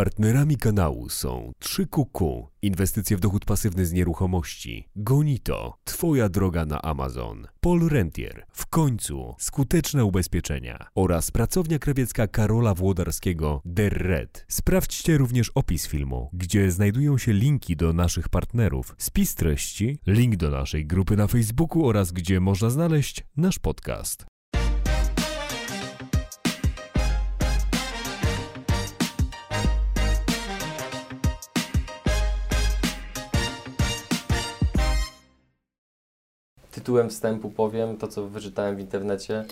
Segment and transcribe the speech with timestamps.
[0.00, 7.46] Partnerami kanału są 3QQ, inwestycje w dochód pasywny z nieruchomości, Gonito, Twoja droga na Amazon,
[7.60, 14.44] Paul Rentier, w końcu skuteczne ubezpieczenia oraz pracownia krawiecka Karola Włodarskiego Der Red.
[14.48, 20.50] Sprawdźcie również opis filmu, gdzie znajdują się linki do naszych partnerów, spis treści, link do
[20.50, 24.29] naszej grupy na Facebooku oraz gdzie można znaleźć nasz podcast.
[36.80, 39.44] Tytułem wstępu powiem to, co wyczytałem w internecie.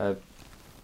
[0.00, 0.14] E,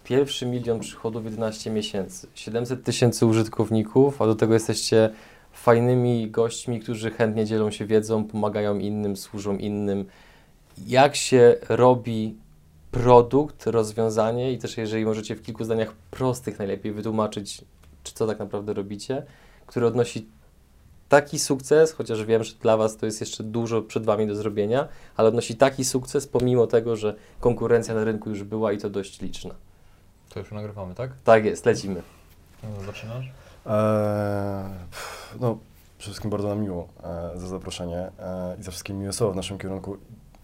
[0.04, 5.10] Pierwszy milion przychodów 11 miesięcy, 700 tysięcy użytkowników, a do tego jesteście
[5.52, 10.04] fajnymi gośćmi, którzy chętnie dzielą się wiedzą, pomagają innym, służą innym.
[10.86, 12.36] Jak się robi
[12.90, 17.64] produkt, rozwiązanie i też jeżeli możecie w kilku zdaniach prostych najlepiej wytłumaczyć,
[18.02, 19.22] czy co tak naprawdę robicie,
[19.66, 20.26] które odnosi
[21.12, 24.88] taki sukces, chociaż wiem, że dla Was to jest jeszcze dużo przed Wami do zrobienia,
[25.16, 29.20] ale odnosi taki sukces pomimo tego, że konkurencja na rynku już była i to dość
[29.20, 29.54] liczna.
[30.28, 31.10] To już nagrywamy, tak?
[31.24, 32.02] Tak jest, lecimy.
[32.62, 33.24] No, zaczynasz?
[33.66, 33.72] Eee,
[35.40, 35.58] no,
[35.98, 39.36] przede wszystkim bardzo nam miło e, za zaproszenie e, i za wszystkie miłe słowa w
[39.36, 39.96] naszym kierunku.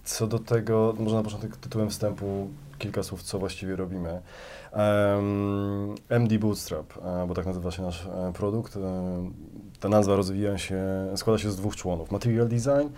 [0.05, 4.21] Co do tego, może na początek tytułem wstępu kilka słów, co właściwie robimy.
[4.73, 8.79] Um, MD Bootstrap, e, bo tak nazywa się nasz e, produkt.
[9.81, 10.83] Ta nazwa rozwija się,
[11.17, 12.11] składa się z dwóch członów.
[12.11, 12.89] Material Design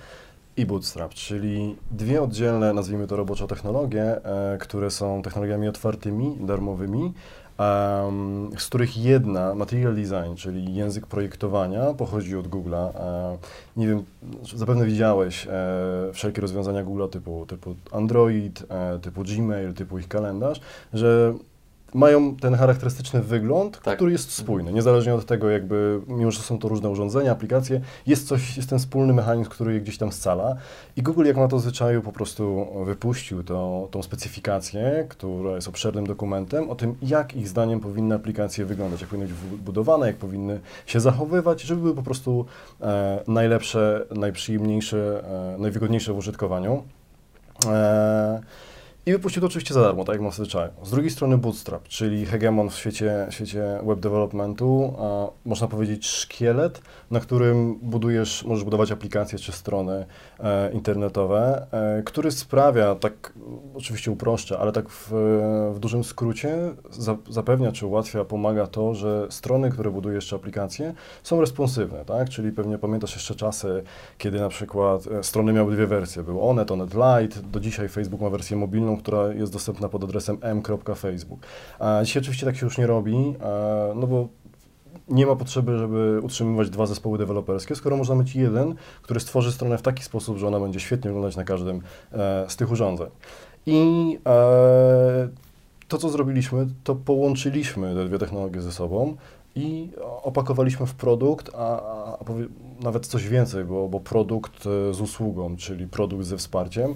[0.56, 7.12] i Bootstrap, czyli dwie oddzielne, nazwijmy to robocze technologie, e, które są technologiami otwartymi, darmowymi,
[7.58, 12.94] um, z których jedna, Material Design, czyli język projektowania, pochodzi od Google'a.
[12.94, 13.38] E,
[13.76, 14.04] nie wiem,
[14.56, 18.66] zapewne widziałeś e, wszelkie rozwiązania Google'a typu, typu Android,
[19.02, 20.60] typu Gmail, typu ich kalendarz,
[20.92, 21.34] że
[21.94, 23.96] mają ten charakterystyczny wygląd, Tak.
[23.96, 28.28] który jest spójny, niezależnie od tego jakby, mimo że są to różne urządzenia, aplikacje, jest
[28.28, 30.56] coś, jest ten wspólny mechanizm, który je gdzieś tam scala
[30.96, 35.68] i Google jak ma to w zwyczaju po prostu wypuścił to, tą specyfikację, która jest
[35.68, 40.16] obszernym dokumentem o tym, jak ich zdaniem powinny aplikacje wyglądać, jak powinny być budowane, jak
[40.16, 42.44] powinny się zachowywać, żeby były po prostu
[42.80, 45.22] e, najlepsze, najprzyjemniejsze,
[45.54, 46.82] e, najwygodniejsze w użytkowaniu.
[47.66, 48.40] E,
[49.10, 50.72] i wypuścił to oczywiście za darmo, tak jak ma w zwyczaju.
[50.82, 56.80] Z drugiej strony Bootstrap, czyli hegemon w świecie, świecie web developmentu, a można powiedzieć szkielet,
[57.10, 60.06] na którym budujesz, możesz budować aplikacje czy strony
[60.72, 63.32] internetowe, e, który sprawia, tak
[63.74, 65.08] oczywiście uproszczę, ale tak w,
[65.74, 66.56] w dużym skrócie
[66.90, 72.28] za, zapewnia czy ułatwia, pomaga to, że strony, które budujesz czy aplikacje są responsywne, tak?
[72.28, 73.82] Czyli pewnie pamiętasz jeszcze czasy,
[74.18, 76.22] kiedy na przykład e, strony miały dwie wersje.
[76.22, 80.38] Był Onet, Onet Lite, do dzisiaj Facebook ma wersję mobilną, która jest dostępna pod adresem
[80.40, 81.40] m.facebook.
[81.78, 84.28] A dzisiaj oczywiście tak się już nie robi, e, no bo
[85.10, 89.78] nie ma potrzeby, żeby utrzymywać dwa zespoły deweloperskie, skoro można mieć jeden, który stworzy stronę
[89.78, 91.82] w taki sposób, że ona będzie świetnie wyglądać na każdym
[92.12, 93.08] e, z tych urządzeń.
[93.66, 95.28] I e,
[95.88, 99.16] to, co zrobiliśmy, to połączyliśmy te dwie technologie ze sobą
[99.54, 99.90] i
[100.22, 102.24] opakowaliśmy w produkt, a, a, a
[102.82, 106.94] nawet coś więcej, bo, bo produkt e, z usługą, czyli produkt ze wsparciem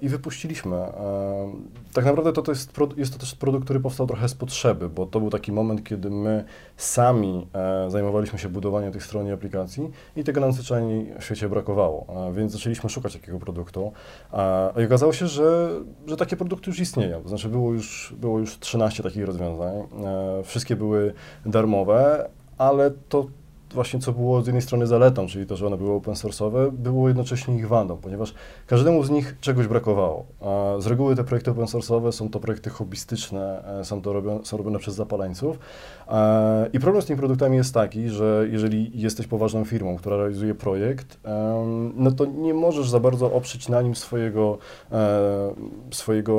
[0.00, 0.76] i wypuściliśmy.
[1.92, 5.06] Tak naprawdę to, to jest, jest to też produkt, który powstał trochę z potrzeby, bo
[5.06, 6.44] to był taki moment, kiedy my
[6.76, 11.48] sami e, zajmowaliśmy się budowaniem tych stron i aplikacji i tego nam zwyczajnie w świecie
[11.48, 13.92] brakowało, więc zaczęliśmy szukać takiego produktu.
[14.82, 15.68] I okazało się, że,
[16.06, 20.42] że takie produkty już istnieją, to znaczy było już, było już 13 takich rozwiązań, e,
[20.44, 21.14] wszystkie były
[21.46, 23.26] darmowe, ale to
[23.72, 27.08] właśnie co było z jednej strony zaletą, czyli to, że one były open source'owe, było
[27.08, 28.34] jednocześnie ich wadą, ponieważ
[28.66, 30.26] każdemu z nich czegoś brakowało.
[30.78, 34.56] Z reguły te projekty open source'owe są to projekty hobbystyczne, e, są, to robione, są
[34.56, 35.58] robione przez zapaleńców.
[36.08, 40.54] E, I problem z tymi produktami jest taki, że jeżeli jesteś poważną firmą, która realizuje
[40.54, 41.20] projekt,
[41.94, 44.58] no to nie możesz za bardzo oprzeć na nim swojego,
[44.92, 45.54] e,
[45.90, 46.32] swojego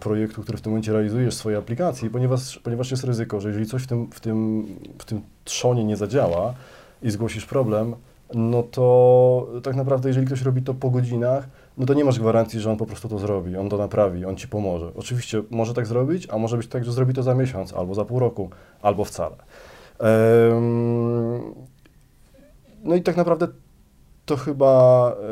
[0.00, 3.82] projektu, który w tym momencie realizujesz, swojej aplikacji, ponieważ, ponieważ jest ryzyko, że jeżeli coś
[3.82, 4.66] w tym, w tym,
[4.98, 6.54] w tym trzonie nie zadziała
[7.02, 7.94] i zgłosisz problem,
[8.34, 11.48] no to tak naprawdę, jeżeli ktoś robi to po godzinach,
[11.78, 14.36] no to nie masz gwarancji, że on po prostu to zrobi, on to naprawi, on
[14.36, 14.90] ci pomoże.
[14.96, 18.04] Oczywiście może tak zrobić, a może być tak, że zrobi to za miesiąc, albo za
[18.04, 18.50] pół roku,
[18.82, 19.36] albo wcale.
[19.98, 21.54] Em,
[22.84, 23.48] no i tak naprawdę
[24.26, 25.26] to chyba e,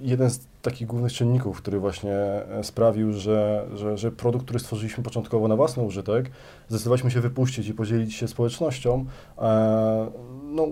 [0.00, 5.04] jeden z takich głównych czynników, który właśnie e, sprawił, że, że, że produkt, który stworzyliśmy
[5.04, 6.30] początkowo na własny użytek,
[6.68, 9.04] zdecydowaliśmy się wypuścić i podzielić się społecznością,
[9.38, 10.10] e,
[10.42, 10.66] no,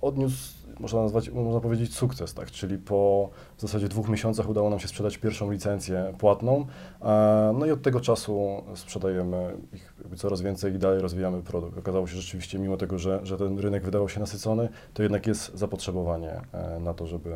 [0.00, 2.50] odniósł można nazwać, można powiedzieć sukces, tak?
[2.50, 6.66] Czyli po w zasadzie dwóch miesiącach udało nam się sprzedać pierwszą licencję płatną,
[7.02, 11.78] e, no i od tego czasu sprzedajemy ich coraz więcej i dalej rozwijamy produkt.
[11.78, 15.58] Okazało się rzeczywiście, mimo tego, że, że ten rynek wydawał się nasycony, to jednak jest
[15.58, 17.34] zapotrzebowanie e, na to, żeby,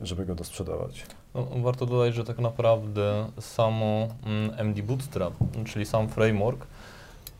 [0.00, 1.06] żeby go dosprzedawać.
[1.34, 5.34] No, warto dodać, że tak naprawdę samo mm, MD Bootstrap,
[5.66, 6.66] czyli sam framework,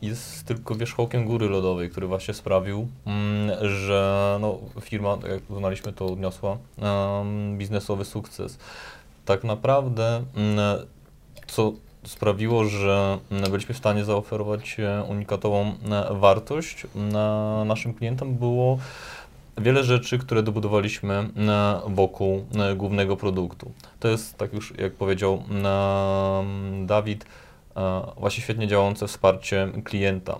[0.01, 5.93] jest tylko wierzchołkiem góry lodowej, który właśnie sprawił, mm, że no, firma, tak jak uznaliśmy,
[5.93, 6.57] to odniosła
[7.57, 8.57] biznesowy sukces.
[9.25, 10.59] Tak naprawdę, mm,
[11.47, 11.73] co
[12.05, 18.79] sprawiło, że mm, byliśmy w stanie zaoferować e, unikatową e, wartość na naszym klientom, było
[19.59, 21.29] wiele rzeczy, które dobudowaliśmy e,
[21.87, 23.71] wokół e, głównego produktu.
[23.99, 27.25] To jest, tak już jak powiedział e, Dawid,
[28.17, 30.39] właśnie świetnie działające wsparcie klienta,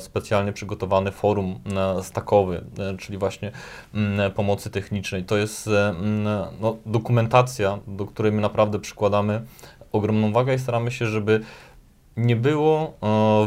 [0.00, 1.60] specjalnie przygotowany forum
[2.02, 3.52] stackowy, e, czyli właśnie
[4.34, 5.24] pomocy technicznej.
[5.24, 5.70] To jest
[6.60, 9.42] no, dokumentacja, do której my naprawdę przykładamy
[9.92, 11.40] ogromną wagę i staramy się, żeby
[12.16, 12.90] nie było e,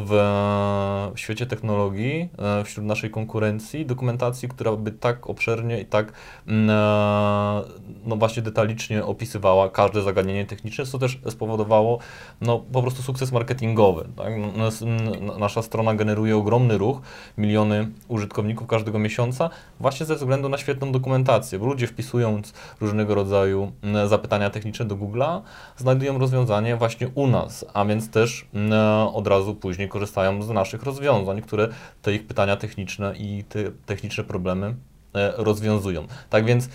[0.06, 6.13] w świecie technologii, e, wśród naszej konkurencji, dokumentacji, która by tak obszernie i tak
[6.48, 7.62] mm, e,
[8.06, 12.00] no właśnie detalicznie opisywała każde zagadnienie techniczne, co też spowodowało
[12.42, 14.07] no, po prostu sukces marketingowy.
[14.15, 14.33] Tak?
[14.57, 17.01] Nas- n- Nasza strona generuje ogromny ruch,
[17.38, 19.50] miliony użytkowników każdego miesiąca,
[19.80, 24.95] właśnie ze względu na świetną dokumentację, bo ludzie wpisując różnego rodzaju mm, zapytania techniczne do
[24.95, 25.42] Google'a,
[25.77, 28.45] znajdują rozwiązanie właśnie u nas, a więc też
[29.13, 31.67] od razu później korzystają z naszych rozwiązań, które
[32.01, 34.75] te ich pytania techniczne i te techniczne problemy
[35.13, 36.07] e, rozwiązują.
[36.29, 36.69] Tak więc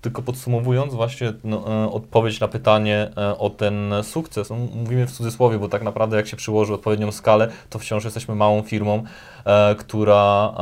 [0.00, 5.12] tylko podsumowując właśnie no, e, odpowiedź na pytanie e, o ten sukces, no, mówimy w
[5.12, 9.02] cudzysłowie, bo tak naprawdę jak się przyłoży odpowiednią skalę, to wciąż jesteśmy małą firmą,
[9.44, 10.54] e, która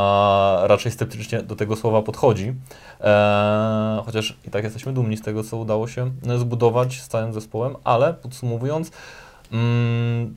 [0.64, 2.54] e, raczej sceptycznie do tego słowa podchodzi,
[3.00, 7.32] e, chociaż i tak jesteśmy dumni z tego, co udało się e, zbudować z całym
[7.32, 8.90] zespołem, ale podsumowując,
[9.52, 10.37] mm,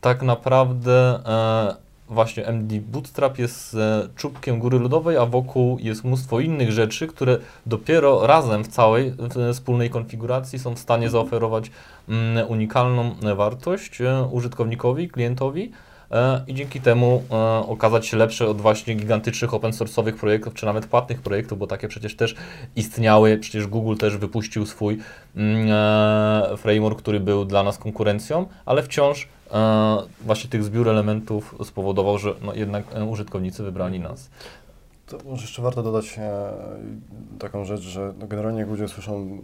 [0.00, 1.76] tak naprawdę e,
[2.08, 7.38] właśnie MD Bootstrap jest e, czubkiem góry lodowej, a wokół jest mnóstwo innych rzeczy, które
[7.66, 11.70] dopiero razem w całej w wspólnej konfiguracji są w stanie zaoferować
[12.08, 15.72] mm, unikalną wartość e, użytkownikowi, klientowi.
[16.10, 17.34] E, I dzięki temu e,
[17.68, 21.88] okazać się lepsze od właśnie gigantycznych open source'owych projektów, czy nawet płatnych projektów, bo takie
[21.88, 22.34] przecież też
[22.76, 23.38] istniały.
[23.38, 24.98] Przecież Google też wypuścił swój
[25.36, 29.28] mm, e, framework, który był dla nas konkurencją, ale wciąż
[30.20, 34.30] właśnie tych zbiór elementów spowodował, że no, jednak użytkownicy wybrali nas.
[35.06, 36.18] To może jeszcze warto dodać
[37.38, 39.40] taką rzecz, że generalnie ludzie słyszą,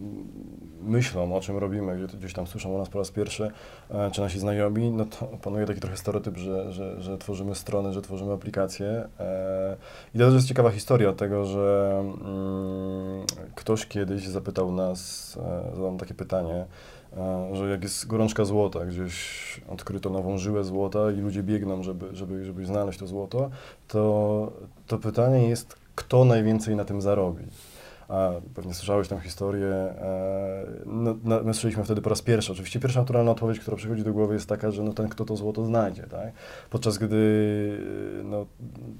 [0.84, 3.50] myślą o czym robimy, gdzie, gdzieś tam słyszą o nas po raz pierwszy,
[3.90, 7.92] e, czy nasi znajomi, no to panuje taki trochę stereotyp, że, że, że tworzymy strony,
[7.92, 9.08] że tworzymy aplikacje.
[9.20, 9.76] E,
[10.14, 15.32] I to też jest ciekawa historia tego, że mm, ktoś kiedyś zapytał nas,
[15.72, 16.66] e, zadał takie pytanie,
[17.52, 22.44] że jak jest gorączka złota, gdzieś odkryto nową żyłę złota i ludzie biegną, żeby, żeby,
[22.44, 23.50] żeby znaleźć to złoto,
[23.88, 24.52] to,
[24.86, 27.44] to pytanie jest, kto najwięcej na tym zarobi.
[28.08, 29.68] A pewnie słyszałeś tę historię.
[29.68, 32.52] E, no, no, my słyszeliśmy wtedy po raz pierwszy.
[32.52, 35.36] Oczywiście pierwsza naturalna odpowiedź, która przychodzi do głowy jest taka, że no, ten, kto to
[35.36, 36.02] złoto znajdzie.
[36.02, 36.32] Tak?
[36.70, 37.78] Podczas gdy
[38.24, 38.46] no,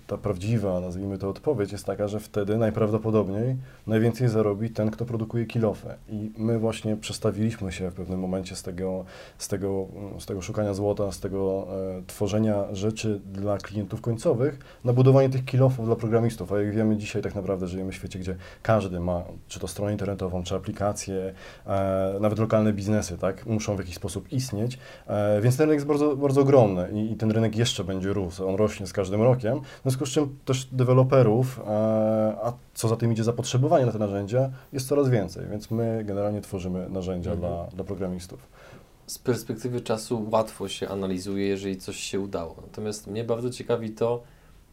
[0.07, 3.57] ta prawdziwa, nazwijmy to, odpowiedź jest taka, że wtedy najprawdopodobniej
[3.87, 5.95] najwięcej zarobi ten, kto produkuje kilofę.
[6.09, 9.05] I my właśnie przestawiliśmy się w pewnym momencie z tego,
[9.39, 9.87] z tego,
[10.19, 11.67] z tego szukania złota, z tego
[11.99, 16.53] e, tworzenia rzeczy dla klientów końcowych na budowanie tych kilofów dla programistów.
[16.53, 19.93] A jak wiemy, dzisiaj tak naprawdę żyjemy w świecie, gdzie każdy ma, czy to stronę
[19.93, 21.35] internetową, czy aplikację,
[21.67, 25.87] e, nawet lokalne biznesy, tak, muszą w jakiś sposób istnieć, e, więc ten rynek jest
[25.87, 29.61] bardzo, bardzo ogromny i, i ten rynek jeszcze będzie rósł, on rośnie z każdym rokiem,
[29.61, 33.99] w związku z czym też deweloperów, e, a co za tym idzie zapotrzebowanie na te
[33.99, 37.53] narzędzia, jest coraz więcej, więc my generalnie tworzymy narzędzia Mhm.
[37.53, 38.49] dla, dla programistów.
[39.07, 42.57] z perspektywy czasu łatwo się analizuje, jeżeli coś się udało.
[42.63, 44.23] Natomiast mnie bardzo ciekawi to,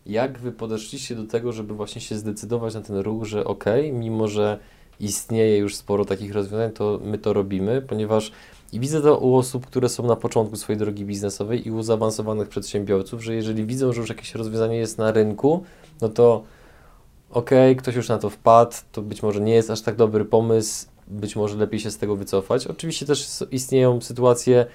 [0.05, 4.27] jak wy podeszliście do tego, żeby właśnie się zdecydować na ten ruch, że ok, mimo
[4.27, 4.59] że
[4.99, 8.31] istnieje już sporo takich rozwiązań, to my to robimy, ponieważ
[8.73, 12.49] i widzę to u osób, które są na początku swojej drogi biznesowej i u zaawansowanych
[12.49, 15.63] przedsiębiorców, że jeżeli widzą, że już jakieś rozwiązanie jest na rynku,
[16.01, 16.43] no to
[17.29, 20.87] okej, ktoś już na to wpadł, to być może nie jest aż tak dobry pomysł,
[21.07, 22.67] być może lepiej się z tego wycofać.
[22.67, 24.65] Oczywiście też istnieją sytuacje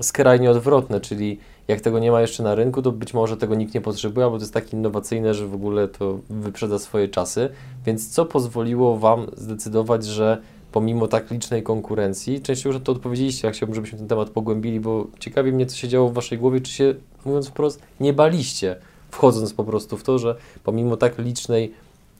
[0.00, 1.38] skrajnie odwrotne, czyli
[1.70, 4.38] jak tego nie ma jeszcze na rynku, to być może tego nikt nie potrzebuje, albo
[4.38, 7.48] to jest tak innowacyjne, że w ogóle to wyprzedza swoje czasy.
[7.86, 10.38] Więc co pozwoliło Wam zdecydować, że
[10.72, 14.80] pomimo tak licznej konkurencji, częściej już na to odpowiedzieliście, ja chciałbym, żebyśmy ten temat pogłębili,
[14.80, 18.76] bo ciekawi mnie, co się działo w Waszej głowie, czy się, mówiąc wprost, nie baliście,
[19.10, 21.72] wchodząc po prostu w to, że pomimo tak licznej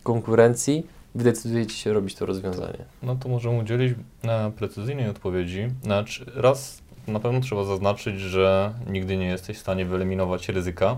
[0.03, 2.85] konkurencji wy decydujecie się robić to rozwiązanie?
[3.03, 5.69] No to możemy udzielić e, precyzyjnej odpowiedzi.
[5.83, 10.97] Znaczy, raz na pewno trzeba zaznaczyć, że nigdy nie jesteś w stanie wyeliminować ryzyka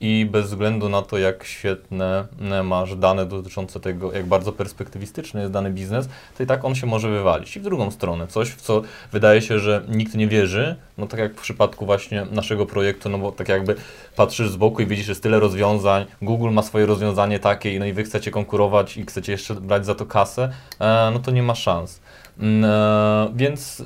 [0.00, 5.40] i bez względu na to, jak świetne e, masz dane dotyczące tego, jak bardzo perspektywistyczny
[5.40, 7.56] jest dany biznes, to i tak on się może wywalić.
[7.56, 8.82] I w drugą stronę, coś, w co
[9.12, 13.18] wydaje się, że nikt nie wierzy, no tak jak w przypadku właśnie naszego projektu, no
[13.18, 13.74] bo tak jakby
[14.16, 17.86] patrzysz z boku i widzisz, że jest tyle rozwiązań, Google ma swoje rozwiązanie takie, no
[17.86, 21.42] i wy chcecie konkurować i chcecie jeszcze brać za to kasę, e, no to nie
[21.42, 22.00] ma szans.
[22.38, 23.84] Mm, e, więc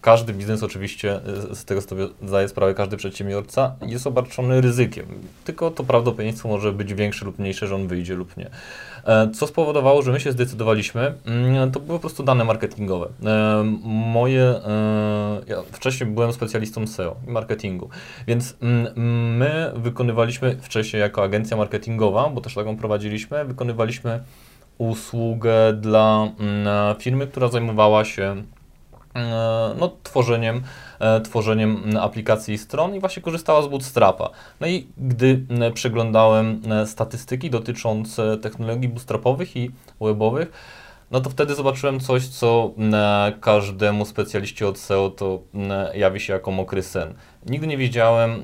[0.00, 1.20] każdy biznes oczywiście,
[1.52, 5.06] y, z tego sobie zdaje sprawę każdy przedsiębiorca, jest obarczony ryzykiem.
[5.44, 8.50] Tylko to prawdopodobieństwo może być większe lub mniejsze, że on wyjdzie lub nie.
[9.04, 13.08] E, co spowodowało, że my się zdecydowaliśmy, mm, to były po prostu dane marketingowe.
[13.24, 17.88] E, moje, e, ja wcześniej byłem specjalistą SEO i marketingu,
[18.26, 24.20] więc mm, my wykonywaliśmy wcześniej jako agencja marketingowa, bo też taką prowadziliśmy, wykonywaliśmy
[24.78, 28.59] usługę dla mm, firmy, która zajmowała się E,
[29.78, 30.62] no, tworzeniem,
[30.98, 34.30] e, tworzeniem aplikacji i stron i właśnie korzystała z Bootstrapa.
[34.60, 40.52] No i gdy przeglądałem e, statystyki dotyczące technologii bootstrapowych i webowych,
[41.10, 42.70] no to wtedy zobaczyłem coś, co
[43.40, 45.42] każdemu specjaliście od SEO to
[45.94, 47.14] jawi się jako mokry sen.
[47.46, 48.42] Nigdy nie widziałem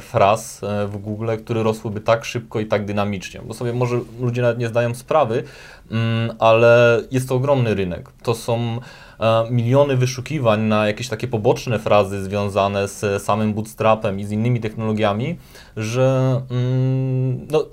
[0.00, 4.58] fraz w Google, które rosłyby tak szybko i tak dynamicznie, bo sobie może ludzie nawet
[4.58, 5.44] nie zdają sprawy,
[6.38, 8.10] ale jest to ogromny rynek.
[8.22, 9.09] To są E,
[9.50, 15.36] miliony wyszukiwań na jakieś takie poboczne frazy związane z samym bootstrapem i z innymi technologiami,
[15.76, 17.64] że mm, no,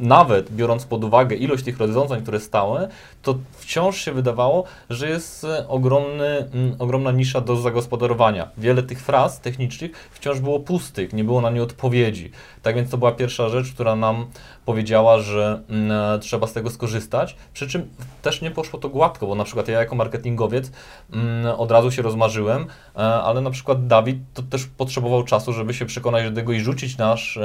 [0.00, 2.88] nawet biorąc pod uwagę ilość tych rozwiązań, które stały,
[3.22, 8.48] to wciąż się wydawało, że jest e, ogromny, mm, ogromna nisza do zagospodarowania.
[8.58, 12.30] Wiele tych fraz technicznych wciąż było pustych, nie było na nie odpowiedzi.
[12.64, 14.26] Tak więc to była pierwsza rzecz, która nam
[14.64, 17.36] powiedziała, że mm, e, trzeba z tego skorzystać.
[17.52, 17.88] Przy czym
[18.22, 20.70] też nie poszło to gładko, bo na przykład ja jako marketingowiec
[21.12, 22.66] mm, od razu się rozmarzyłem,
[22.96, 26.60] e, ale na przykład Dawid to też potrzebował czasu, żeby się przekonać do tego i
[26.60, 27.38] rzucić nasz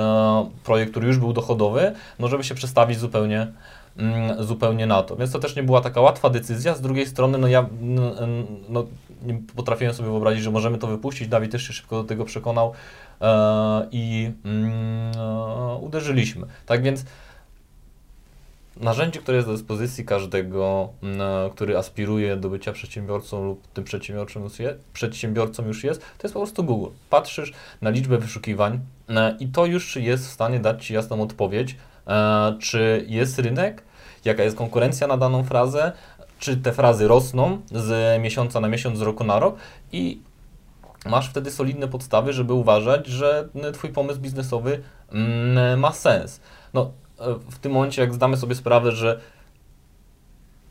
[0.63, 3.47] projekt, który już był dochodowy, no żeby się przestawić zupełnie
[3.99, 5.15] Mm, zupełnie na to.
[5.15, 6.75] Więc to też nie była taka łatwa decyzja.
[6.75, 7.65] Z drugiej strony, no ja
[8.69, 8.85] no,
[9.23, 11.27] nie potrafiłem sobie wyobrazić, że możemy to wypuścić.
[11.27, 13.08] Dawid też się szybko do tego przekonał e,
[13.91, 14.71] i mm,
[15.17, 16.47] e, uderzyliśmy.
[16.65, 17.05] Tak więc
[18.77, 24.43] narzędzie, które jest do dyspozycji każdego, mm, który aspiruje do bycia przedsiębiorcą lub tym przedsiębiorcą
[24.43, 26.89] już jest, przedsiębiorcą już jest, to jest po prostu Google.
[27.09, 31.75] Patrzysz na liczbę wyszukiwań e, i to już jest w stanie dać Ci jasną odpowiedź,
[32.07, 33.83] e, czy jest rynek,
[34.25, 35.91] jaka jest konkurencja na daną frazę,
[36.39, 39.55] czy te frazy rosną z miesiąca na miesiąc, z roku na rok
[39.91, 40.21] i
[41.05, 46.41] masz wtedy solidne podstawy, żeby uważać, że Twój pomysł biznesowy mm, ma sens.
[46.73, 46.91] No,
[47.51, 49.19] w tym momencie, jak zdamy sobie sprawę, że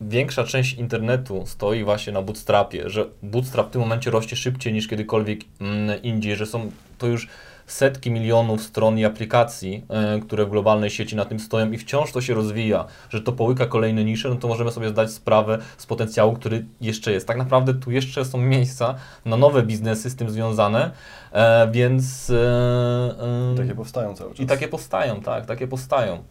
[0.01, 4.89] większa część internetu stoi właśnie na bootstrapie, że bootstrap w tym momencie rośnie szybciej niż
[4.89, 7.29] kiedykolwiek mm, indziej, że są to już
[7.69, 12.13] setki milionów stron i aplikacji, e, które w globalnej sieci na tym stoją i wciąż
[12.13, 15.87] to się rozwija, że to połyka kolejne nisze, no to możemy sobie zdać sprawę z
[15.87, 17.27] potencjału, który jeszcze jest.
[17.27, 18.95] Tak naprawdę tu jeszcze są miejsca
[19.25, 20.91] na nowe biznesy z tym związane,
[21.33, 22.31] e, więc...
[22.31, 24.41] E, takie powstają cały czas.
[24.41, 26.23] I takie powstają, tak, takie powstają.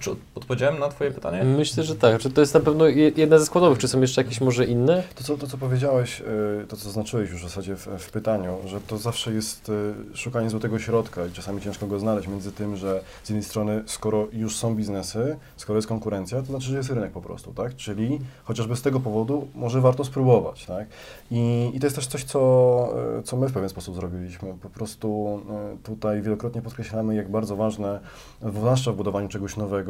[0.00, 1.44] Czy odpowiedziałem na Twoje pytanie?
[1.44, 2.20] Myślę, że tak.
[2.20, 2.84] Czy to jest na pewno
[3.16, 3.78] jedna ze składowych.
[3.78, 5.02] Czy są jeszcze jakieś może inne?
[5.14, 8.58] To, co, to, co powiedziałeś, y, to, co zaznaczyłeś już w zasadzie w, w pytaniu,
[8.66, 12.76] że to zawsze jest y, szukanie złotego środka i czasami ciężko go znaleźć między tym,
[12.76, 16.90] że z jednej strony, skoro już są biznesy, skoro jest konkurencja, to znaczy, że jest
[16.90, 17.76] rynek po prostu, tak?
[17.76, 20.86] Czyli chociażby z tego powodu może warto spróbować, tak?
[21.30, 24.54] I, i to jest też coś, co, y, co my w pewien sposób zrobiliśmy.
[24.62, 25.40] Po prostu
[25.82, 28.00] tutaj wielokrotnie podkreślamy, jak bardzo ważne,
[28.42, 29.81] zwłaszcza w budowaniu czegoś nowego,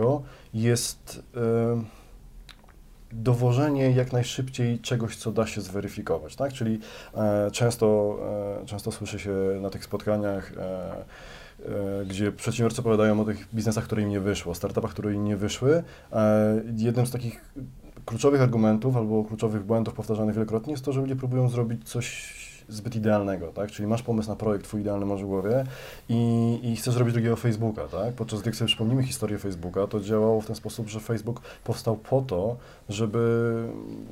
[0.54, 1.22] jest
[3.12, 6.52] dowożenie jak najszybciej czegoś, co da się zweryfikować, tak?
[6.52, 6.80] Czyli
[7.14, 8.18] e, często,
[8.62, 11.04] e, często słyszę się na tych spotkaniach, e,
[12.06, 15.82] gdzie przedsiębiorcy opowiadają o tych biznesach, które im nie wyszło, startupach, które im nie wyszły.
[16.76, 17.52] jednym z takich
[18.06, 22.34] kluczowych argumentów albo kluczowych błędów powtarzanych wielokrotnie jest to, że ludzie próbują zrobić coś
[22.68, 23.70] zbyt idealnego, tak?
[23.70, 25.64] Czyli masz pomysł na projekt, twój idealny masz w głowie
[26.08, 28.14] i, i chcesz zrobić drugiego Facebooka, tak?
[28.14, 32.22] Podczas gdy sobie przypomnimy historię Facebooka, to działało w ten sposób, że Facebook powstał po
[32.22, 32.56] to,
[32.88, 33.54] żeby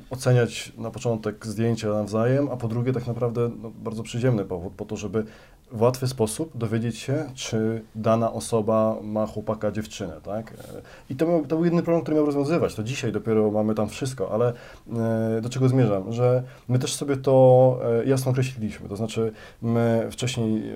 [0.09, 4.85] oceniać na początek zdjęcia nawzajem, a po drugie tak naprawdę no, bardzo przyziemny powód, po
[4.85, 5.25] to, żeby
[5.71, 10.51] w łatwy sposób dowiedzieć się, czy dana osoba ma chłopaka, dziewczynę, tak?
[10.51, 10.55] E,
[11.09, 12.75] I to, miał, to był jedyny problem, który miał rozwiązywać.
[12.75, 14.53] To dzisiaj dopiero mamy tam wszystko, ale
[15.37, 16.13] e, do czego zmierzam?
[16.13, 18.89] Że my też sobie to e, jasno określiliśmy.
[18.89, 20.71] To znaczy, my wcześniej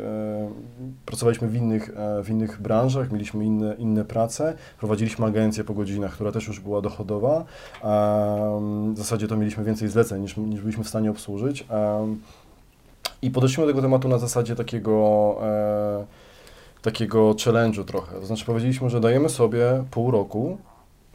[1.06, 1.92] pracowaliśmy w innych,
[2.24, 6.82] w innych branżach, mieliśmy inne, inne prace, prowadziliśmy agencję po godzinach, która też już była
[6.82, 7.46] dochodowa.
[7.86, 11.66] W zasadzie to mieliśmy więcej zleceń niż, niż byliśmy w stanie obsłużyć.
[13.22, 16.06] I podeszliśmy do tego tematu na zasadzie takiego, e,
[16.82, 18.20] takiego challenge'u trochę.
[18.20, 20.58] To znaczy powiedzieliśmy, że dajemy sobie pół roku,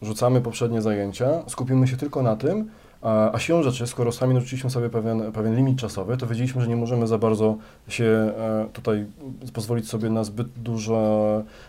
[0.02, 2.70] rzucamy poprzednie zajęcia, skupimy się tylko na tym,
[3.02, 6.68] a, a siłą rzeczy, skoro sami narzuciliśmy sobie pewien, pewien limit czasowy, to wiedzieliśmy, że
[6.68, 7.56] nie możemy za bardzo
[7.88, 9.06] się e, tutaj
[9.52, 10.94] pozwolić sobie na zbyt duże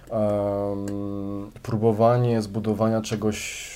[0.09, 3.71] um, próbowanie zbudowania czegoś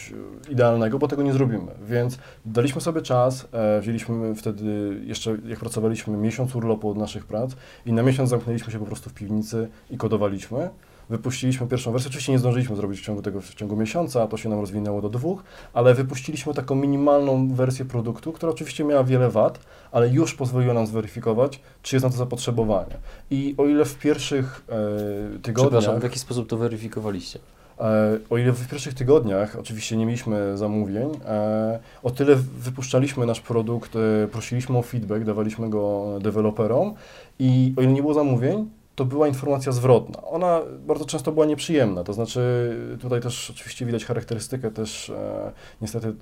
[0.49, 1.71] idealnego, bo tego nie zrobimy.
[1.87, 7.51] Więc daliśmy sobie czas, e, wzięliśmy wtedy jeszcze, jak pracowaliśmy, miesiąc urlopu od naszych prac
[7.85, 10.69] i na miesiąc zamknęliśmy się po prostu w piwnicy i kodowaliśmy
[11.09, 12.09] wypuściliśmy pierwszą wersję.
[12.09, 15.09] Oczywiście nie zdążyliśmy zrobić w ciągu tego w ciągu miesiąca, to się nam rozwinęło do
[15.09, 15.43] dwóch,
[15.73, 19.59] ale wypuściliśmy taką minimalną wersję produktu, która oczywiście miała wiele wad,
[19.91, 22.97] ale już pozwoliła nam zweryfikować, czy jest na to zapotrzebowanie.
[23.31, 25.71] I o ile w pierwszych e, tygodniach...
[25.71, 27.39] Przepraszam, w jaki sposób to weryfikowaliście?
[27.79, 33.41] E, o ile w pierwszych tygodniach oczywiście nie mieliśmy zamówień, e, o tyle wypuszczaliśmy nasz
[33.41, 36.93] produkt, e, prosiliśmy o feedback, dawaliśmy go deweloperom
[37.39, 40.21] i o ile nie było zamówień, to była informacja zwrotna.
[40.21, 42.71] Ona bardzo często była nieprzyjemna, to znaczy
[43.01, 46.13] tutaj też oczywiście widać charakterystykę też e, niestety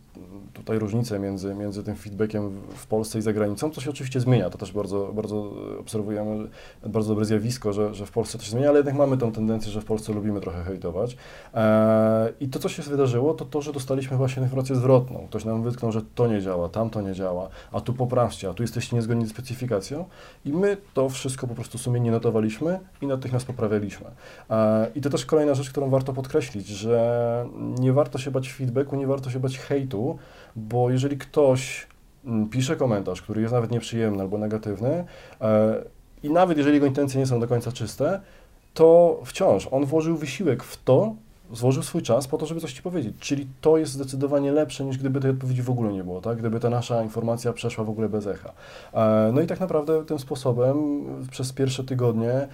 [0.53, 4.49] tutaj różnicę między, między tym feedbackiem w Polsce i za granicą, co się oczywiście zmienia,
[4.49, 6.47] to też bardzo, bardzo obserwujemy,
[6.85, 9.71] bardzo dobre zjawisko, że, że w Polsce to się zmienia, ale jednak mamy tą tendencję,
[9.71, 11.17] że w Polsce lubimy trochę hejtować.
[11.53, 15.27] E, I to, co się wydarzyło, to to, że dostaliśmy właśnie informację zwrotną.
[15.29, 18.53] Ktoś nam wytknął, że to nie działa, tam to nie działa, a tu poprawcie, a
[18.53, 20.05] tu jesteście niezgodni z specyfikacją
[20.45, 22.62] i my to wszystko po prostu sumiennie notowaliśmy
[23.01, 24.05] i natychmiast poprawialiśmy.
[24.95, 27.45] I to też kolejna rzecz, którą warto podkreślić, że
[27.79, 30.17] nie warto się bać feedbacku, nie warto się bać hejtu,
[30.55, 31.87] bo jeżeli ktoś
[32.25, 35.05] mm, pisze komentarz, który jest nawet nieprzyjemny albo negatywny
[35.41, 35.83] e,
[36.23, 38.21] i nawet jeżeli jego intencje nie są do końca czyste,
[38.73, 41.15] to wciąż on włożył wysiłek w to,
[41.53, 43.15] złożył swój czas po to, żeby coś Ci powiedzieć.
[43.19, 46.37] Czyli to jest zdecydowanie lepsze, niż gdyby tej odpowiedzi w ogóle nie było, tak?
[46.37, 48.53] Gdyby ta nasza informacja przeszła w ogóle bez echa.
[48.93, 50.77] E, no i tak naprawdę tym sposobem
[51.31, 52.47] przez pierwsze tygodnie, e,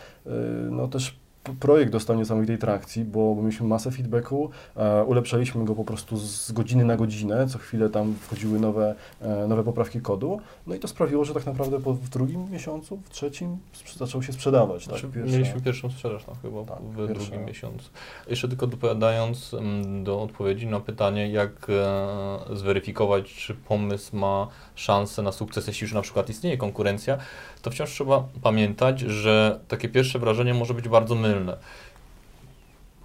[0.72, 1.20] no też
[1.60, 6.86] projekt dostał niesamowitej trakcji, bo mieliśmy masę feedbacku, e, ulepszaliśmy go po prostu z godziny
[6.86, 11.26] na godzinę, co chwilę tam wchodziły nowe, e, nowe poprawki kodu, no i to sprawiło,
[11.26, 13.58] że tak naprawdę po, w drugim miesiącu, w trzecim
[13.98, 14.88] zaczął się sprzedawać.
[14.88, 15.00] Tak?
[15.00, 15.38] Znaczy, Pierwsza...
[15.38, 17.14] Mieliśmy pierwszą sprzedaż tam chyba tak, w pierwsza.
[17.14, 17.90] drugim miesiącu.
[18.28, 25.22] Jeszcze tylko dopowiadając mm, do odpowiedzi na pytanie, jak e, zweryfikować, czy pomysł ma szansę
[25.22, 27.18] na sukces, jeśli już na przykład istnieje konkurencja,
[27.62, 31.58] to wciąż trzeba pamiętać, że takie pierwsze wrażenie może być bardzo mylne.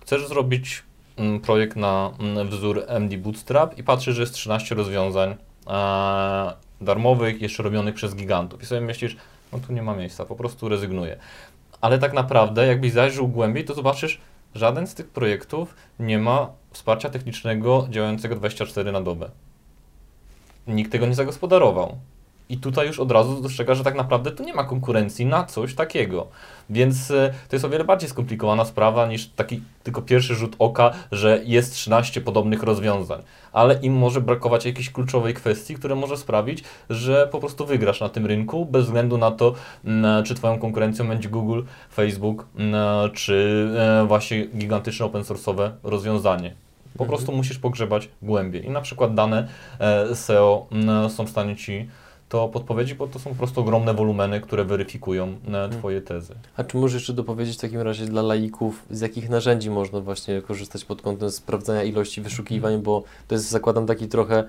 [0.01, 0.83] Chcesz zrobić
[1.17, 5.37] mm, projekt na mm, wzór MD Bootstrap i patrzysz, że jest 13 rozwiązań
[5.67, 9.17] e, darmowych, jeszcze robionych przez gigantów i sobie myślisz,
[9.53, 11.17] no tu nie ma miejsca, po prostu rezygnuję.
[11.81, 14.21] Ale tak naprawdę, jakbyś zajrzał głębiej, to zobaczysz,
[14.55, 19.31] żaden z tych projektów nie ma wsparcia technicznego działającego 24 na dobę.
[20.67, 21.99] Nikt tego nie zagospodarował.
[22.49, 25.75] I tutaj już od razu dostrzega, że tak naprawdę tu nie ma konkurencji na coś
[25.75, 26.27] takiego.
[26.71, 30.93] Więc e, to jest o wiele bardziej skomplikowana sprawa niż taki tylko pierwszy rzut oka,
[31.13, 33.23] że jest 13 podobnych rozwiązań.
[33.53, 38.09] Ale im może brakować jakiejś kluczowej kwestii, która może sprawić, że po prostu wygrasz na
[38.09, 39.55] tym rynku, bez względu na to,
[40.25, 41.63] czy Twoją konkurencją będzie Google,
[41.95, 42.47] Facebook,
[43.13, 46.55] czy e, właśnie gigantyczne open source'owe rozwiązanie.
[46.97, 47.09] Po mhm.
[47.09, 48.67] prostu musisz pogrzebać głębiej.
[48.67, 49.49] I na przykład dane
[49.81, 50.67] e, SEO
[51.09, 51.89] są w stanie Ci
[52.35, 55.71] to podpowiedzi, bo to są po prostu ogromne wolumeny, które weryfikują e, mhm.
[55.71, 56.35] Twoje tezy.
[56.57, 60.43] A czy możesz jeszcze dopowiedzieć w takim razie dla laików, z jakich narzędzi można właśnie
[60.43, 64.45] korzystać pod kątem sprawdzania ilości wyszukiwań, bo to jest, zakładam, taki trochę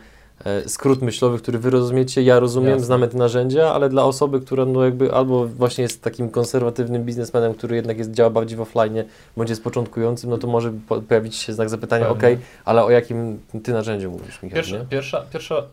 [0.67, 2.85] skrót myślowy, który wy rozumiecie, ja rozumiem, Jasne.
[2.85, 7.53] znamy te narzędzia, ale dla osoby, która no jakby albo właśnie jest takim konserwatywnym biznesmenem,
[7.53, 9.03] który jednak jest, działa bardziej w offline,
[9.37, 10.73] bądź jest początkującym, no to może
[11.07, 12.23] pojawić się znak zapytania, ok,
[12.65, 14.55] ale o jakim ty narzędziu mówisz, Michał?
[14.55, 14.85] Pierwsza, nie?
[14.85, 15.63] pierwsza, pierwsza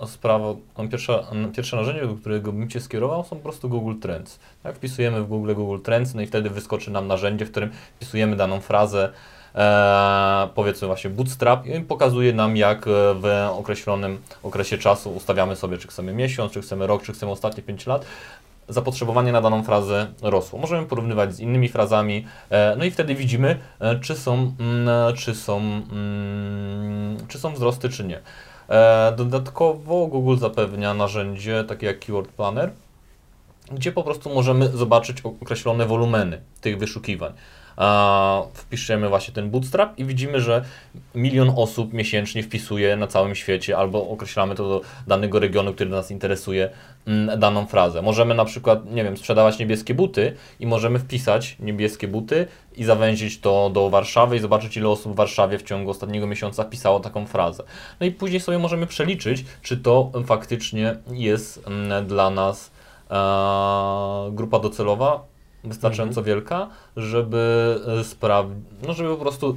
[0.00, 0.54] e, sprawa,
[0.90, 4.38] pierwsza, pierwsze narzędzie, do którego bym Cię skierował, są po prostu Google Trends.
[4.62, 8.36] Tak, wpisujemy w Google Google Trends, no i wtedy wyskoczy nam narzędzie, w którym wpisujemy
[8.36, 9.12] daną frazę,
[9.54, 15.78] e, powiedzmy właśnie bootstrap i pokazuje nam jak e, w określonym okresie czasu ustawiamy sobie,
[15.78, 18.04] czy chcemy miesiąc, czy chcemy rok, czy chcemy ostatnie 5 lat,
[18.70, 20.58] zapotrzebowanie na daną frazę rosło.
[20.58, 25.34] Możemy porównywać z innymi frazami, e, no i wtedy widzimy, e, czy są, mm, czy
[25.34, 28.20] są, mm, czy są wzrosty, czy nie.
[29.16, 32.70] Dodatkowo Google zapewnia narzędzie takie jak Keyword Planner,
[33.72, 37.32] gdzie po prostu możemy zobaczyć określone wolumeny tych wyszukiwań.
[38.54, 40.64] Wpiszemy właśnie ten bootstrap i widzimy, że
[41.14, 46.10] milion osób miesięcznie wpisuje na całym świecie albo określamy to do danego regionu, który nas
[46.10, 46.70] interesuje,
[47.06, 48.02] mm, daną frazę.
[48.02, 53.40] Możemy na przykład, nie wiem, sprzedawać niebieskie buty i możemy wpisać niebieskie buty i zawęzić
[53.40, 57.26] to do Warszawy i zobaczyć, ile osób w Warszawie w ciągu ostatniego miesiąca pisało taką
[57.26, 57.62] frazę.
[58.00, 62.70] No i później sobie możemy przeliczyć, czy to faktycznie jest mm, dla nas
[63.10, 65.29] e, grupa docelowa
[65.64, 69.56] wystarczająco wielka, żeby e, sprawdzić, no żeby po prostu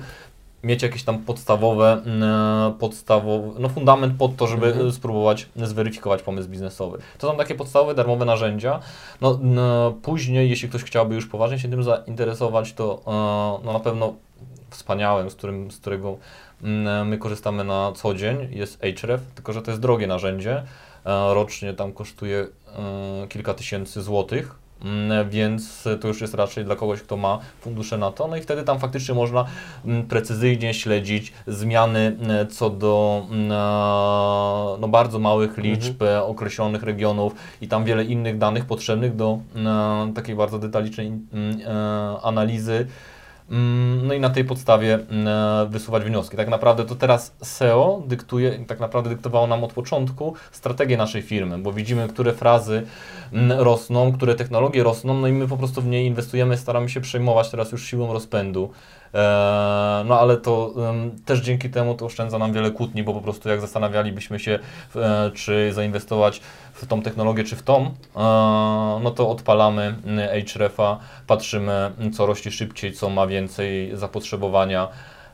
[0.64, 4.92] mieć jakieś tam podstawowe, mm, podstawowe no fundament pod to, żeby Mhm.
[4.92, 6.98] spróbować zweryfikować pomysł biznesowy.
[7.18, 8.80] To są takie podstawowe, darmowe narzędzia.
[9.22, 13.80] No, no, później, jeśli ktoś chciałby już poważnie się tym zainteresować, to e, no, na
[13.80, 14.14] pewno
[14.70, 16.18] wspaniałym, z, którym, z którego
[16.64, 20.64] mm, my korzystamy na co dzień, jest Href, tylko że to jest drogie narzędzie.
[21.06, 24.63] E, Rocznie tam kosztuje e, kilka tysięcy złotych.
[24.84, 28.28] Mm, Więc to już jest raczej dla kogoś, kto ma fundusze na to.
[28.28, 29.46] No i wtedy tam faktycznie można
[29.86, 33.26] mm, precyzyjnie śledzić zmiany mm, co do
[34.80, 39.40] no, bardzo małych liczb e, określonych regionów i tam wiele innych danych potrzebnych do
[40.16, 42.88] takiej bardzo detalicznej e, analizy.
[43.50, 46.38] Mm, No i na tej podstawie mm, wysuwać wnioski.
[46.38, 51.58] Tak naprawdę to teraz SEO dyktuje, tak naprawdę dyktowało nam od początku strategię naszej firmy,
[51.58, 52.84] bo widzimy, które frazy
[53.34, 57.02] mm, rosną, które technologie rosną, no i my po prostu w nie inwestujemy, staramy się
[57.02, 58.70] przejmować teraz już siłą rozpędu.
[59.14, 60.74] Eee, No ale to
[61.26, 64.60] też dzięki temu to oszczędza nam wiele kłótni, bo po prostu jak zastanawialibyśmy się,
[64.96, 66.42] e, czy zainwestować
[66.84, 67.90] w tą technologię, czy w tą, e,
[69.04, 70.96] no to odpalamy mm, Href'a,
[71.28, 74.88] patrzymy, co rośnie szybciej, co ma więcej zapotrzebowania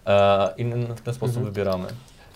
[0.08, 1.46] e, i w ten sposób Mhm.
[1.54, 1.88] wybieramy.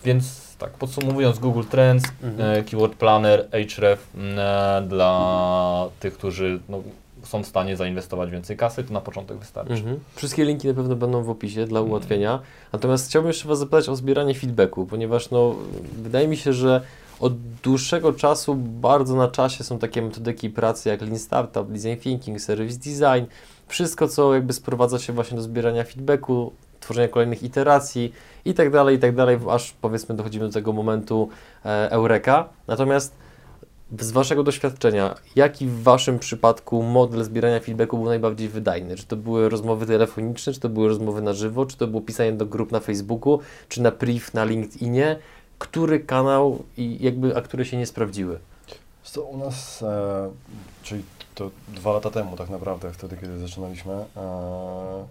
[0.04, 2.50] Więc tak, podsumowując, Google Trends, Mhm.
[2.58, 6.82] e, Keyword Planner, Href e, dla tych, którzy no,
[7.22, 9.72] są w stanie zainwestować więcej kasy, to na początek wystarczy.
[9.72, 10.00] Mhm.
[10.14, 12.40] Wszystkie linki na pewno będą w opisie dla ułatwienia.
[12.72, 15.54] Natomiast chciałbym jeszcze Was zapytać o zbieranie feedbacku, ponieważ no,
[16.02, 16.80] wydaje mi się, że
[17.20, 22.40] od dłuższego czasu bardzo na czasie są takie metodyki pracy jak Lean Startup, Design Thinking,
[22.40, 23.26] Service Design.
[23.68, 28.12] Wszystko, co jakby sprowadza się właśnie do zbierania feedbacku, tworzenia kolejnych iteracji
[28.44, 31.28] i tak dalej, i tak dalej, aż powiedzmy dochodzimy do tego momentu
[31.64, 32.48] e, Eureka.
[32.66, 33.14] Natomiast
[34.00, 38.96] z Waszego doświadczenia, jaki w Waszym przypadku model zbierania feedbacku był najbardziej wydajny?
[38.96, 42.32] Czy to były rozmowy telefoniczne, czy to były rozmowy na żywo, czy to było pisanie
[42.32, 45.18] do grup na Facebooku, czy na priv na LinkedInie?
[45.64, 48.38] Który kanał i jakby, a które się nie sprawdziły?
[49.02, 50.30] Co u nas, e,
[50.82, 51.02] czyli
[51.34, 55.04] to dwa lata temu tak naprawdę, wtedy kiedy zaczynaliśmy, e,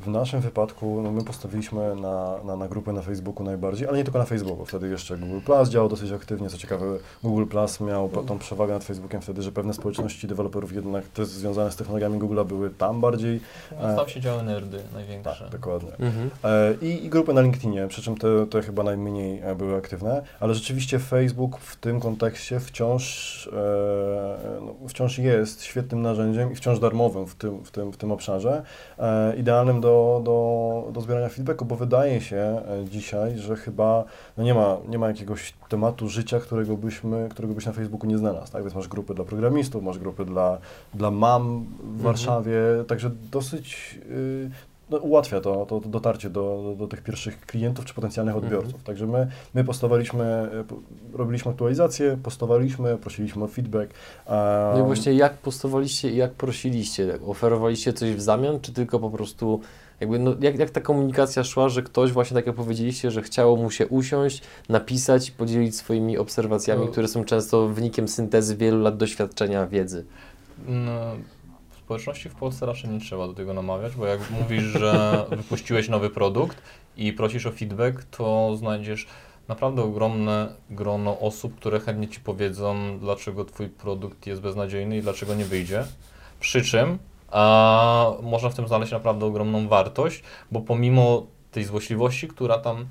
[0.00, 4.04] w naszym wypadku no my postawiliśmy na, na, na grupę na Facebooku najbardziej, ale nie
[4.04, 4.66] tylko na Facebooku.
[4.66, 6.48] Wtedy jeszcze Google Plus działał dosyć aktywnie.
[6.48, 6.86] Co ciekawe,
[7.22, 11.72] Google Plus miał tą przewagę nad Facebookiem wtedy, że pewne społeczności deweloperów jednak te związane
[11.72, 13.40] z technologiami Google'a były tam bardziej.
[13.82, 15.44] No, tam się działy nerdy największe.
[15.44, 15.90] Tak, dokładnie.
[15.98, 16.30] Mhm.
[16.44, 20.22] E, I, I grupy na LinkedInie, przy czym te, te chyba najmniej e, były aktywne,
[20.40, 26.78] ale rzeczywiście Facebook w tym kontekście wciąż, e, no, wciąż jest świetnym narzędziem i wciąż
[26.78, 28.62] darmowym w tym, w tym, w tym obszarze,
[28.98, 29.89] e, idealnym do,
[30.24, 34.04] do, do zbierania feedbacku, bo wydaje się e, dzisiaj, że chyba
[34.36, 38.18] no nie, ma, nie ma jakiegoś tematu życia, którego, byśmy, którego byś na Facebooku nie
[38.18, 38.52] znalazł.
[38.52, 38.62] Tak?
[38.62, 40.58] Więc masz grupy dla programistów, masz grupy dla,
[40.94, 44.50] dla mam w Warszawie, także dosyć y,
[44.90, 48.54] no, ułatwia to, to, to dotarcie do, do, do tych pierwszych klientów czy potencjalnych Mhm.
[48.54, 48.82] odbiorców.
[48.84, 50.76] Także my, my postawaliśmy, y, po-
[51.18, 53.90] robiliśmy aktualizację, postawaliśmy, prosiliśmy o feedback.
[54.26, 57.18] a- No i właśnie jak postawaliście i jak prosiliście?
[57.26, 59.60] Oferowaliście coś w zamian, czy tylko po prostu
[60.00, 63.56] jakby, no, jak, jak ta komunikacja szła, że ktoś właśnie tak jak powiedzieliście, że chciało
[63.56, 66.92] mu się usiąść, napisać i podzielić swoimi obserwacjami, No.
[66.92, 70.04] które są często wynikiem syntezy wielu lat doświadczenia, wiedzy?
[70.68, 71.00] No,
[71.90, 76.10] społeczności w Polsce raczej nie trzeba do tego namawiać, bo jak mówisz, że wypuściłeś nowy
[76.10, 76.62] produkt
[76.96, 79.06] i prosisz o feedback, to znajdziesz
[79.48, 85.34] naprawdę ogromne grono osób, które chętnie Ci powiedzą, dlaczego Twój produkt jest beznadziejny i dlaczego
[85.34, 85.84] nie wyjdzie.
[86.40, 86.98] Przy czym
[87.30, 90.22] a, można w tym znaleźć naprawdę ogromną wartość,
[90.52, 92.86] bo pomimo tej złośliwości, która tam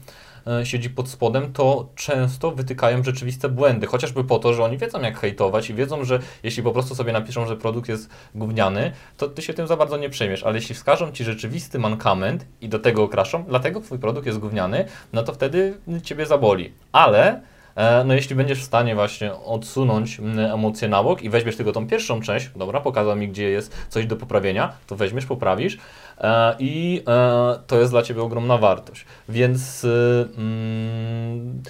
[0.63, 5.19] siedzi pod spodem, to często wytykają rzeczywiste błędy, chociażby po to, że oni wiedzą jak
[5.19, 9.41] hejtować i wiedzą, że jeśli po prostu sobie napiszą, że produkt jest gówniany, to ty
[9.41, 13.03] się tym za bardzo nie przejmiesz, ale jeśli wskażą ci rzeczywisty mankament i do tego
[13.03, 16.73] okraszą, dlatego twój produkt jest gówniany, no to wtedy ciebie zaboli.
[16.91, 17.58] Ale e,
[18.05, 20.21] no jeśli będziesz w stanie właśnie odsunąć
[20.53, 24.05] emocje na bok i weźmiesz tylko tą pierwszą część, dobra, pokazał mi, gdzie jest coś
[24.05, 25.77] do poprawienia, to weźmiesz, poprawisz
[26.17, 29.05] e, i e, to jest dla Ciebie ogromna wartość.
[29.29, 31.63] Więc y, mm,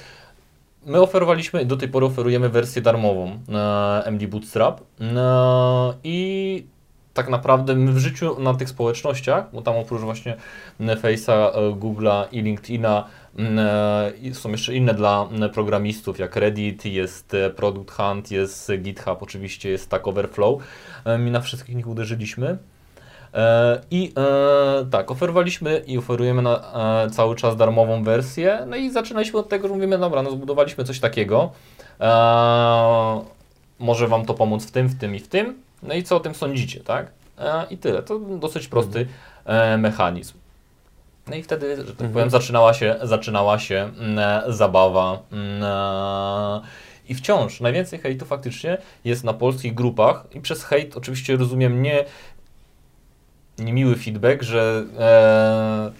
[0.85, 3.39] my oferowaliśmy, do tej pory oferujemy wersję darmową
[4.05, 4.81] MD Bootstrap
[6.03, 6.65] i
[7.13, 10.35] tak naprawdę my w życiu na tych społecznościach, bo tam oprócz właśnie
[10.79, 13.07] Face'a, e, Google'a i LinkedIna
[13.39, 19.23] e, i są jeszcze inne dla programistów, jak Reddit, jest e, Product Hunt, jest GitHub,
[19.23, 20.63] oczywiście jest Stack Overflow.
[21.05, 22.57] My na wszystkich nich uderzyliśmy.
[23.91, 24.13] I
[24.91, 26.61] tak, oferowaliśmy i oferujemy na,
[27.11, 28.65] cały czas darmową wersję.
[28.67, 31.51] No i zaczynaliśmy od tego, że mówimy, dobra, no zbudowaliśmy coś takiego.
[33.79, 35.68] może Wam to pomóc w tym, w tym i w tym.
[35.83, 37.11] No i co o tym sądzicie, tak?
[37.69, 38.03] I tyle.
[38.03, 39.07] To dosyć prosty
[39.77, 40.33] mechanizm.
[41.27, 42.13] No i wtedy, że tak mhm.
[42.13, 45.19] powiem, zaczynała się, zaczynała się mm, zabawa.
[45.31, 45.63] Mm,
[47.09, 52.05] I wciąż najwięcej hejtu faktycznie jest na polskich grupach i przez hejt oczywiście rozumiem nie
[53.59, 55.91] niemiły feedback, że e, e,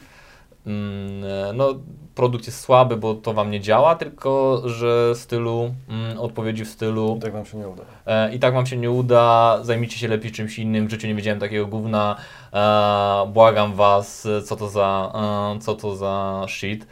[1.54, 1.76] no,
[2.20, 7.16] produkt jest słaby, bo to wam nie działa, tylko że stylu, mm, odpowiedzi w stylu.
[7.18, 7.84] I tak wam się nie uda.
[8.06, 10.88] E, I tak wam się nie uda, zajmijcie się lepiej czymś innym.
[10.88, 12.16] W życiu nie wiedziałem takiego gówna.
[12.54, 15.12] E, błagam was, co to za,
[15.56, 16.88] e, co to za shit.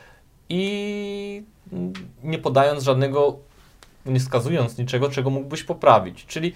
[0.49, 1.43] I
[2.23, 3.37] nie podając żadnego,
[4.05, 6.25] nie wskazując niczego, czego mógłbyś poprawić.
[6.25, 6.53] Czyli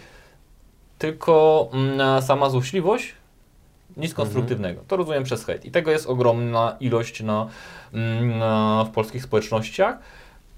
[0.98, 3.14] tylko mm, sama złośliwość
[3.98, 4.80] nic konstruktywnego.
[4.80, 4.88] Mhm.
[4.88, 5.66] To rozumiem przez hejt.
[5.66, 7.48] I tego jest ogromna ilość na,
[7.94, 10.00] mm, na, w polskich społecznościach,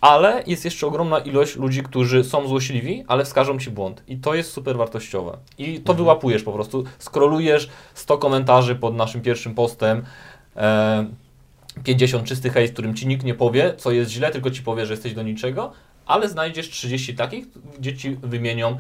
[0.02, 4.04] ale jest jeszcze ogromna ilość ludzi, którzy są złośliwi, ale wskażą ci błąd.
[4.08, 5.38] I to jest super wartościowe.
[5.58, 5.98] I to mhm.
[5.98, 6.84] wyłapujesz po prostu.
[7.00, 10.04] Skrolujesz 100 komentarzy pod naszym pierwszym postem.
[10.56, 11.06] E,
[11.84, 14.94] 50 czysty hejt, którym ci nikt nie powie, co jest źle, tylko ci powie, że
[14.94, 15.72] jesteś do niczego,
[16.06, 17.46] ale znajdziesz 30 takich,
[17.80, 18.78] gdzie ci wymienią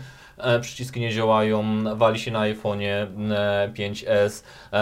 [0.62, 1.63] przyciski nie działają,
[1.96, 3.08] wali się na iPhone'ie
[3.74, 4.43] 5S,
[4.74, 4.78] e,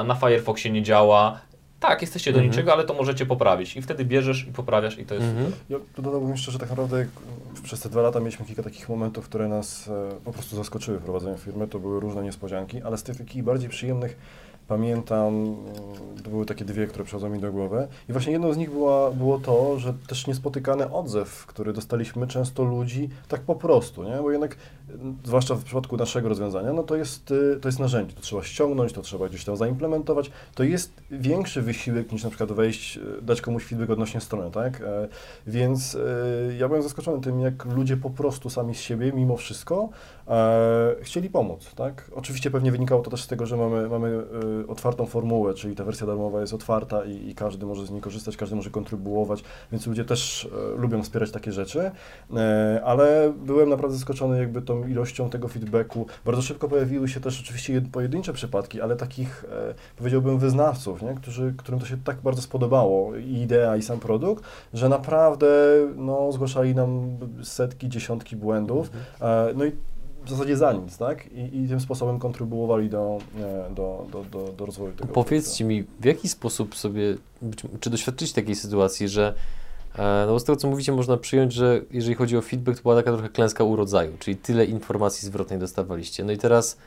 [0.00, 1.40] e, na Firefoxie nie działa.
[1.80, 2.50] Tak, jesteście do mhm.
[2.50, 3.76] niczego, ale to możecie poprawić.
[3.76, 5.46] I wtedy bierzesz i poprawiasz i to jest mhm.
[5.46, 5.60] super.
[5.68, 7.06] Ja dodałbym jeszcze, że tak naprawdę
[7.62, 9.90] przez te dwa lata mieliśmy kilka takich momentów, które nas
[10.24, 11.68] po prostu zaskoczyły w prowadzeniu firmy.
[11.68, 14.16] To były różne niespodzianki, ale z tych takich bardziej przyjemnych
[14.68, 15.56] pamiętam,
[16.24, 17.88] to były takie dwie, które przychodzą mi do głowy.
[18.08, 22.64] I właśnie jedną z nich była, było to, że też niespotykany odzew, który dostaliśmy często
[22.64, 24.16] ludzi tak po prostu, nie?
[24.22, 24.56] Bo jednak,
[25.24, 28.92] zwłaszcza w przypadku naszego rozwiązania, no to jest, y, to jest narzędzie, to trzeba ściągnąć,
[28.92, 30.30] to trzeba gdzieś tam zaimplementować.
[30.54, 34.80] To jest większy wysiłek niż na przykład wejść, y, dać komuś feedback odnośnie strony, tak?
[34.80, 35.08] E,
[35.46, 39.88] więc y, ja byłem zaskoczony tym, jak ludzie po prostu sami z siebie, mimo wszystko,
[40.28, 42.10] e, chcieli pomóc, tak?
[42.14, 44.22] Oczywiście pewnie wynikało to też z tego, że mamy, mamy
[44.68, 48.36] otwartą formułę, czyli ta wersja darmowa jest otwarta i, i, każdy może z niej korzystać,
[48.36, 51.90] każdy może kontrybuować, więc ludzie też e, lubią wspierać takie rzeczy,
[52.84, 56.06] ale byłem naprawdę zaskoczony jakby tą ilością tego feedbacku.
[56.24, 61.14] Bardzo szybko pojawiły się też oczywiście pojedyncze przypadki, ale takich e, powiedziałbym wyznawców, nie?
[61.14, 64.44] Którzy, którym to się tak bardzo spodobało, i idea i sam produkt,
[64.74, 65.46] że naprawdę
[65.96, 68.90] no, zgłaszali nam setki, dziesiątki błędów.
[68.94, 69.48] Mhm.
[69.48, 69.72] E, no i
[70.24, 71.32] w zasadzie za nic, tak?
[71.32, 73.18] I, i tym sposobem kontrybuowali do,
[73.74, 75.12] do, do, do, do rozwoju tego.
[75.12, 77.16] Powiedzcie mi, w jaki sposób sobie,
[77.80, 79.34] czy doświadczyć takiej sytuacji, że
[79.98, 82.94] e, no z tego, co mówicie, można przyjąć, że jeżeli chodzi o feedback, to była
[82.94, 86.24] taka trochę klęska urodzaju, czyli tyle informacji zwrotnej dostawaliście.
[86.24, 86.78] No i teraz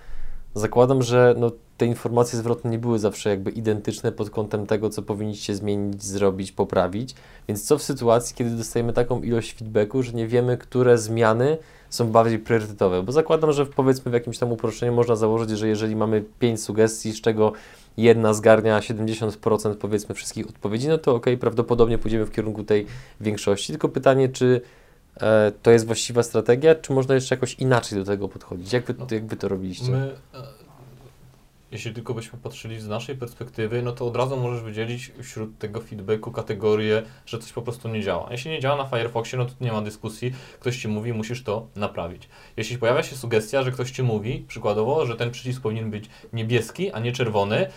[0.53, 5.01] zakładam, że no, te informacje zwrotne nie były zawsze jakby identyczne pod kątem tego, co
[5.01, 7.15] powinniście zmienić, zrobić, poprawić.
[7.47, 11.57] Więc co w sytuacji, kiedy dostajemy taką ilość feedbacku, że nie wiemy, które zmiany
[11.89, 13.03] są bardziej priorytetowe?
[13.03, 17.11] Bo zakładam, że powiedzmy w jakimś tam uproszczeniu można założyć, że jeżeli mamy 5 sugestii,
[17.11, 17.53] z czego
[18.01, 22.85] jedna zgarnia 70% powiedzmy wszystkich odpowiedzi, no to ok, prawdopodobnie pójdziemy w kierunku tej
[23.21, 23.73] większości.
[23.73, 24.61] Tylko pytanie, czy
[25.21, 28.73] e, to jest właściwa strategia, czy można jeszcze jakoś inaczej do tego podchodzić?
[28.73, 29.91] Jak wy, no, jak wy to robiliście?
[29.91, 30.58] My, e,
[31.71, 35.81] jeśli tylko byśmy patrzyli z naszej perspektywy, no to od razu możesz wydzielić wśród tego
[35.81, 38.27] feedbacku kategorię, że coś po prostu nie działa.
[38.31, 41.67] Jeśli nie działa na Firefoxie, no to nie ma dyskusji, ktoś Ci mówi, musisz to
[41.75, 42.29] naprawić.
[42.57, 46.91] Jeśli pojawia się sugestia, że ktoś Ci mówi, przykładowo, że ten przycisk powinien być niebieski,
[46.91, 47.69] a nie czerwony,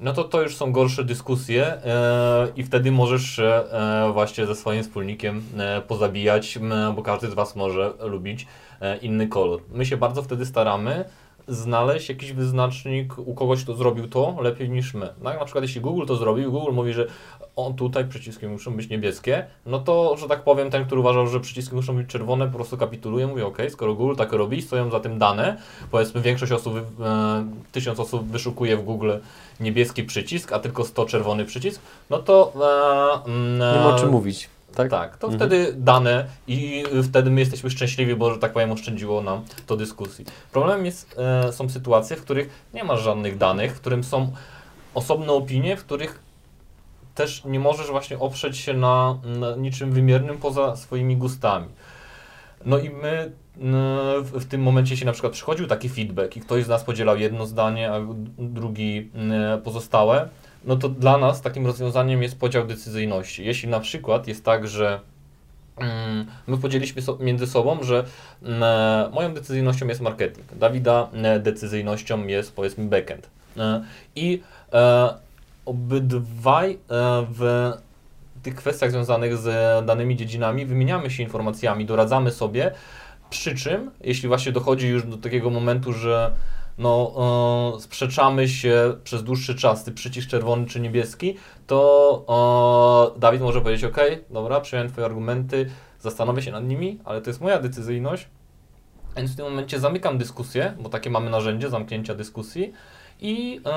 [0.00, 4.82] no to to już są gorsze dyskusje e, i wtedy możesz e, właśnie ze swoim
[4.82, 6.58] wspólnikiem e, pozabijać,
[6.96, 8.46] bo każdy z Was może lubić
[9.02, 9.60] inny kolor.
[9.72, 11.04] My się bardzo wtedy staramy,
[11.48, 15.08] znaleźć jakiś wyznacznik u kogoś, kto zrobił to lepiej niż my.
[15.24, 15.38] Tak?
[15.38, 17.06] Na przykład jeśli Google to zrobił, Google mówi, że
[17.56, 21.40] on tutaj przyciski muszą być niebieskie, no to, że tak powiem, ten, który uważał, że
[21.40, 25.00] przyciski muszą być czerwone, po prostu kapituluje, mówi, ok, skoro Google tak robi, stoją za
[25.00, 25.56] tym dane,
[25.90, 29.12] powiedzmy większość osób, e, tysiąc osób wyszukuje w Google
[29.60, 31.80] niebieski przycisk, a tylko 100 czerwony przycisk,
[32.10, 32.52] no to...
[32.56, 34.48] E, e, nie ma o czym mówić.
[34.78, 34.90] Tak?
[34.90, 35.38] Tak, to mhm.
[35.38, 40.24] wtedy dane i wtedy my jesteśmy szczęśliwi, bo, że tak powiem, oszczędziło nam to dyskusji.
[40.52, 44.32] Problemem jest, e, są sytuacje, w których nie masz żadnych danych, w którym są
[44.94, 46.22] osobne opinie, w których
[47.14, 51.68] też nie możesz właśnie oprzeć się na, na niczym wymiernym poza swoimi gustami.
[52.64, 53.32] No i my
[54.22, 57.18] w, w tym momencie, jeśli na przykład przychodził taki feedback i ktoś z nas podzielał
[57.18, 58.00] jedno zdanie, a
[58.38, 59.10] drugi
[59.64, 60.28] pozostałe,
[60.68, 63.44] no to dla nas takim rozwiązaniem jest podział decyzyjności.
[63.44, 65.00] Jeśli na przykład jest tak, że
[65.76, 68.04] mm, my podzieliliśmy so, między sobą, że
[68.42, 73.30] mm, moją decyzyjnością jest marketing, Dawida mm, decyzyjnością jest powiedzmy backend.
[74.16, 75.14] I e,
[75.66, 76.78] obydwaj e,
[77.30, 77.72] w
[78.42, 79.46] tych kwestiach związanych z
[79.86, 82.72] danymi dziedzinami wymieniamy się informacjami, doradzamy sobie,
[83.30, 86.30] przy czym, jeśli właśnie dochodzi już do takiego momentu, że
[86.78, 87.14] no,
[87.76, 91.36] e, sprzeczamy się przez dłuższy czas, ty przycisk czerwony czy niebieski,
[91.66, 93.98] to e, Dawid może powiedzieć, ok,
[94.30, 98.28] dobra, przyjąłem twoje argumenty, zastanowię się nad nimi, ale to jest moja decyzyjność,
[99.16, 102.72] więc w tym momencie zamykam dyskusję, bo takie mamy narzędzie zamknięcia dyskusji
[103.20, 103.70] i e,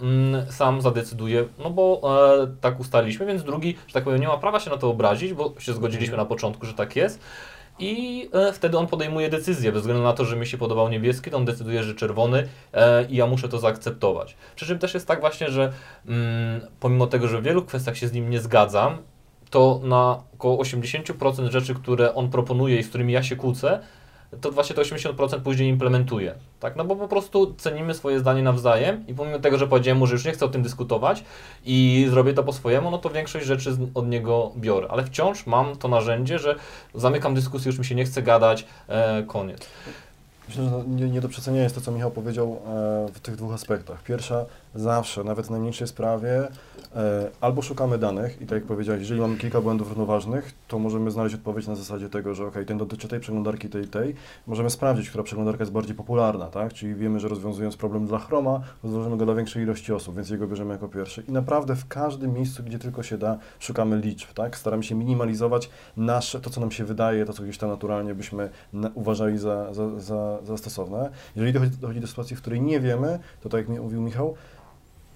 [0.00, 2.00] mm, sam zadecyduje, no bo
[2.42, 5.32] e, tak ustaliliśmy, więc drugi, że tak powiem, nie ma prawa się na to obrazić,
[5.32, 7.20] bo się zgodziliśmy na początku, że tak jest.
[7.78, 11.30] I e, wtedy on podejmuje decyzję, bez względu na to, że mi się podobał niebieski,
[11.30, 14.36] to on decyduje, że czerwony e, i ja muszę to zaakceptować.
[14.56, 15.72] Przy czym też jest tak właśnie, że
[16.06, 18.98] mm, pomimo tego, że w wielu kwestiach się z nim nie zgadzam,
[19.50, 23.80] to na około 80% rzeczy, które on proponuje i z którymi ja się kłócę,
[24.40, 26.34] to właśnie to 80% później implementuje.
[26.60, 26.76] Tak?
[26.76, 30.12] No bo po prostu cenimy swoje zdanie nawzajem i pomimo tego, że powiedziałem mu, że
[30.12, 31.24] już nie chcę o tym dyskutować
[31.64, 34.86] i zrobię to po swojemu, no to większość rzeczy od niego biorę.
[34.90, 36.54] Ale wciąż mam to narzędzie, że
[36.94, 39.66] zamykam dyskusję, już mi się nie chce gadać, e, koniec.
[40.48, 43.52] Myślę, że nie, nie do przecenienia jest to, co Michał powiedział e, w tych dwóch
[43.52, 44.02] aspektach.
[44.02, 46.48] Pierwsza, zawsze, nawet w najmniejszej sprawie,
[46.96, 51.10] E, albo szukamy danych i tak jak powiedziałeś, jeżeli mamy kilka błędów równoważnych, to możemy
[51.10, 54.14] znaleźć odpowiedź na zasadzie tego, że ok, ten dotyczy tej przeglądarki, tej, tej.
[54.46, 56.72] Możemy sprawdzić, która przeglądarka jest bardziej popularna, tak?
[56.72, 60.46] Czyli wiemy, że rozwiązując problem dla Chroma, rozwiążemy go dla większej ilości osób, więc jego
[60.46, 61.22] bierzemy jako pierwszy.
[61.28, 64.56] I naprawdę w każdym miejscu, gdzie tylko się da, szukamy liczb, tak?
[64.56, 68.50] Staramy się minimalizować nasze, to co nam się wydaje, to co gdzieś tam naturalnie byśmy
[68.94, 71.10] uważali za, za, za, za stosowne.
[71.36, 74.34] Jeżeli dochodzi, dochodzi do sytuacji, w której nie wiemy, to tak jak mówił Michał,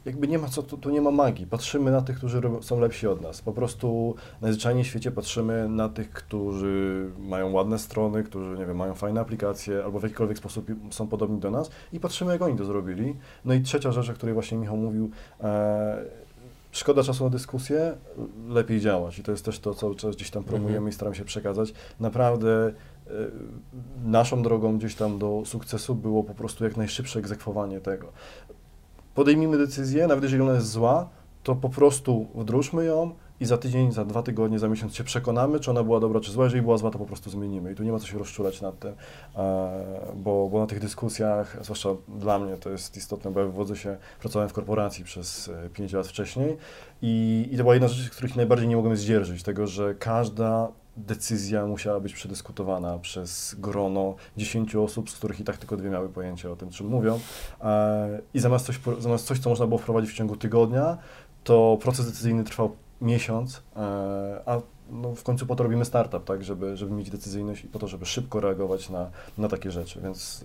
[0.04, 1.46] jakby nie ma co, tu, tu, nie ma magii.
[1.46, 3.42] Patrzymy na tych, którzy są lepsi od nas.
[3.42, 8.76] Po prostu najzwyczajniej w świecie patrzymy na tych, którzy mają ładne strony, którzy, nie wiem,
[8.76, 12.58] mają fajne aplikacje albo w jakikolwiek sposób są podobni do nas i patrzymy, jak oni
[12.58, 13.16] to zrobili.
[13.44, 15.10] No i trzecia rzecz, o której właśnie Michał mówił,
[15.40, 16.04] e,
[16.72, 17.96] szkoda czasu na dyskusję,
[18.48, 19.18] lepiej działać.
[19.18, 20.88] I to jest też to, co gdzieś tam promujemy mhm.
[20.88, 21.72] i staramy się przekazać.
[22.00, 23.10] Naprawdę e,
[24.04, 28.12] naszą drogą gdzieś tam do sukcesu było po prostu jak najszybsze egzekwowanie tego
[29.14, 31.08] podejmijmy decyzję, nawet jeżeli ona jest zła,
[31.42, 35.60] to po prostu wdróżmy ją i za tydzień, za dwa tygodnie, za miesiąc się przekonamy,
[35.60, 36.44] czy ona była dobra, czy zła.
[36.44, 37.72] Jeżeli była zła, to po prostu zmienimy.
[37.72, 38.92] I tu nie ma co się rozczulać nad tym,
[39.36, 43.76] e, bo, bo na tych dyskusjach, zwłaszcza dla mnie to jest istotne, bo ja wywodzę
[43.76, 46.56] się, pracowałem w korporacji przez 5 lat wcześniej
[47.02, 50.68] i, i to była jedna z rzeczy, których najbardziej nie mogłem zdzierżyć, tego, że każda
[50.96, 56.08] decyzja musiała być przedyskutowana przez grono 10 osób, z których i tak tylko dwie miały
[56.08, 57.20] pojęcie o tym, czym mówią.
[57.60, 60.98] E, I zamiast coś, zamiast coś, co można było wprowadzić w ciągu tygodnia,
[61.44, 66.44] to proces decyzyjny trwał miesiąc, e, a no w końcu po to robimy startup, tak,
[66.44, 70.44] żeby, żeby mieć decyzyjność i po to, żeby szybko reagować na, na takie rzeczy, więc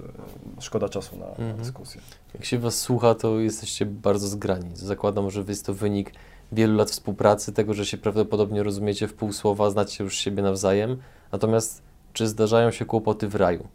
[0.57, 1.49] e, szkoda czasu na, mhm.
[1.49, 2.01] na dyskusję.
[2.33, 4.69] Jak się Was słucha, to jesteście bardzo zgrani.
[4.73, 6.13] Zakładam, że jest to wynik
[6.51, 10.97] wielu lat współpracy, tego, że się prawdopodobnie rozumiecie w pół słowa, znacie już siebie nawzajem.
[11.31, 11.81] Natomiast
[12.13, 13.67] czy zdarzają się kłopoty w raju?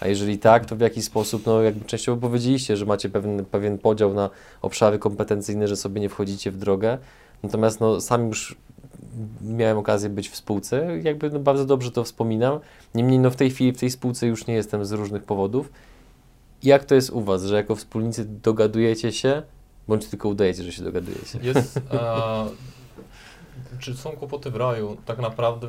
[0.00, 3.78] A jeżeli tak, to w jaki sposób, no jakby częściowo powiedzieliście, że macie pewien, pewien
[3.78, 4.30] podział na
[4.62, 6.98] obszary kompetencyjne, że sobie nie wchodzicie w drogę.
[7.42, 8.56] Natomiast no, sam już
[9.42, 12.60] miałem okazję być w spółce, jakby no, bardzo dobrze to wspominam.
[12.94, 15.72] Niemniej no, w tej chwili w tej spółce już nie jestem z różnych powodów.
[16.62, 19.42] Jak to jest u Was, że jako wspólnicy dogadujecie się,
[19.88, 21.38] Bądź tylko udajecie, że się dogadujecie.
[21.42, 22.46] Jest, e,
[23.78, 24.96] czy są kłopoty w raju?
[25.04, 25.68] Tak naprawdę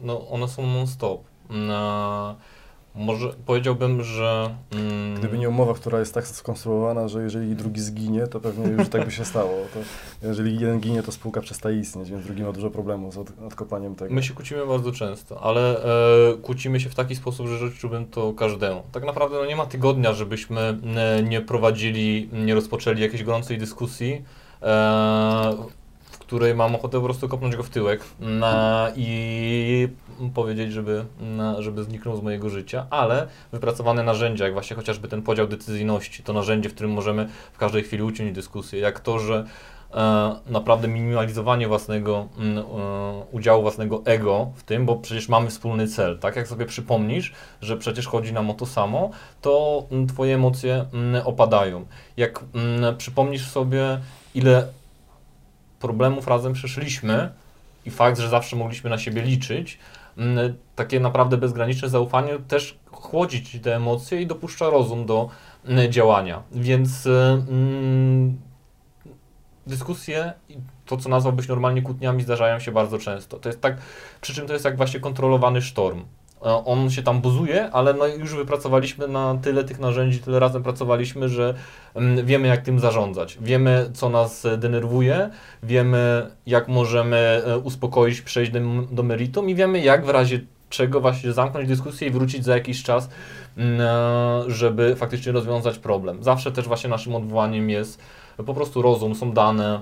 [0.00, 1.24] no, one są non-stop.
[2.94, 4.54] Może powiedziałbym, że.
[4.72, 8.88] Mm, Gdyby nie umowa, która jest tak skonstruowana, że jeżeli drugi zginie, to pewnie już
[8.88, 9.52] tak by się stało.
[9.74, 9.80] To
[10.28, 13.94] jeżeli jeden ginie, to spółka przestaje istnieć, więc drugi ma dużo problemów z od, odkopaniem
[13.94, 14.14] tego.
[14.14, 18.32] My się kłócimy bardzo często, ale e, kłócimy się w taki sposób, że życzyłbym to
[18.32, 18.82] każdemu.
[18.92, 24.24] Tak naprawdę no, nie ma tygodnia, żebyśmy e, nie prowadzili, nie rozpoczęli jakiejś gorącej dyskusji.
[24.62, 25.79] E,
[26.30, 29.88] której mam ochotę po prostu kopnąć go w tyłek na, i
[30.34, 35.22] powiedzieć, żeby, na, żeby zniknął z mojego życia, ale wypracowane narzędzia, jak właśnie chociażby ten
[35.22, 39.44] podział decyzyjności, to narzędzie, w którym możemy w każdej chwili uciąć dyskusję, jak to, że
[39.94, 42.62] e, naprawdę minimalizowanie własnego mm, e,
[43.32, 46.36] udziału, własnego ego w tym, bo przecież mamy wspólny cel, tak?
[46.36, 49.10] Jak sobie przypomnisz, że przecież chodzi nam o to samo,
[49.40, 51.84] to mm, twoje emocje mm, opadają.
[52.16, 52.44] Jak
[52.98, 54.00] przypomnisz sobie,
[54.34, 54.79] ile
[55.80, 57.30] problemów razem przeszliśmy
[57.86, 59.78] i fakt, że zawsze mogliśmy na siebie liczyć,
[60.16, 65.28] mm, takie naprawdę bezgraniczne zaufanie też chłodzi ci te emocje i dopuszcza rozum do
[65.64, 66.42] mm, działania.
[66.52, 68.38] Więc y, mm,
[69.66, 70.56] dyskusje, i
[70.86, 73.38] to co nazwałbyś normalnie kłótniami, zdarzają się bardzo często.
[73.38, 73.76] To jest tak,
[74.20, 76.04] przy czym to jest jak właśnie kontrolowany sztorm.
[76.40, 81.28] On się tam buzuje, ale no już wypracowaliśmy na tyle tych narzędzi, tyle razem pracowaliśmy,
[81.28, 81.54] że
[81.94, 83.38] mm, wiemy jak tym zarządzać.
[83.40, 85.30] Wiemy co nas e, denerwuje,
[85.62, 88.60] wiemy jak możemy e, uspokoić, przejść do,
[88.90, 92.82] do meritum i wiemy jak w razie czego właśnie zamknąć dyskusję i wrócić za jakiś
[92.82, 93.08] czas,
[93.56, 96.22] mm, e, żeby faktycznie rozwiązać problem.
[96.22, 98.00] Zawsze też właśnie naszym odwołaniem jest
[98.46, 99.80] po prostu rozum, są dane,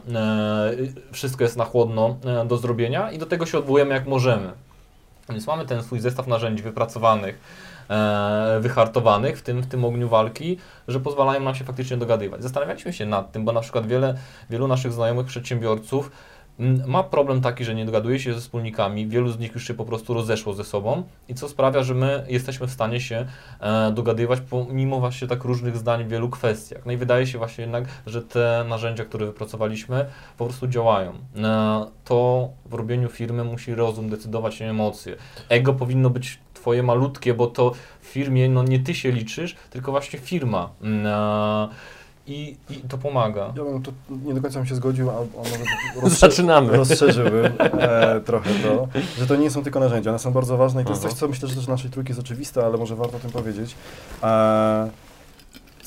[1.12, 4.52] wszystko jest na chłodno do zrobienia i do tego się odwołujemy jak możemy.
[5.28, 7.38] Więc mamy ten swój zestaw narzędzi wypracowanych,
[7.90, 10.58] e, wyhartowanych w tym, w tym ogniu walki,
[10.88, 12.42] że pozwalają nam się faktycznie dogadywać.
[12.42, 14.14] Zastanawialiśmy się nad tym, bo na przykład wiele,
[14.50, 16.10] wielu naszych znajomych przedsiębiorców
[16.86, 19.84] ma problem taki, że nie dogaduje się ze wspólnikami, wielu z nich już się po
[19.84, 23.26] prostu rozeszło ze sobą i co sprawia, że my jesteśmy w stanie się
[23.60, 26.86] e, dogadywać pomimo właśnie tak różnych zdań w wielu kwestiach.
[26.86, 30.06] No i wydaje się właśnie jednak, że te narzędzia, które wypracowaliśmy
[30.38, 31.12] po prostu działają.
[31.36, 35.16] E, to w robieniu firmy musi rozum decydować, nie emocje.
[35.48, 39.90] Ego powinno być twoje malutkie, bo to w firmie no nie ty się liczysz, tylko
[39.90, 40.70] właśnie firma.
[41.04, 41.97] E,
[42.28, 43.52] I, I to pomaga.
[43.56, 43.92] Ja bym tu
[44.24, 45.50] nie do końca bym się zgodził, a, a może
[46.02, 46.76] rozstrze- Zaczynamy.
[46.76, 50.84] rozszerzyłbym e, trochę to, że to nie są tylko narzędzia, one są bardzo ważne i
[50.84, 51.10] to jest Aha.
[51.10, 53.74] coś, co myślę, że też naszej trójki jest oczywiste, ale może warto o tym powiedzieć.
[54.22, 54.88] E,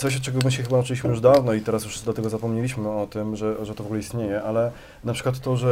[0.01, 3.35] coś, czego my się chyba nauczyliśmy już dawno i teraz już dlatego zapomnieliśmy o tym,
[3.35, 4.71] że, że to w ogóle istnieje, ale
[5.03, 5.69] na przykład to, że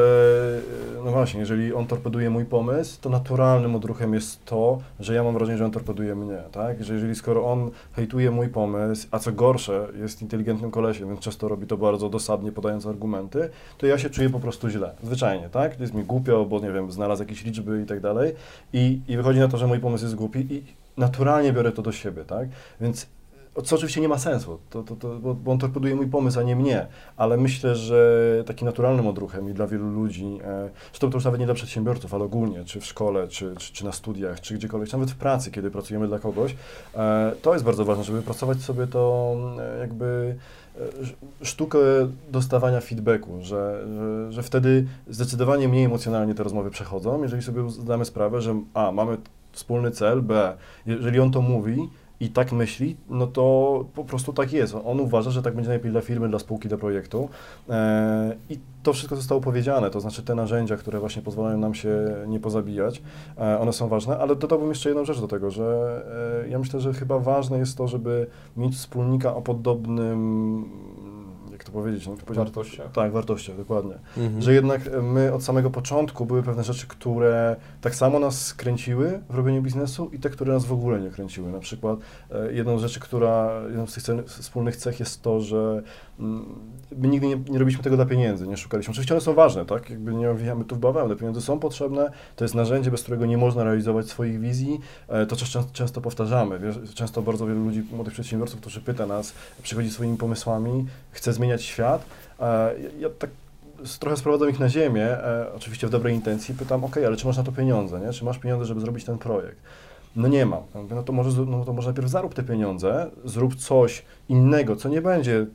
[1.00, 5.24] e, no właśnie, jeżeli on torpeduje mój pomysł, to naturalnym odruchem jest to, że ja
[5.24, 6.84] mam wrażenie, że on torpeduje mnie, tak?
[6.84, 11.48] Że jeżeli skoro on hejtuje mój pomysł, a co gorsze, jest inteligentnym kolesiem, więc często
[11.48, 15.80] robi to bardzo dosadnie, podając argumenty, to ja się czuję po prostu źle, zwyczajnie, tak?
[15.80, 18.34] Jest mi głupio, bo nie wiem, znalazł jakieś liczby i tak dalej
[18.74, 20.64] i, i wychodzi na to, że mój pomysł jest głupi i
[20.98, 22.48] naturalnie biorę to do siebie, tak?
[22.82, 23.08] Więc
[23.62, 26.44] co oczywiście nie ma sensu, to, to, to, bo, bo on torpeduje mój pomysł, a
[26.44, 26.88] nie mnie,
[27.18, 31.46] ale myślę, że takim naturalnym odruchem i dla wielu ludzi, e, to już nawet nie
[31.46, 34.96] dla przedsiębiorców, ale ogólnie, czy w szkole, czy, czy, czy na studiach, czy gdziekolwiek, czy
[34.96, 36.56] nawet w pracy, kiedy pracujemy dla kogoś,
[36.96, 40.36] e, to jest bardzo ważne, żeby pracować sobie to e, jakby
[40.76, 41.80] e, sz- sztukę
[42.32, 48.06] dostawania feedbacku, że, że, że wtedy zdecydowanie mniej emocjonalnie te rozmowy przechodzą, jeżeli sobie zdamy
[48.06, 49.18] sprawę, że a, mamy
[49.52, 51.90] wspólny cel, b, jeżeli on to mówi,
[52.20, 54.76] i tak myśli, no to po prostu tak jest.
[54.86, 57.30] On uważa, że tak będzie najlepiej dla firmy, dla spółki, dla projektu.
[57.70, 62.16] E, I to wszystko zostało powiedziane, to znaczy te narzędzia, które właśnie pozwalają nam się
[62.28, 63.02] nie pozabijać,
[63.38, 66.02] e, one są ważne, ale dodałbym jeszcze jedną rzecz do tego, że
[66.46, 70.66] e, ja myślę, że chyba ważne jest to, żeby mieć wspólnika o podobnym,
[71.70, 72.92] to powiedzieć, no, Wartościach.
[72.92, 73.96] Tak, wartościach, dokładnie.
[74.18, 74.42] Mhm.
[74.42, 79.36] Że jednak my od samego początku były pewne rzeczy, które tak samo nas kręciły w
[79.36, 81.52] robieniu biznesu i te, które nas w ogóle nie kręciły.
[81.52, 82.00] Na przykład
[82.32, 85.84] e, jedną z rzeczy, która, jedną z tych wspólnych cech jest to, że
[86.98, 88.92] my nigdy nie, nie robiliśmy tego dla pieniędzy, nie szukaliśmy.
[88.92, 89.90] Oczywiście one są ważne, tak?
[89.90, 91.16] Jakby nie owijamy tu w bawełnę.
[91.16, 94.80] Pieniądze są potrzebne, to jest narzędzie, bez którego nie można realizować swoich wizji.
[95.08, 96.60] E, To często, często powtarzamy.
[96.60, 101.64] Wiesz, często bardzo wielu ludzi, młodych przedsiębiorców, którzy pyta nas, przychodzi swoimi pomysłami, chce zmieniać
[101.64, 102.06] świat.
[102.40, 103.30] E, Ja, tak
[104.00, 107.38] trochę sprowadzam ich na ziemię, e, oczywiście w dobrej intencji, pytam, ok, ale czy masz
[107.38, 108.14] na to pieniądze, nie?
[108.14, 109.58] Czy masz pieniądze, żeby zrobić ten projekt?
[110.16, 110.64] No nie mam.
[110.76, 114.76] Ja mówię, no to może, no to może najpierw zarób te pieniądze, zrób coś innego,
[114.76, 115.46] co nie będzie,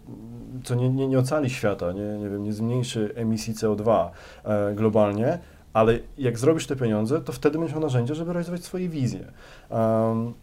[0.65, 4.09] co nie, nie, nie ocali świata, nie, nie wiem, nie zmniejszy emisji CO2
[4.45, 5.39] e, globalnie,
[5.73, 9.25] ale jak zrobisz te pieniądze, to wtedy będziesz miał narzędzie, żeby realizować swoje wizje.
[9.71, 10.35] Um,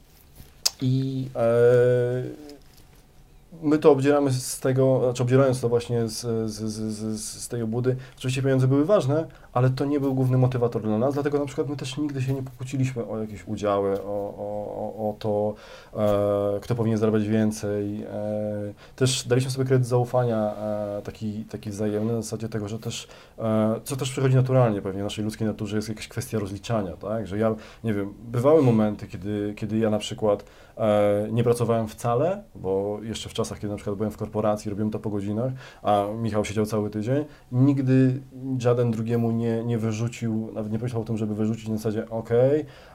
[0.81, 1.41] I e,
[3.61, 7.95] my to obdzieramy z tego, znaczy obdzierając to właśnie z, z, z, z, tej obłudy,
[8.17, 11.69] oczywiście pieniądze były ważne, ale to nie był główny motywator dla nas, dlatego na przykład
[11.69, 15.53] my też nigdy się nie pokłóciliśmy o jakieś udziały, o, o, o, to,
[15.93, 18.03] e, kto powinien zarabiać więcej.
[18.03, 23.07] E, też daliśmy sobie kredyt zaufania e, taki, taki wzajemny na zasadzie tego, że też,
[23.39, 27.27] e, co też przychodzi naturalnie pewnie w naszej ludzkiej naturze, jest jakaś kwestia rozliczania, tak,
[27.27, 30.43] że ja, nie wiem, bywały momenty, kiedy, kiedy ja na przykład
[31.31, 34.99] nie pracowałem wcale, bo jeszcze w czasach, kiedy na przykład byłem w korporacji, robiłem to
[34.99, 35.51] po godzinach,
[35.83, 38.21] a Michał siedział cały tydzień, nigdy
[38.57, 42.29] żaden drugiemu nie, nie wyrzucił, nawet nie pomyślał o tym, żeby wyrzucić na zasadzie, ok,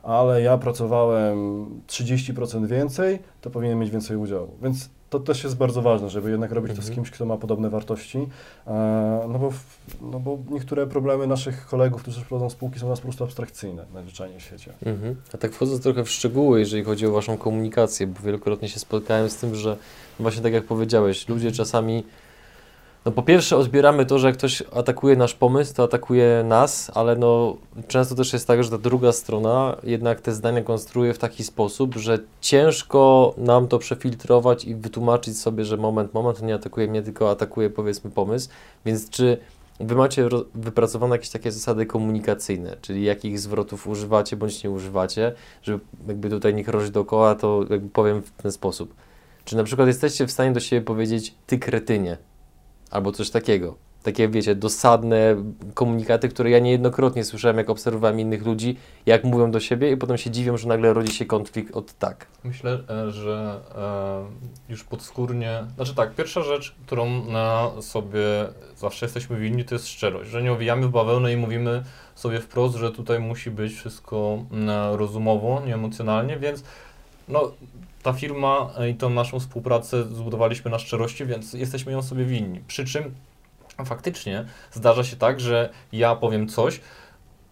[0.02, 4.48] ale ja pracowałem 30% więcej, to powinien mieć więcej udziału.
[4.62, 6.94] Więc to też jest bardzo ważne, żeby jednak robić to z Mhm.
[6.94, 8.18] kimś, kto ma podobne wartości,
[8.66, 8.70] e,
[9.32, 9.52] no bo,
[10.00, 14.40] no bo niektóre problemy naszych kolegów, którzy prowadzą spółki, są nas po prostu abstrakcyjne najzwyczajniej
[14.40, 14.72] w świecie.
[14.86, 15.16] Mhm.
[15.34, 19.30] A tak wchodząc trochę w szczegóły, jeżeli chodzi o Waszą komunikację, bo wielokrotnie się spotkałem
[19.30, 19.76] z tym, że
[20.20, 22.04] właśnie tak jak powiedziałeś, ludzie czasami
[23.06, 27.16] No po pierwsze odbieramy to, że jak ktoś atakuje nasz pomysł, to atakuje nas, ale
[27.16, 27.56] no
[27.88, 31.94] często też jest tak, że ta druga strona jednak te zdania konstruuje w taki sposób,
[31.94, 37.30] że ciężko nam to przefiltrować i wytłumaczyć sobie, że moment, moment, nie atakuje mnie, tylko
[37.30, 38.48] atakuje powiedzmy pomysł.
[38.84, 39.38] Więc czy
[39.80, 45.32] Wy macie wypracowane jakieś takie zasady komunikacyjne, czyli jakich zwrotów używacie bądź nie używacie,
[45.62, 48.94] żeby jakby tutaj nie krążyć dookoła, to jakby powiem w ten sposób.
[49.44, 52.16] Czy na przykład jesteście w stanie do siebie powiedzieć ty kretynie,
[52.90, 53.74] albo coś takiego.
[54.02, 55.36] Takie, wiecie, dosadne
[55.74, 58.76] komunikaty, które ja niejednokrotnie słyszałem, jak obserwowałem innych ludzi,
[59.06, 62.26] jak mówią do siebie i potem się dziwią, że nagle rodzi się konflikt od tak.
[62.44, 63.60] Myślę, e, że
[64.68, 68.20] e, już podskórnie, znaczy tak, pierwsza rzecz, którą na sobie
[68.76, 71.82] zawsze jesteśmy winni, to jest szczerość, że nie owijamy w bawełnę i mówimy
[72.14, 76.62] sobie wprost, że tutaj musi być wszystko mm, rozumowo, nie emocjonalnie, więc
[77.28, 77.52] no,
[78.06, 82.60] ta firma e, i tą naszą współpracę zbudowaliśmy na szczerości, więc jesteśmy ją sobie winni.
[82.66, 83.14] Przy czym
[83.84, 86.80] faktycznie zdarza się tak, że ja powiem coś,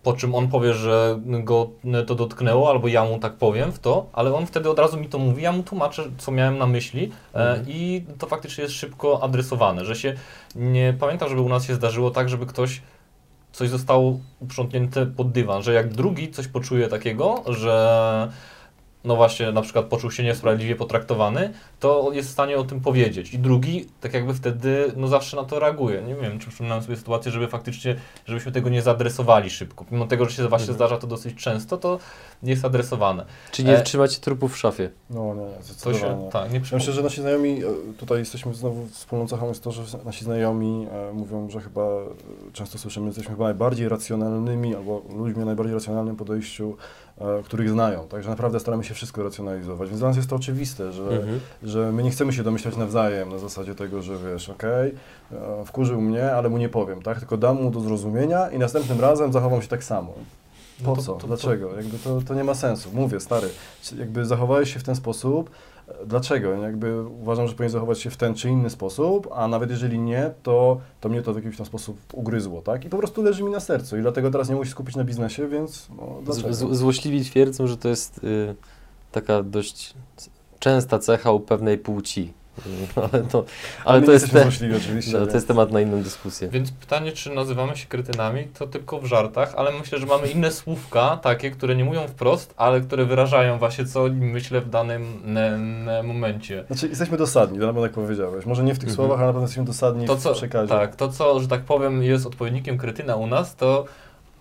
[0.03, 1.71] po czym on powie, że go
[2.07, 5.09] to dotknęło, albo ja mu tak powiem w to, ale on wtedy od razu mi
[5.09, 7.67] to mówi, ja mu tłumaczę, co miałem na myśli e, Mhm.
[7.69, 10.15] i to faktycznie jest szybko adresowane, że się
[10.55, 12.83] nie pamiętam, żeby u nas się zdarzyło tak, żeby ktoś
[13.53, 17.75] coś zostało uprzątnięte pod dywan, że jak drugi coś poczuje takiego, że
[19.05, 23.35] no właśnie na przykład poczuł się niesprawiedliwie potraktowany, to jest w stanie o tym powiedzieć.
[23.35, 26.03] I drugi tak jakby wtedy no zawsze na to reaguje.
[26.03, 27.97] Nie wiem, czy przypominam sobie sytuację, żeby faktycznie,
[28.27, 29.85] żebyśmy tego nie zaadresowali szybko.
[29.91, 30.77] Mimo tego, że się właśnie Mhm.
[30.77, 31.99] zdarza to dosyć często, to
[32.43, 33.25] nie jest adresowane.
[33.53, 34.91] Czy nie E, trzymacie trupów w szafie?
[35.11, 36.01] No nie, To zdecydowanie.
[36.25, 36.93] się, tak, nie Ja myślę, przypomnę.
[36.97, 41.13] że nasi znajomi, e, tutaj jesteśmy znowu wspólną cechą jest to, że nasi znajomi e,
[41.13, 42.05] mówią, że chyba, e,
[42.53, 46.77] często słyszymy, że jesteśmy chyba najbardziej racjonalnymi albo ludźmi o najbardziej racjonalnym podejściu,
[47.45, 48.09] których znają.
[48.09, 49.89] Także naprawdę staramy się wszystko racjonalizować.
[49.89, 51.41] Więc dla nas jest to oczywiste, że, Mhm.
[51.63, 54.95] że my nie chcemy się domyślać nawzajem na zasadzie tego, że wiesz, okej,
[55.33, 57.19] e, wkurzył mnie, ale mu nie powiem, tak?
[57.19, 60.13] Tylko dam mu do zrozumienia i następnym razem zachowam się tak samo.
[60.85, 61.13] Po No to- co?
[61.13, 61.77] to- to- Dlaczego?
[61.77, 62.89] Jakby to, to nie ma sensu.
[62.93, 63.49] Mówię, stary,
[63.99, 65.55] jakby zachowałeś się w ten sposób, e,
[66.07, 66.53] dlaczego?
[66.53, 70.31] Jakby uważam, że powinien zachować się w ten czy inny sposób, a nawet jeżeli nie,
[70.43, 72.85] to, to mnie to w jakiś tam sposób ugryzło, tak?
[72.85, 75.49] I po prostu leży mi na sercu i dlatego teraz nie muszę skupić na biznesie,
[75.49, 76.33] więc no?
[76.33, 78.55] Z, z, złośliwi twierdzą, że to jest y,
[79.13, 79.95] taka dość
[80.59, 82.33] częsta cecha u pewnej płci.
[82.59, 83.45] Y, Ale to,
[83.85, 84.69] ale to, jest jesteśmy
[85.13, 86.49] te, no, to jest temat na inną dyskusję.
[86.49, 90.51] Więc pytanie, czy nazywamy się kretynami, to tylko w żartach, ale myślę, że mamy inne
[90.51, 95.03] słówka, takie, które nie mówią wprost, ale które wyrażają właśnie, co myślę w danym
[95.37, 96.65] em, em, momencie.
[96.67, 98.47] Znaczy, jesteśmy dosadni, to na pewno jak powiedziałeś.
[98.47, 98.97] Może nie w tych Mhm.
[98.97, 100.69] słowach, ale na pewno jesteśmy dosadni To w co, przekazie.
[100.69, 103.85] tak, to co, że tak powiem, jest odpowiednikiem kretyna u nas, to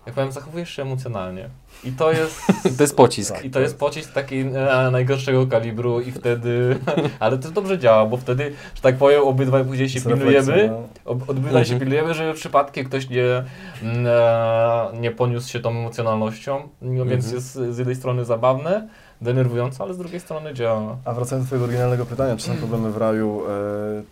[0.06, 1.48] jak powiem, zachowujesz się emocjonalnie.
[1.84, 2.40] I to jest,
[2.78, 3.34] To jest pocisk.
[3.34, 3.44] Tak.
[3.44, 6.76] i to jest pocisk taki e, najgorszego kalibru i wtedy,
[7.20, 11.12] ale to dobrze działa, bo wtedy, że tak powiem, obydwaj później się pilnujemy, no.
[11.12, 11.80] Ob- Odbywa się Mhm.
[11.80, 13.44] pilnujemy, żeby przypadkiem ktoś nie,
[13.82, 17.34] mm, e, nie poniósł się tą emocjonalnością, no więc Mhm.
[17.34, 18.88] jest z jednej strony zabawne,
[19.20, 20.96] denerwujące, ale z drugiej strony działa.
[21.04, 23.50] A wracając do Twojego oryginalnego pytania, czy są problemy w raju, e,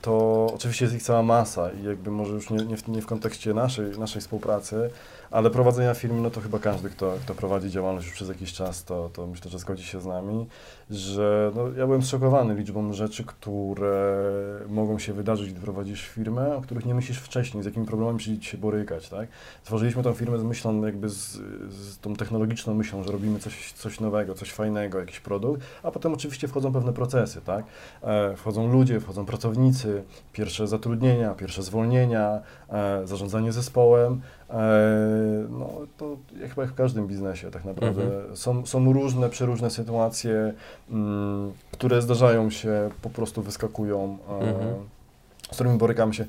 [0.02, 3.06] to oczywiście jest ich cała masa i jakby może już nie, nie, w, nie w
[3.06, 4.90] kontekście naszej, naszej współpracy,
[5.32, 8.84] ale prowadzenia firmy, no to chyba każdy, kto, kto prowadzi działalność już przez jakiś czas,
[8.84, 10.46] to, to myślę, że zgodzi się z nami,
[10.90, 14.22] że no, ja byłem zszokowany liczbą rzeczy, które
[14.68, 18.46] mogą się wydarzyć, gdy prowadzisz firmę, o których nie myślisz wcześniej, z jakimi problemami musisz
[18.46, 19.28] się borykać, tak?
[19.64, 21.32] Tworzyliśmy tą firmę z myślą jakby z,
[21.70, 26.12] z tą technologiczną myślą, że robimy coś, coś nowego, coś fajnego, jakiś produkt, a potem
[26.12, 27.64] oczywiście wchodzą pewne procesy, tak?
[28.02, 30.02] E, wchodzą ludzie, wchodzą pracownicy,
[30.32, 34.20] pierwsze zatrudnienia, pierwsze zwolnienia, e, zarządzanie zespołem.
[34.52, 38.02] E, no to jak chyba jak w każdym biznesie tak naprawdę.
[38.34, 40.52] Są, są różne, przeróżne sytuacje,
[40.90, 44.18] mm, które zdarzają się, po prostu wyskakują.
[44.30, 44.74] E, Mhm.
[45.50, 46.26] z którymi borykamy się.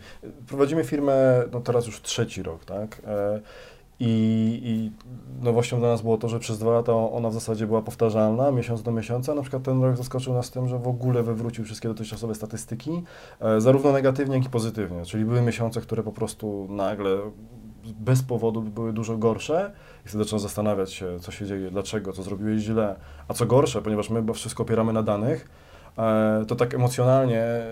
[0.47, 3.01] Prowadzimy firmę, no teraz już trzeci rok, tak?
[3.07, 3.39] E,
[3.99, 4.91] I, I
[5.45, 8.83] nowością dla nas było to, że przez dwa lata ona w zasadzie była powtarzalna, miesiąc
[8.83, 9.35] do miesiąca.
[9.35, 13.03] Na przykład ten rok zaskoczył nas tym, że w ogóle wywrócił wszystkie dotychczasowe statystyki,
[13.39, 15.05] e, zarówno negatywnie, jak i pozytywnie.
[15.05, 17.17] Czyli były miesiące, które po prostu nagle
[17.85, 19.71] bez powodu były dużo gorsze
[20.05, 22.95] i wtedy zacząłem zastanawiać się, co się dzieje, dlaczego, co zrobiłeś źle.
[23.27, 25.49] A co gorsze, ponieważ my chyba wszystko opieramy na danych,
[26.47, 27.63] to tak emocjonalnie, e,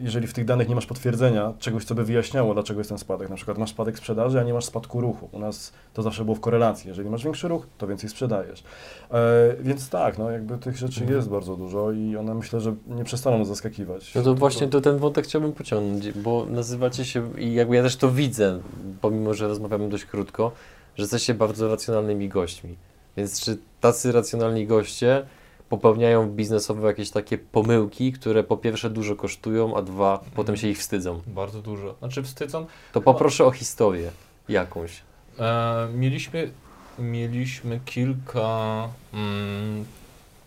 [0.00, 3.30] jeżeli w tych danych nie masz potwierdzenia czegoś, co by wyjaśniało, dlaczego jest ten spadek,
[3.30, 5.28] na przykład masz spadek sprzedaży, a nie masz spadku ruchu.
[5.32, 6.88] U nas to zawsze było w korelacji.
[6.88, 8.64] Jeżeli masz większy ruch, to więcej sprzedajesz.
[9.10, 9.16] E,
[9.60, 11.16] więc tak, no jakby tych rzeczy Mhm.
[11.16, 14.14] jest bardzo dużo i one myślę, że nie przestaną zaskakiwać.
[14.14, 17.96] No to właśnie to ten wątek chciałbym pociągnąć, bo nazywacie się, i jakby ja też
[17.96, 18.60] to widzę,
[19.00, 20.52] pomimo, że rozmawiamy dość krótko,
[20.96, 22.76] że jesteście bardzo racjonalnymi gośćmi.
[23.16, 25.26] Więc czy tacy racjonalni goście
[25.68, 30.78] popełniają biznesowe jakieś takie pomyłki, które po pierwsze dużo kosztują, a dwa potem się ich
[30.78, 31.20] wstydzą.
[31.26, 31.94] Bardzo dużo.
[31.98, 32.66] Znaczy wstydzą.
[32.92, 34.10] To poproszę o historię
[34.48, 35.02] jakąś.
[35.38, 36.50] E, mieliśmy,
[36.98, 39.84] mieliśmy kilka mm,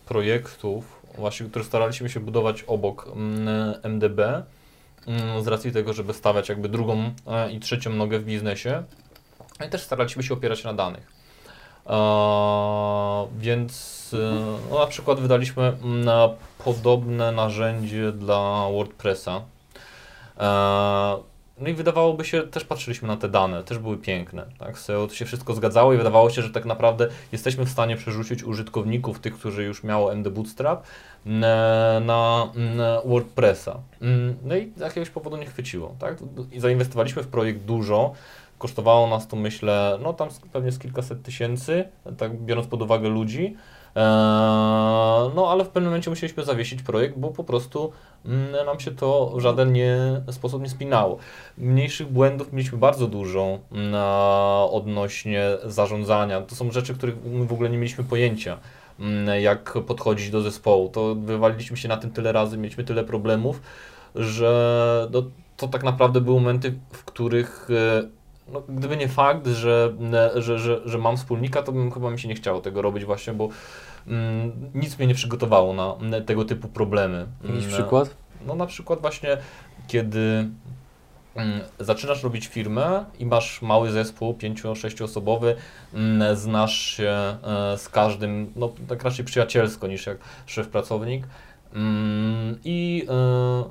[0.05, 6.49] projektów, właśnie, które staraliśmy się budować obok mm, MDB, mm, z racji tego, żeby stawiać
[6.49, 8.83] jakby drugą e, i trzecią nogę w biznesie.
[9.59, 11.20] No I też staraliśmy się opierać na danych.
[13.39, 16.29] Więc e, no, na przykład wydaliśmy na
[16.65, 19.41] podobne narzędzie dla WordPressa.
[20.39, 21.17] E,
[21.59, 24.45] no i wydawałoby się, też patrzyliśmy na te dane, też były piękne.
[24.57, 24.79] Tak?
[24.79, 28.43] SEO to się wszystko zgadzało i wydawało się, że tak naprawdę jesteśmy w stanie przerzucić
[28.43, 30.83] użytkowników, tych, którzy już miało MD Bootstrap,
[32.01, 32.49] na
[33.05, 33.79] WordPressa.
[34.01, 35.95] Mm, No i z jakiegoś powodu nie chwyciło.
[35.99, 36.17] Tak?
[36.51, 38.13] I zainwestowaliśmy w projekt dużo.
[38.61, 41.83] Kosztowało nas to, myślę, no tam pewnie z kilkaset tysięcy,
[42.17, 43.55] tak biorąc pod uwagę ludzi.
[43.95, 47.91] Eee, No, ale w pewnym momencie musieliśmy zawiesić projekt, bo po prostu
[48.25, 49.97] mm, nam się to w żaden nie,
[50.31, 51.17] sposób nie spinało.
[51.57, 56.41] Mniejszych błędów mieliśmy bardzo dużo na odnośnie zarządzania.
[56.41, 58.57] To są rzeczy, których my w ogóle nie mieliśmy pojęcia,
[58.99, 60.89] mm, jak podchodzić do zespołu.
[60.89, 63.61] To wywaliliśmy się na tym tyle razy, mieliśmy tyle problemów,
[64.15, 65.23] że no,
[65.57, 68.20] to tak naprawdę były momenty, w których e,
[68.53, 69.93] no, gdyby nie fakt, że,
[70.35, 73.33] że, że, że mam wspólnika, to bym chyba mi się nie chciało tego robić właśnie,
[73.33, 73.49] bo
[74.07, 77.27] mm, nic mnie nie przygotowało na mm, tego typu problemy.
[77.43, 78.15] Jakiś Mm, przykład?
[78.47, 79.37] no na przykład właśnie,
[79.87, 80.49] kiedy
[81.35, 85.55] mm, zaczynasz robić firmę i masz mały zespół, 5-6 osobowy,
[85.93, 87.09] mm, znasz się
[87.43, 91.23] e, z każdym, no tak raczej przyjacielsko niż jak szef-pracownik
[91.73, 93.63] mm, i e,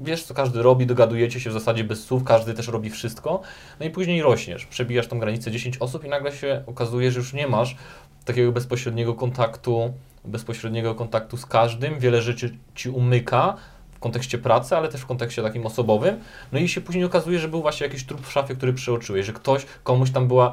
[0.00, 3.40] wiesz co każdy robi, dogadujecie się w zasadzie bez słów, każdy też robi wszystko,
[3.80, 7.32] no i później rośniesz, przebijasz tą granicę 10 osób i nagle się okazuje, że już
[7.32, 7.76] nie masz
[8.24, 9.92] takiego bezpośredniego kontaktu,
[10.24, 13.56] bezpośredniego kontaktu z każdym, wiele rzeczy ci umyka
[13.92, 16.18] w kontekście pracy, ale też w kontekście takim osobowym.
[16.52, 19.32] No i się później okazuje, że był właśnie jakiś trup w szafie, który przeoczyłeś, że
[19.32, 20.52] ktoś, komuś tam była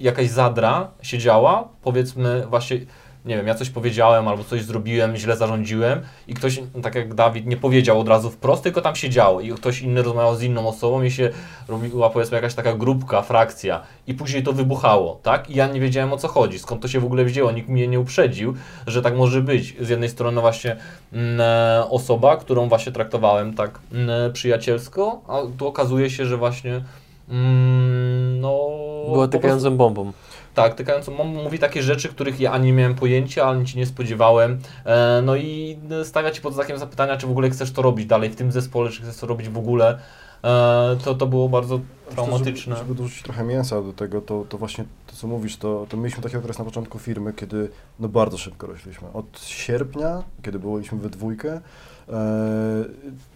[0.00, 2.78] jakaś zadra, siedziała, powiedzmy właśnie,
[3.24, 7.46] nie wiem, ja coś powiedziałem albo coś zrobiłem, źle zarządziłem i ktoś, tak jak Dawid,
[7.46, 11.02] nie powiedział od razu wprost, tylko tam siedział i ktoś inny rozmawiał z inną osobą
[11.02, 11.30] i się
[11.68, 15.50] robiła powiedzmy jakaś taka grupka, frakcja i później to wybuchało, tak?
[15.50, 17.88] I ja nie wiedziałem o co chodzi, skąd to się w ogóle wzięło, nikt mnie
[17.88, 18.54] nie uprzedził,
[18.86, 19.76] że tak może być.
[19.80, 20.76] Z jednej strony właśnie
[21.12, 26.84] mm, e, osoba, którą właśnie traktowałem tak mm, przyjacielsko, a tu okazuje się, że właśnie
[27.28, 28.70] mm, no...
[29.12, 30.12] Była tykającą bombą.
[30.54, 33.86] Tak, tykającą mom mówi takie rzeczy, których ja ani nie miałem pojęcia, ani ci nie
[33.86, 34.58] spodziewałem.
[34.84, 38.30] E, no i stawia ci pod znakiem zapytania, czy w ogóle chcesz to robić dalej
[38.30, 39.98] w tym zespole, czy chcesz to robić w ogóle.
[40.44, 41.80] E, to, to było bardzo
[42.10, 42.76] traumatyczne.
[42.76, 45.96] Żeby, żeby dorzucić trochę mięsa do tego, to, to właśnie to, co mówisz, to, to
[45.96, 47.70] mieliśmy taki okres na początku firmy, kiedy
[48.00, 49.08] no bardzo szybko rośliśmy.
[49.12, 51.60] Od sierpnia, kiedy byliśmy we dwójkę, e,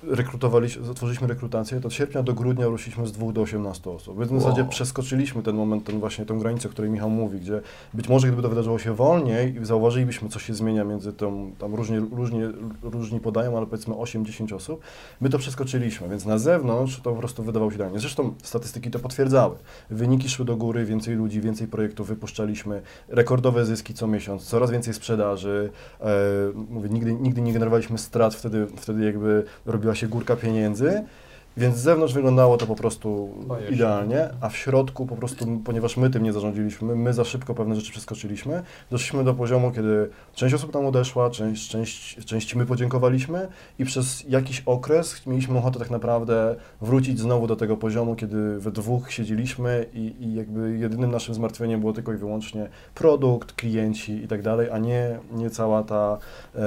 [0.02, 4.18] rekrutowaliśmy, otworzyliśmy rekrutację, to od sierpnia do grudnia rośliśmy z 2 do 18 osób.
[4.18, 4.40] Więc w Wow.
[4.42, 7.60] zasadzie przeskoczyliśmy ten moment, ten właśnie tą granicę, o której Michał mówi, gdzie
[7.94, 11.74] być może gdyby to wydarzyło się wolniej i zauważylibyśmy, co się zmienia między tą, tam
[11.74, 12.50] różnie, różnie,
[12.82, 14.80] różni podają, ale powiedzmy 8-10 osób,
[15.20, 17.98] my to przeskoczyliśmy, więc na zewnątrz to po prostu wydawało się idealnie.
[17.98, 19.56] Zresztą statystyki to potwierdzały.
[19.90, 24.94] Wyniki szły do góry, więcej ludzi, więcej projektów wypuszczaliśmy, rekordowe zyski co miesiąc, coraz więcej
[24.94, 25.70] sprzedaży.
[26.00, 26.06] E,
[26.70, 31.04] mówię, nigdy, nigdy nie generowaliśmy strat, wtedy, wtedy jakby robiła się górka pieniędzy.
[31.56, 33.76] Więc z zewnątrz wyglądało to po prostu Bajecznie.
[33.76, 37.74] idealnie, a w środku po prostu, ponieważ my tym nie zarządziliśmy, my za szybko pewne
[37.74, 43.48] rzeczy przeskoczyliśmy, doszliśmy do poziomu, kiedy część osób tam odeszła, część, część, części my podziękowaliśmy
[43.78, 48.70] i przez jakiś okres mieliśmy ochotę tak naprawdę wrócić znowu do tego poziomu, kiedy we
[48.70, 54.28] dwóch siedzieliśmy i, i jakby jedynym naszym zmartwieniem było tylko i wyłącznie produkt, klienci i
[54.28, 56.18] tak dalej, a nie, nie cała ta,
[56.54, 56.60] e,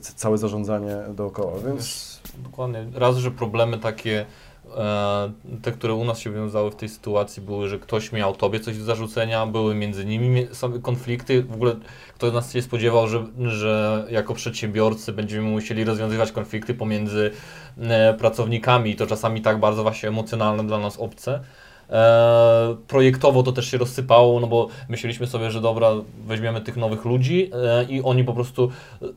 [0.00, 2.13] całe zarządzanie dookoła, więc...
[2.38, 2.86] Dokładnie.
[2.94, 4.26] Raz, że problemy takie,
[4.76, 5.32] e,
[5.62, 8.78] te, które u nas się wiązały w tej sytuacji, były, że ktoś miał tobie coś
[8.78, 11.42] do zarzucenia, były między nimi same konflikty.
[11.42, 11.76] W ogóle
[12.14, 17.30] kto nas się spodziewał, że, że jako przedsiębiorcy będziemy musieli rozwiązywać konflikty pomiędzy
[17.78, 21.40] e, pracownikami i to czasami tak bardzo właśnie emocjonalne dla nas obce.
[21.90, 25.90] E, projektowo to też się rozsypało, no bo myśleliśmy sobie, że dobra,
[26.26, 28.70] weźmiemy tych nowych ludzi e, i oni po prostu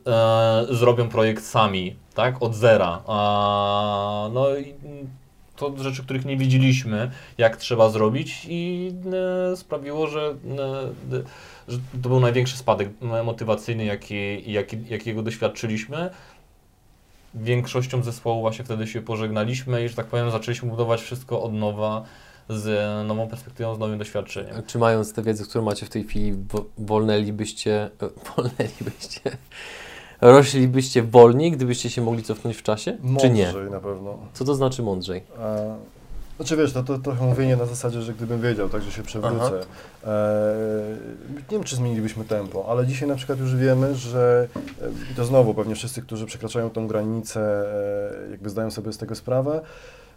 [0.06, 3.02] e, zrobią projekt sami, tak, od zera.
[3.06, 4.74] A, no i
[5.56, 8.92] to rzeczy, których nie widzieliśmy, jak trzeba zrobić i
[9.54, 10.34] sprawiło, że,
[11.68, 12.88] że to był największy spadek
[13.24, 16.10] motywacyjny, jaki, jaki, jakiego doświadczyliśmy.
[17.34, 22.04] Większością zespołu właśnie wtedy się pożegnaliśmy i, że tak powiem, zaczęliśmy budować wszystko od nowa.
[22.48, 24.62] Z nową perspektywą, z nowym doświadczeniem.
[24.66, 29.20] Czy mając tę wiedzę, którą macie w tej chwili, wo- wolnęlibyście, e, wolnęlibyście,
[30.20, 32.98] roślibyście wolniej, gdybyście się mogli cofnąć w czasie?
[33.20, 33.44] Czy nie?
[33.44, 34.18] Mądrzej na pewno.
[34.32, 35.22] Co to znaczy mądrzej?
[35.40, 35.76] E,
[36.36, 39.60] Znaczy wiesz, to, to trochę mówienie na zasadzie, że gdybym wiedział, także się przewrócę.
[40.04, 40.96] E,
[41.34, 44.48] nie wiem, czy zmienilibyśmy tempo, ale dzisiaj na przykład już wiemy, że
[44.82, 47.64] e, i to znowu pewnie wszyscy, którzy przekraczają tą granicę,
[48.26, 49.62] e, jakby zdają sobie z tego sprawę, że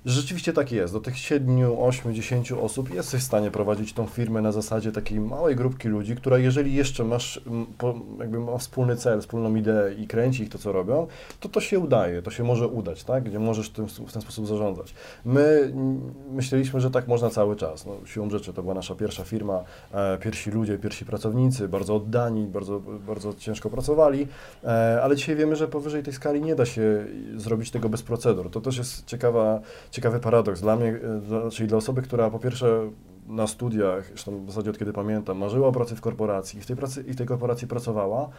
[0.06, 0.94] rzeczywiście tak jest.
[0.94, 5.20] Do tych 7, 8, 10 osób jesteś w stanie prowadzić tą firmę na zasadzie takiej
[5.20, 9.94] małej grupki ludzi, która jeżeli jeszcze masz, m, po, jakby ma wspólny cel, wspólną ideę
[9.94, 11.08] i kręci ich to, co robią,
[11.40, 13.24] to to się udaje, to się może udać, tak?
[13.24, 14.94] Gdzie możesz tym, w ten sposób zarządzać.
[15.26, 17.86] My mm, myśleliśmy, że tak można cały czas.
[17.86, 22.48] No, siłą rzeczy to była nasza pierwsza firma, e, pierwsi ludzie, pierwsi pracownicy, bardzo oddani,
[22.48, 24.28] bardzo, bardzo ciężko pracowali,
[24.64, 28.52] e, ale dzisiaj wiemy, że powyżej tej skali nie da się zrobić tego bez procedur.
[28.52, 29.62] To też jest ciekawa,
[29.92, 30.62] ciekawy paradoks.
[30.62, 32.92] Dla mnie, e, dla, czyli dla osoby, która po pierwsze
[33.28, 36.66] na studiach, zresztą w zasadzie od kiedy pamiętam, marzyła o pracy w korporacji i w
[36.66, 38.30] tej, pracy, i w tej korporacji pracowała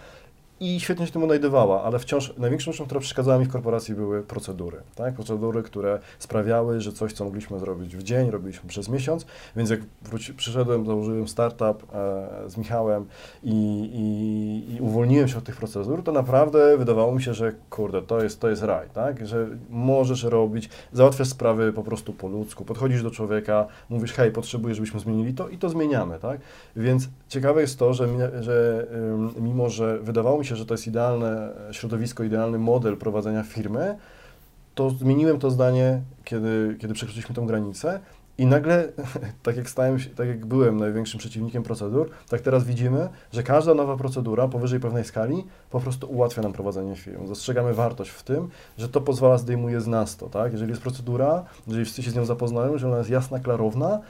[0.63, 4.23] i świetnie się tym odnajdywała, ale wciąż największą rzeczą, która przeszkadzała mi w korporacji były
[4.23, 5.15] procedury, tak?
[5.15, 9.81] Procedury, które sprawiały, że coś, co mogliśmy zrobić w dzień, robiliśmy przez miesiąc, więc jak
[10.03, 13.07] wróci, przyszedłem, założyłem startup e, z Michałem
[13.43, 13.53] i,
[13.95, 18.23] i, i uwolniłem się od tych procedur, to naprawdę wydawało mi się, że kurde, to
[18.23, 19.27] jest, to jest raj, tak?
[19.27, 24.75] Że możesz robić, załatwiasz sprawy po prostu po ludzku, podchodzisz do człowieka, mówisz, hej, potrzebuję,
[24.75, 26.41] żebyśmy zmienili to i to zmieniamy, tak?
[26.77, 28.09] Więc ciekawe jest to, że,
[28.43, 28.87] że
[29.41, 33.99] mimo, że wydawało mi się, że to jest idealne środowisko, idealny model prowadzenia firmy,
[34.75, 38.01] to zmieniłem to zdanie, kiedy, kiedy przekroczyliśmy tą granicę
[38.39, 38.89] i nagle,
[39.43, 43.75] tak jak stałem się, tak jak byłem największym przeciwnikiem procedur, tak teraz widzimy, że każda
[43.75, 47.29] nowa procedura powyżej pewnej skali po prostu ułatwia nam prowadzenie firm.
[47.29, 48.49] Dostrzegamy wartość w tym,
[48.79, 50.53] że to pozwala, zdejmuje z nas to, tak?
[50.53, 54.01] Jeżeli jest procedura, jeżeli wszyscy się z nią zapoznają, że ona jest jasna, klarowna,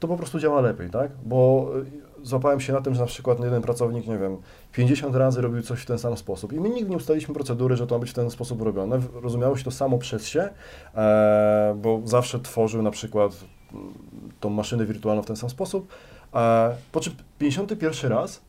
[0.00, 1.10] to po prostu działa lepiej, tak?
[1.24, 4.36] Bo y, złapałem się na tym, że na przykład jeden pracownik, nie wiem,
[4.72, 7.86] 50 razy robił coś w ten sam sposób i my nigdy nie ustaliliśmy procedury, że
[7.86, 9.00] to ma być w ten sposób robione.
[9.22, 10.48] Rozumiało się to samo przez się,
[10.94, 13.32] e, bo zawsze tworzył na przykład
[13.72, 13.94] mm,
[14.40, 15.88] tą maszynę wirtualną w ten sam sposób,
[16.34, 18.40] e, po czym 51 raz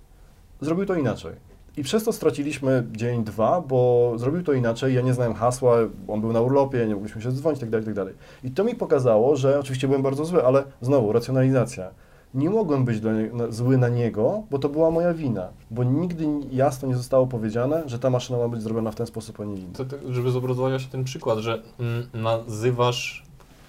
[0.61, 1.47] zrobił to inaczej.
[1.77, 6.21] I przez to straciliśmy dzień, dwa, bo zrobił to inaczej, ja nie znałem hasła, on
[6.21, 8.13] był na urlopie, nie mogliśmy się dzwonić, tak dalej, tak dalej.
[8.43, 11.89] I to mi pokazało, że oczywiście byłem bardzo zły, ale znowu, racjonalizacja.
[12.37, 16.87] Nie mogłem być na, zły na niego, bo to była moja wina, bo nigdy jasno
[16.87, 19.73] nie zostało powiedziane, że ta maszyna ma być zrobiona w ten sposób, a nie inny.
[19.73, 23.23] To, to, żeby zobrazować właśnie ten przykład, że mm, nazywasz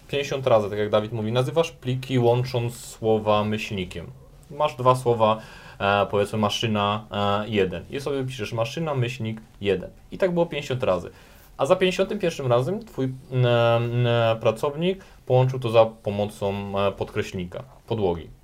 [0.09, 4.07] 50 razy, tak jak Dawid mówi, nazywasz pliki łącząc słowa myślnikiem.
[4.51, 5.39] Masz dwa słowa,
[5.79, 7.05] e, powiedzmy maszyna
[7.45, 11.11] e, 1 i sobie piszesz maszyna myślnik 1 i tak było 50 razy.
[11.57, 18.38] A za 51 razem twój e, pracownik połączył to za pomocą e, podkreślnika, podłogi.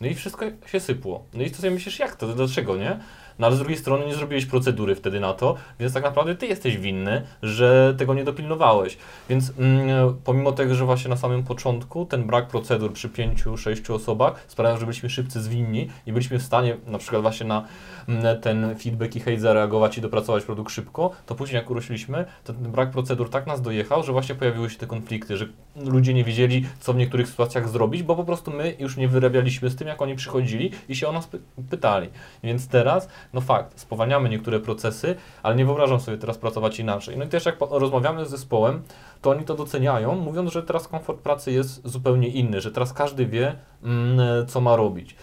[0.00, 1.24] No i wszystko się sypło.
[1.34, 3.00] No i to sobie myślisz, jak to, dlaczego, nie?
[3.38, 6.46] No ale z drugiej strony nie zrobiłeś procedury wtedy na to, więc tak naprawdę ty
[6.46, 8.98] jesteś winny, że tego nie dopilnowałeś.
[9.28, 13.94] Więc mm, pomimo tego, że właśnie na samym początku ten brak procedur przy pięciu, sześciu
[13.94, 17.64] osobach sprawiał, że byliśmy szybcy zwinni i byliśmy w stanie na przykład właśnie na
[18.08, 22.52] mm, ten feedback i hejt zareagować i dopracować produkt szybko, to później jak urośliśmy, to
[22.52, 25.48] ten brak procedur tak nas dojechał, że właśnie pojawiły się te konflikty, że
[25.84, 29.70] ludzie nie wiedzieli, co w niektórych sytuacjach zrobić, bo po prostu my już nie wyrabialiśmy
[29.70, 32.08] z tym, jak oni przychodzili i się o nas py pytali.
[32.42, 37.18] Więc teraz, no fakt, spowalniamy niektóre procesy, ale nie wyobrażam sobie teraz pracować inaczej.
[37.18, 38.82] No i też jak rozmawiamy z zespołem,
[39.22, 43.26] to oni to doceniają, mówiąc, że teraz komfort pracy jest zupełnie inny, że teraz każdy
[43.26, 45.16] wie, mm, co ma robić.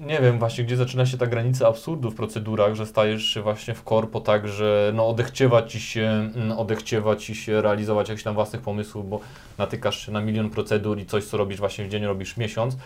[0.00, 3.74] Nie wiem właśnie, gdzie zaczyna się ta granica absurdu w procedurach, że stajesz się właśnie
[3.74, 8.34] w korpo tak, że no odechciewa ci się, mm, odechciewa ci się realizować jakichś tam
[8.34, 9.20] własnych pomysłów, bo
[9.58, 12.76] natykasz się na milion procedur i coś, co robisz właśnie w dzień, robisz miesiąc.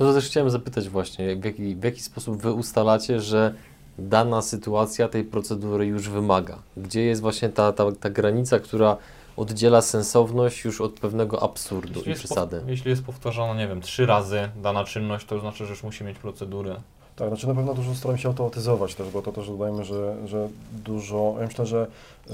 [0.00, 3.54] No to też chciałem zapytać właśnie, w jaki, w jaki sposób Wy ustalacie, że
[3.98, 6.58] dana sytuacja tej procedury już wymaga?
[6.76, 8.96] Gdzie jest właśnie ta, ta, ta granica, która
[9.38, 12.60] oddziela sensowność już od pewnego absurdu i jest przesady?
[12.60, 16.04] Po, jeśli jest powtarzana, nie wiem, trzy razy dana czynność, to znaczy, że już musi
[16.04, 16.76] mieć procedurę.
[17.16, 20.48] Tak, znaczy na pewno dużo staram się automatyzować też, bo to też dodajmy, że, że
[20.84, 21.86] dużo, ja myślę, że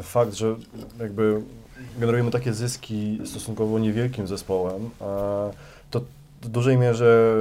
[0.03, 0.55] fakt, że
[1.01, 1.43] jakby
[1.99, 4.91] generujemy takie zyski stosunkowo niewielkim zespołem,
[5.91, 6.01] to
[6.43, 7.37] w dużej mierze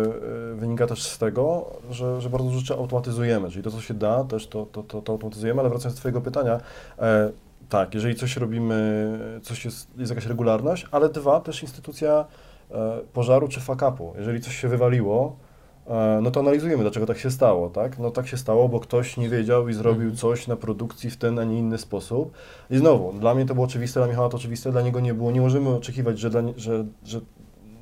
[0.52, 3.94] e, wynika też z tego, że, że bardzo dużo rzeczy automatyzujemy, czyli to, co się
[3.94, 6.60] da, też to, to, to, to automatyzujemy, ale wracając do Twojego pytania,
[7.00, 7.32] e,
[7.70, 12.26] tak, jeżeli coś robimy, coś jest, jest jakaś regularność, ale dwa, też instytucja
[12.72, 14.18] e, pożaru czy fuck-upu.
[14.18, 15.36] Jeżeli coś się wywaliło,
[15.88, 18.00] E, no to analizujemy, dlaczego tak się stało, tak?
[18.00, 20.16] No tak się stało, bo ktoś nie wiedział i zrobił Mhm.
[20.18, 22.32] coś na produkcji w ten, a nie inny sposób.
[22.70, 25.32] I znowu, dla mnie to było oczywiste, dla Michała to oczywiste, dla niego nie było.
[25.32, 27.22] Nie możemy oczekiwać, że, dla, że, że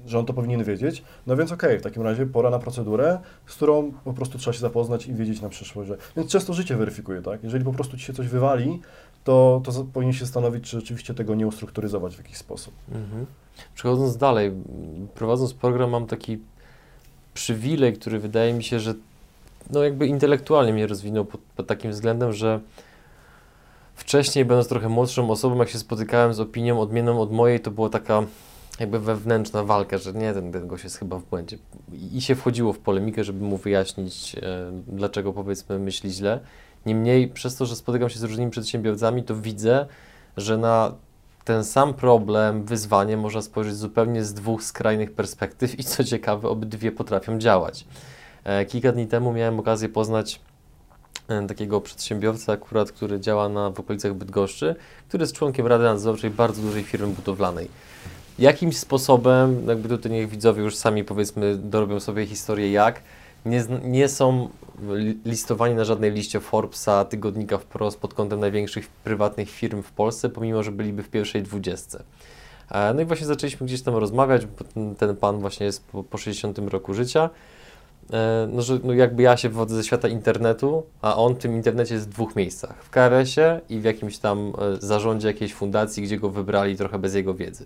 [0.07, 3.55] że on to powinien wiedzieć, no więc okej, w takim razie pora na procedurę, z
[3.55, 5.97] którą po prostu trzeba się zapoznać i wiedzieć na przyszłość, że...
[6.17, 7.43] Więc często życie weryfikuje, tak?
[7.43, 8.79] Jeżeli po prostu ci się coś wywali,
[9.23, 12.73] to, to powinien się zastanowić, czy rzeczywiście tego nie ustrukturyzować w jakiś sposób.
[12.91, 13.25] Mhm.
[13.75, 14.51] Przechodząc dalej,
[15.15, 16.39] prowadząc program mam taki
[17.33, 18.93] przywilej, który wydaje mi się, że
[19.69, 22.59] no jakby intelektualnie mnie rozwinął pod, pod takim względem, że
[23.95, 27.89] wcześniej będąc trochę młodszą osobą, jak się spotykałem z opinią odmienną od mojej, to była
[27.89, 28.23] taka
[28.79, 31.57] jakby wewnętrzna walka, że nie, ten, ten gość jest chyba w błędzie.
[32.13, 36.39] I się wchodziło w polemikę, żeby mu wyjaśnić, e, dlaczego powiedzmy myśli źle.
[36.85, 39.85] Niemniej przez to, że spotykam się z różnymi przedsiębiorcami, to widzę,
[40.37, 40.93] że na
[41.45, 46.91] ten sam problem, wyzwanie można spojrzeć zupełnie z dwóch skrajnych perspektyw i co ciekawe, obydwie
[46.91, 47.85] potrafią działać.
[48.43, 50.39] E, Kilka dni temu miałem okazję poznać
[51.27, 54.75] e, takiego przedsiębiorcę akurat, który działa na, w okolicach Bydgoszczy,
[55.07, 57.69] który jest członkiem Rady Nadzorczej bardzo dużej firmy budowlanej.
[58.39, 63.01] Jakimś sposobem, jakby tutaj niech widzowie już sami powiedzmy dorobią sobie historię jak,
[63.45, 64.49] nie, nie są
[64.95, 70.29] li- listowani na żadnej liście Forbesa, tygodnika wprost pod kątem największych prywatnych firm w Polsce,
[70.29, 72.03] pomimo, że byliby w pierwszej dwudziestce.
[72.71, 76.03] E, No i właśnie zaczęliśmy gdzieś tam rozmawiać, bo ten- ten pan właśnie jest po,
[76.03, 77.29] po 60 roku życia.
[78.13, 81.55] E, No, że no jakby ja się wywodzę ze świata internetu, a on w tym
[81.55, 82.83] internecie jest w dwóch miejscach.
[82.83, 87.13] W KRS-ie i w jakimś tam e, zarządzie jakiejś fundacji, gdzie go wybrali trochę bez
[87.15, 87.65] jego wiedzy.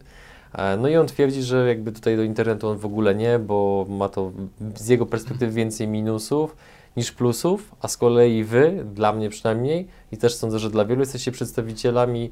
[0.56, 3.86] E, No i on twierdzi, że jakby tutaj do internetu on w ogóle nie, bo
[3.89, 4.32] ma to
[4.76, 6.56] z jego perspektywy więcej minusów
[6.97, 10.99] niż plusów, a z kolei wy, dla mnie przynajmniej, i też sądzę, że dla wielu
[11.01, 12.32] jesteście przedstawicielami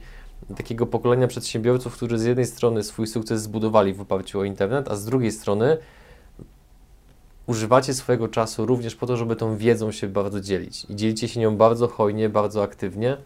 [0.57, 4.95] takiego pokolenia przedsiębiorców, którzy z jednej strony swój sukces zbudowali w oparciu o internet, a
[4.95, 5.77] z drugiej strony
[7.47, 10.85] używacie swojego czasu również po to, żeby tą wiedzą się bardzo dzielić.
[10.89, 13.17] I dzielicie się nią bardzo hojnie, bardzo aktywnie.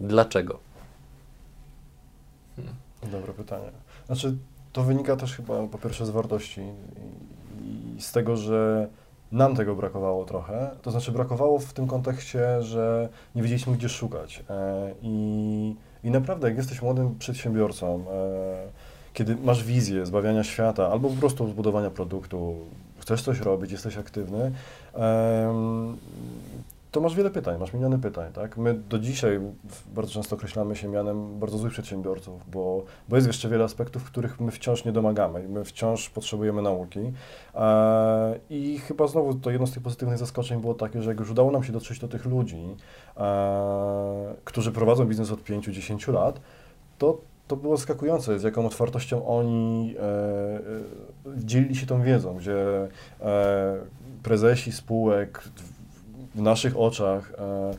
[0.00, 0.58] Dlaczego?
[3.12, 3.85] Dobre pytanie.
[4.06, 4.36] Znaczy,
[4.72, 6.60] to wynika też chyba po pierwsze z wartości
[7.64, 8.88] i, z tego, że
[9.32, 10.70] nam tego brakowało trochę.
[10.82, 14.44] To znaczy, brakowało w tym kontekście, że nie wiedzieliśmy, gdzie szukać.
[14.50, 18.66] E, I, I naprawdę, jak jesteś młodym przedsiębiorcą, e,
[19.12, 22.54] kiedy masz wizję zbawiania świata albo po prostu zbudowania produktu,
[22.98, 24.52] chcesz coś robić, jesteś aktywny,
[26.96, 28.56] to masz wiele pytań, masz miliony pytań, tak?
[28.56, 29.40] My do dzisiaj
[29.94, 34.40] bardzo często określamy się mianem bardzo złych przedsiębiorców, bo, bo jest jeszcze wiele aspektów, których
[34.40, 37.12] my wciąż nie domagamy i my wciąż potrzebujemy nauki.
[37.54, 41.30] E, I chyba znowu to jedno z tych pozytywnych zaskoczeń było takie, że jak już
[41.30, 42.76] udało nam się dotrzeć do tych ludzi,
[43.16, 46.40] e, którzy prowadzą biznes od 5-10 lat,
[46.98, 47.18] to
[47.48, 50.60] to było zaskakujące, z jaką otwartością oni e, e,
[51.36, 52.88] dzielili się tą wiedzą, gdzie
[53.20, 53.76] e,
[54.22, 55.44] prezesi spółek
[56.36, 57.74] w, naszych oczach e,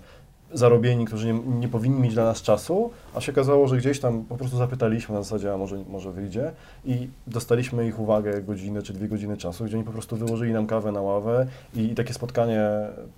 [0.54, 4.24] zarobieni, którzy nie, nie powinni mieć dla nas czasu, a się okazało, że gdzieś tam
[4.24, 6.52] po prostu zapytaliśmy na zasadzie, a może, może wyjdzie?
[6.86, 10.68] I dostaliśmy ich uwagę godzinę czy dwie godziny czasu, gdzie oni po prostu wyłożyli nam
[10.68, 12.70] kawę na ławę i, i takie spotkanie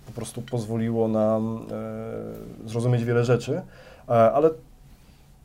[0.05, 1.65] po prostu pozwoliło nam
[2.65, 3.61] e, zrozumieć wiele rzeczy,
[4.09, 4.49] e, ale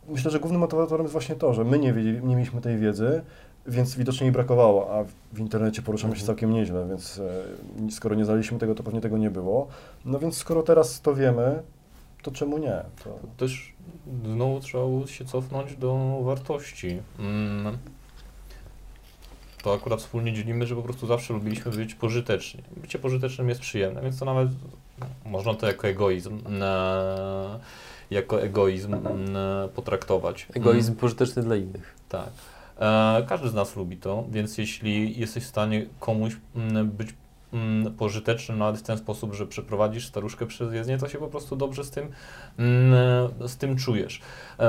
[0.09, 3.23] myślę, że głównym motywatorem jest właśnie to, że my nie, wiedzieli, nie mieliśmy tej wiedzy,
[3.67, 6.27] więc widocznie jej brakowało, a w internecie poruszamy się Mhm.
[6.27, 7.19] całkiem nieźle, więc
[7.89, 9.69] e, skoro nie znaliśmy tego, to pewnie tego nie było.
[10.05, 11.63] No więc skoro teraz to wiemy,
[12.23, 12.83] to czemu nie?
[13.05, 13.73] To, też
[14.25, 16.99] znowu trzeba się cofnąć do wartości.
[17.19, 17.79] Mm.
[19.63, 22.63] To akurat wspólnie dzielimy, że po prostu zawsze lubiliśmy być pożyteczni.
[22.77, 24.49] Bycie pożytecznym jest przyjemne, więc to nawet
[25.27, 27.59] można to jako egoizm, e,
[28.11, 30.47] jako egoizm e, potraktować.
[30.55, 31.95] Egoizm pożyteczny dla innych.
[32.09, 32.29] Tak.
[32.79, 37.15] E, każdy z nas lubi to, więc jeśli jesteś w stanie komuś mm, być
[37.53, 41.57] mm, pożyteczny nawet w ten sposób, że przeprowadzisz staruszkę przez jezdnię, to się po prostu
[41.57, 42.09] dobrze z tym,
[42.59, 42.95] mm,
[43.49, 44.21] z tym czujesz.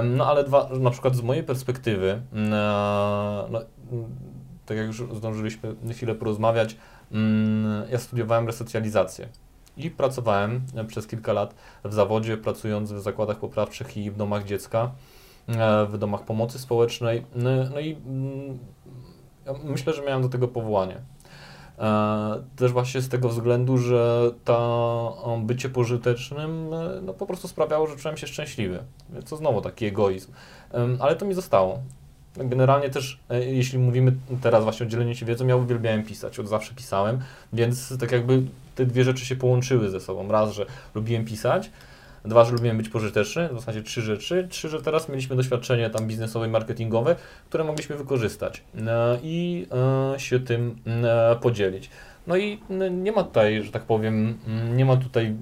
[0.04, 2.38] No ale dwa, na przykład z mojej perspektywy, e,
[3.50, 3.62] no,
[4.66, 6.78] tak jak już zdążyliśmy chwilę porozmawiać,
[7.92, 9.30] ja studiowałem resocjalizację.
[9.78, 14.46] I pracowałem e, przez kilka lat w zawodzie, pracując w zakładach poprawczych i w domach
[14.46, 14.92] dziecka
[15.88, 17.26] w domach pomocy społecznej.
[17.36, 18.60] No, no i mm,
[19.64, 20.98] myślę, że miałem do tego powołanie.
[21.80, 27.48] E, Też właśnie z tego względu, że ta o, bycie pożytecznym e, no, po prostu
[27.48, 28.84] sprawiało, że czułem się szczęśliwy.
[29.30, 30.32] To znowu taki egoizm.
[31.00, 31.80] Ale to mi zostało.
[32.38, 36.48] Generalnie też, e, jeśli mówimy teraz właśnie o dzieleniu się wiedzą, ja uwielbiałem pisać, od
[36.48, 37.20] zawsze pisałem,
[37.54, 38.44] więc tak jakby
[38.76, 40.32] te dwie rzeczy się połączyły ze sobą.
[40.32, 40.66] Raz, że
[40.96, 41.72] lubiłem pisać,
[42.26, 44.48] Dwa, że lubiłem być pożyteczny, w zasadzie trzy rzeczy.
[44.50, 47.16] Trzy, że teraz mieliśmy doświadczenie tam biznesowe i marketingowe,
[47.50, 49.68] które mogliśmy wykorzystać e, i
[50.16, 51.90] e, się tym e, podzielić.
[52.28, 52.60] No i
[52.92, 54.38] nie ma tutaj, że tak powiem,
[54.76, 55.36] nie ma tutaj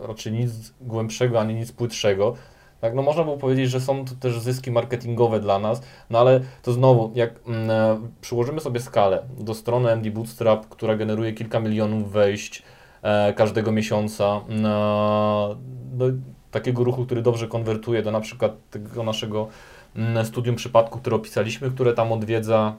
[0.00, 2.34] raczej nic głębszego ani nic płytszego.
[2.80, 6.40] Tak, no można było powiedzieć, że są to też zyski marketingowe dla nas, no ale
[6.62, 7.68] to znowu, jak mm,
[8.20, 12.62] przyłożymy sobie skalę do strony MD Bootstrap, która generuje kilka milionów wejść
[13.36, 14.68] każdego miesiąca, mm, e,
[15.92, 16.06] do
[16.50, 19.48] takiego ruchu, który dobrze konwertuje do na przykład tego naszego
[19.96, 22.76] mm, studium przypadku, które opisaliśmy, które tam odwiedza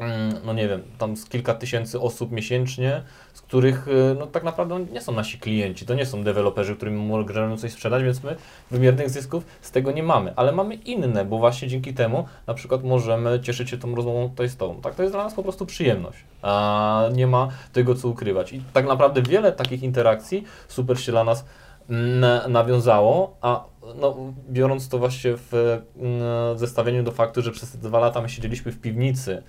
[0.00, 3.02] Mm, no nie wiem, tam z kilka tysięcy osób miesięcznie,
[3.50, 7.56] których y, no, tak naprawdę nie są nasi klienci, to nie są deweloperzy, którym możemy
[7.56, 8.36] coś sprzedać, więc my
[8.70, 12.84] wymiernych zysków z tego nie mamy, ale mamy inne, bo właśnie dzięki temu na przykład
[12.84, 14.80] możemy cieszyć się tą rozmową tutaj z Tobą.
[14.80, 18.52] Tak, to jest dla nas po prostu przyjemność, a nie ma tego co ukrywać.
[18.52, 21.44] I tak naprawdę wiele takich interakcji super się dla nas
[21.88, 23.64] mm, nawiązało, a
[24.00, 24.16] no,
[24.50, 25.52] biorąc to właśnie w,
[25.96, 29.42] mm, zestawieniu do faktu, że przez dwa lata my siedzieliśmy w piwnicy,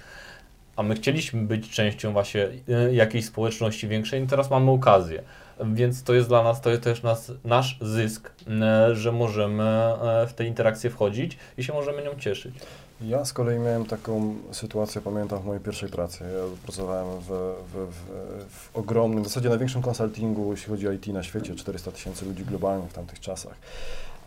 [0.82, 2.48] a my chcieliśmy być częścią właśnie
[2.90, 5.24] y, jakiejś społeczności większej i teraz mamy okazję.
[5.66, 8.32] Więc to jest dla nas, to jest też nas, nasz zysk,
[8.92, 9.64] y, że możemy
[10.24, 12.56] y, w te interakcje wchodzić i się możemy nią cieszyć.
[13.02, 16.24] Ja z kolei miałem taką sytuację, pamiętam w mojej pierwszej pracy.
[16.24, 21.08] Ja pracowałem w, w, w, w ogromnym, w zasadzie największym konsultingu, jeśli chodzi o IT
[21.08, 23.56] na świecie, 400 tysięcy ludzi globalnie w tamtych czasach.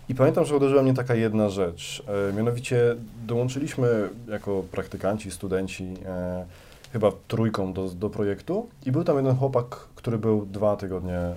[0.09, 2.03] I pamiętam, że uderzyła mnie taka jedna rzecz.
[2.31, 2.97] E, mianowicie
[3.27, 6.45] dołączyliśmy jako praktykanci, studenci, e,
[6.93, 11.35] chyba trójką do, do projektu i był tam jeden chłopak, który był dwa tygodnie e,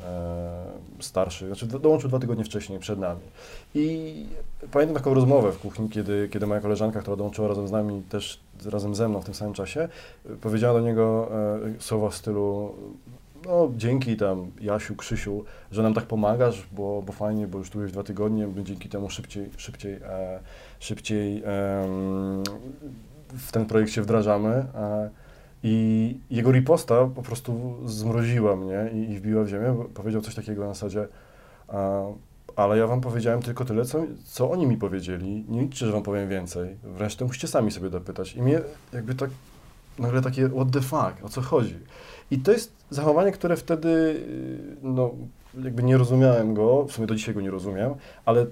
[0.99, 3.21] starszy, znaczy dołączył dwa tygodnie wcześniej, przed nami.
[3.75, 4.13] I
[4.71, 8.39] pamiętam taką rozmowę w kuchni, kiedy, kiedy moja koleżanka, która dołączyła razem z nami, też
[8.65, 9.89] razem ze mną w tym samym czasie,
[10.41, 12.75] powiedziała do niego e, słowa w stylu
[13.45, 17.81] no dzięki tam Jasiu, Krzysiu, że nam tak pomagasz, bo, bo fajnie, bo już tu
[17.81, 20.39] jest dwa tygodnie, my dzięki temu szybciej, szybciej, e,
[20.79, 21.43] szybciej e,
[23.27, 24.49] w ten projekt się wdrażamy.
[24.49, 25.09] E,
[25.63, 29.75] I jego riposta po prostu zmroziła mnie i, i wbiła w ziemię.
[29.93, 31.07] Powiedział coś takiego na zasadzie,
[32.55, 35.45] ale ja wam powiedziałem tylko tyle, co, co oni mi powiedzieli.
[35.49, 36.77] Nie liczcie, że wam powiem więcej.
[36.83, 38.35] Wreszcie musicie sami sobie dopytać.
[38.35, 38.61] I mnie
[38.93, 39.29] jakby tak
[39.99, 41.75] nagle takie what the fuck, o co chodzi?
[42.31, 45.11] I to jest zachowanie, które wtedy, y, no,
[45.63, 47.93] jakby nie rozumiałem go, w sumie do dzisiaj go nie rozumiem,
[48.25, 48.45] ale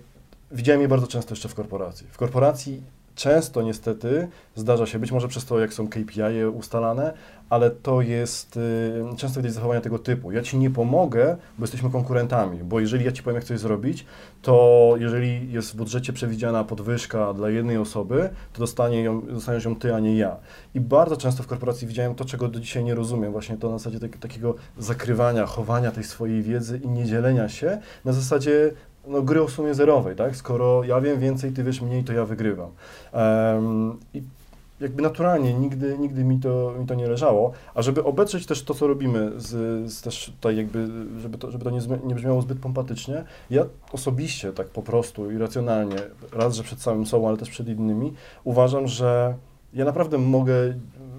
[0.51, 2.07] widziałem je bardzo często jeszcze w korporacji.
[2.11, 2.81] W korporacji
[3.15, 7.13] często niestety zdarza się, być może przez to, jak są KPI ustalane,
[7.49, 10.31] ale to jest y, często widać zachowania tego typu.
[10.31, 14.05] Ja ci nie pomogę, bo jesteśmy konkurentami, bo jeżeli ja ci powiem, jak coś zrobić,
[14.41, 19.75] to jeżeli jest w budżecie przewidziana podwyżka dla jednej osoby, to dostanie ją, dostaniesz ją
[19.75, 20.37] ty, a nie ja.
[20.75, 23.77] I bardzo często w korporacji widziałem to, czego do dzisiaj nie rozumiem, właśnie to na
[23.77, 28.71] zasadzie tak, takiego zakrywania, chowania tej swojej wiedzy i nie dzielenia się, na zasadzie
[29.07, 30.35] no, gry o sumie zerowej, tak?
[30.35, 32.69] Skoro ja wiem więcej, ty wiesz mniej, to ja wygrywam.
[33.13, 34.23] Um, I
[34.79, 38.73] jakby naturalnie, nigdy, nigdy mi, to, mi to nie leżało, a żeby obejrzeć też to,
[38.73, 39.51] co robimy, z,
[39.91, 40.87] z też tutaj jakby,
[41.19, 45.37] żeby to, żeby to nie, nie brzmiało zbyt pompatycznie, ja osobiście tak po prostu i
[45.37, 45.95] racjonalnie,
[46.33, 48.13] raz, że przed samym sobą, ale też przed innymi,
[48.43, 49.35] uważam, że
[49.73, 50.53] ja naprawdę mogę,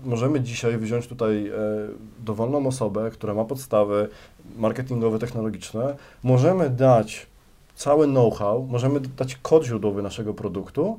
[0.05, 1.53] możemy dzisiaj wziąć tutaj e,
[2.25, 4.09] dowolną osobę, która ma podstawy
[4.57, 7.27] marketingowe, technologiczne, możemy dać
[7.75, 10.99] cały know-how, możemy dać kod źródłowy naszego produktu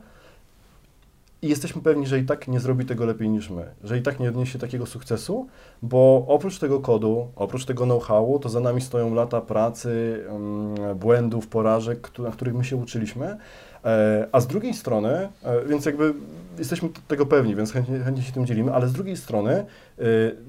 [1.42, 4.20] i jesteśmy pewni, że i tak nie zrobi tego lepiej niż my, że i tak
[4.20, 5.48] nie odniesie takiego sukcesu,
[5.82, 11.48] bo oprócz tego kodu, oprócz tego know-howu, to za nami stoją lata pracy, um, błędów,
[11.48, 13.38] porażek, na których my się uczyliśmy,
[13.86, 15.10] e, a z drugiej strony,
[15.44, 16.14] e, więc jakby
[16.60, 19.66] jesteśmy tego pewni, więc chętnie, chętnie się tym dzielimy, ale z drugiej strony e,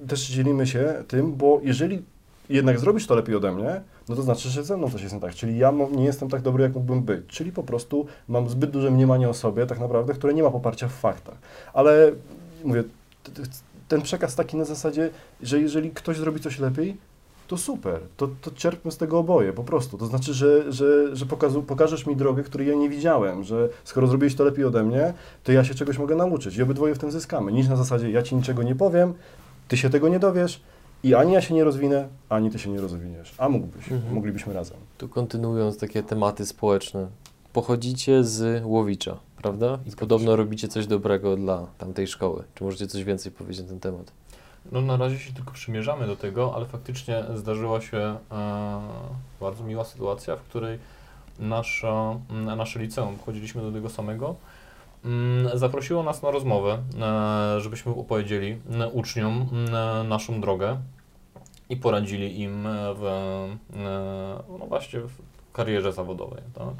[0.09, 2.03] też dzielimy się tym, bo jeżeli
[2.51, 5.21] jednak zrobisz to lepiej ode mnie, no to znaczy, że ze mną coś jest nie
[5.21, 5.35] tak.
[5.35, 7.27] Czyli ja nie jestem tak dobry, jak mógłbym być.
[7.27, 10.89] Czyli po prostu mam zbyt duże mniemanie o sobie, tak naprawdę, które nie ma poparcia
[10.89, 11.39] w faktach.
[11.73, 12.13] Ale
[12.65, 12.85] mówię,
[13.89, 15.11] ten przekaz taki na zasadzie,
[15.43, 16.97] że jeżeli ktoś zrobi coś lepiej,
[17.49, 19.99] to super, to, to czerpmy z tego oboje, po prostu.
[19.99, 24.07] To znaczy, że, że, że pokazu, pokażesz mi drogę, której ja nie widziałem, że skoro
[24.07, 27.11] zrobiłeś to lepiej ode mnie, to ja się czegoś mogę nauczyć i obydwoje w tym
[27.11, 27.53] zyskamy.
[27.53, 29.15] Niż na zasadzie, ja ci niczego nie powiem,
[29.69, 30.61] ty się tego nie dowiesz,
[31.03, 33.35] i ani ja się nie rozwinę, ani ty się nie rozwiniesz.
[33.39, 34.15] A mógłbyś, mhm.
[34.15, 34.77] moglibyśmy razem.
[34.99, 37.07] Tu kontynuując takie tematy społeczne.
[37.53, 39.79] Pochodzicie z Łowicza, prawda?
[39.87, 42.45] I podobno robicie coś dobrego dla tamtej szkoły.
[42.55, 44.13] Czy możecie coś więcej powiedzieć na ten temat?
[44.73, 48.19] No na razie się tylko przymierzamy do tego, ale faktycznie zdarzyła się e,
[49.41, 50.79] bardzo miła sytuacja, w której
[51.39, 52.17] nasza,
[52.57, 54.35] nasze liceum, chodziliśmy do tego samego,
[55.55, 60.77] zaprosiło nas na rozmowę, e, żebyśmy opowiedzieli e, uczniom e, naszą drogę
[61.69, 63.05] i poradzili im w,
[64.59, 65.13] no właśnie w
[65.53, 66.43] karierze zawodowej.
[66.55, 66.75] Tak?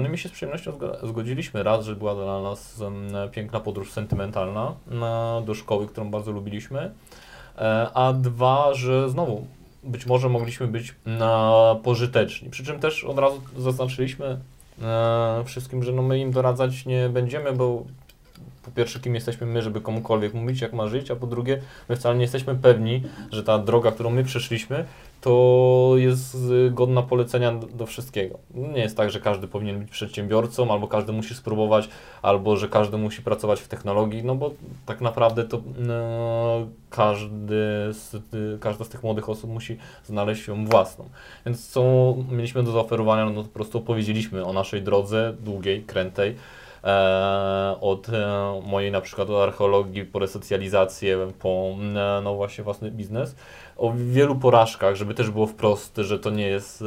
[0.00, 1.62] No my się z przyjemnością zgodziliśmy.
[1.62, 2.82] Raz, że była dla nas
[3.32, 4.74] piękna podróż sentymentalna
[5.46, 6.90] do szkoły, którą bardzo lubiliśmy,
[7.94, 9.46] a dwa, że znowu
[9.84, 10.94] być może mogliśmy być
[11.82, 12.50] pożyteczni.
[12.50, 14.40] Przy czym też od razu zaznaczyliśmy,
[15.44, 17.84] wszystkim, że no my im doradzać nie będziemy, bo
[18.62, 21.96] po pierwsze, kim jesteśmy my, żeby komukolwiek mówić, jak ma żyć, a po drugie, my
[21.96, 23.02] wcale nie jesteśmy pewni,
[23.32, 24.84] że ta droga, którą my przeszliśmy,
[25.20, 28.38] to jest y, godna polecenia do, wszystkiego.
[28.54, 31.88] Nie jest tak, że każdy powinien być przedsiębiorcą, albo każdy musi spróbować,
[32.22, 34.50] albo że każdy musi pracować w technologii, no bo
[34.86, 37.54] tak naprawdę to no, każdy
[37.90, 38.16] z,
[38.60, 41.08] każda z tych młodych osób musi znaleźć ją własną.
[41.46, 46.36] Więc co mieliśmy do zaoferowania, no to po prostu opowiedzieliśmy o naszej drodze długiej, krętej,
[46.84, 52.90] E, od e, mojej na przykład od archeologii po resocjalizację, po e, no właśnie własny
[52.90, 53.36] biznes,
[53.80, 56.84] o wielu porażkach, żeby też było wprost, że to nie jest,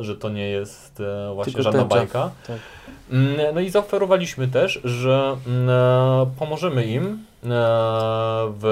[0.00, 1.02] że to nie jest
[1.34, 2.30] właśnie Tylko żadna bajka.
[2.46, 2.58] Tak.
[3.10, 5.70] Mm, No i zaoferowaliśmy też, że mm,
[6.38, 7.18] pomożemy im,
[8.60, 8.64] w,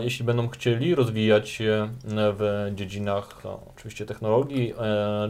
[0.00, 4.74] jeśli będą chcieli rozwijać się w dziedzinach no, oczywiście technologii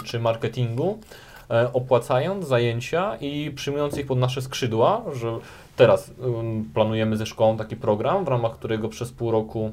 [0.04, 0.98] czy marketingu,
[1.50, 5.38] e, opłacając zajęcia i przyjmując ich pod nasze skrzydła, że
[5.76, 9.72] teraz ym, planujemy ze szkołą taki program, w ramach którego przez pół roku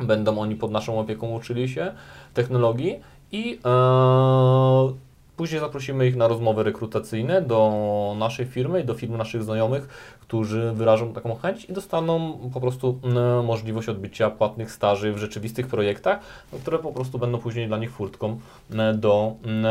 [0.00, 1.92] będą oni pod naszą opieką uczyli się
[2.34, 3.00] technologii
[3.32, 9.42] i e, później zaprosimy ich na rozmowy rekrutacyjne do naszej firmy i do firm naszych
[9.42, 9.88] znajomych,
[10.20, 15.66] którzy wyrażą taką chęć i dostaną po prostu mm, możliwość odbycia płatnych staży w rzeczywistych
[15.66, 16.18] projektach,
[16.52, 19.66] no, które po prostu będą później dla nich furtką mm, do mm,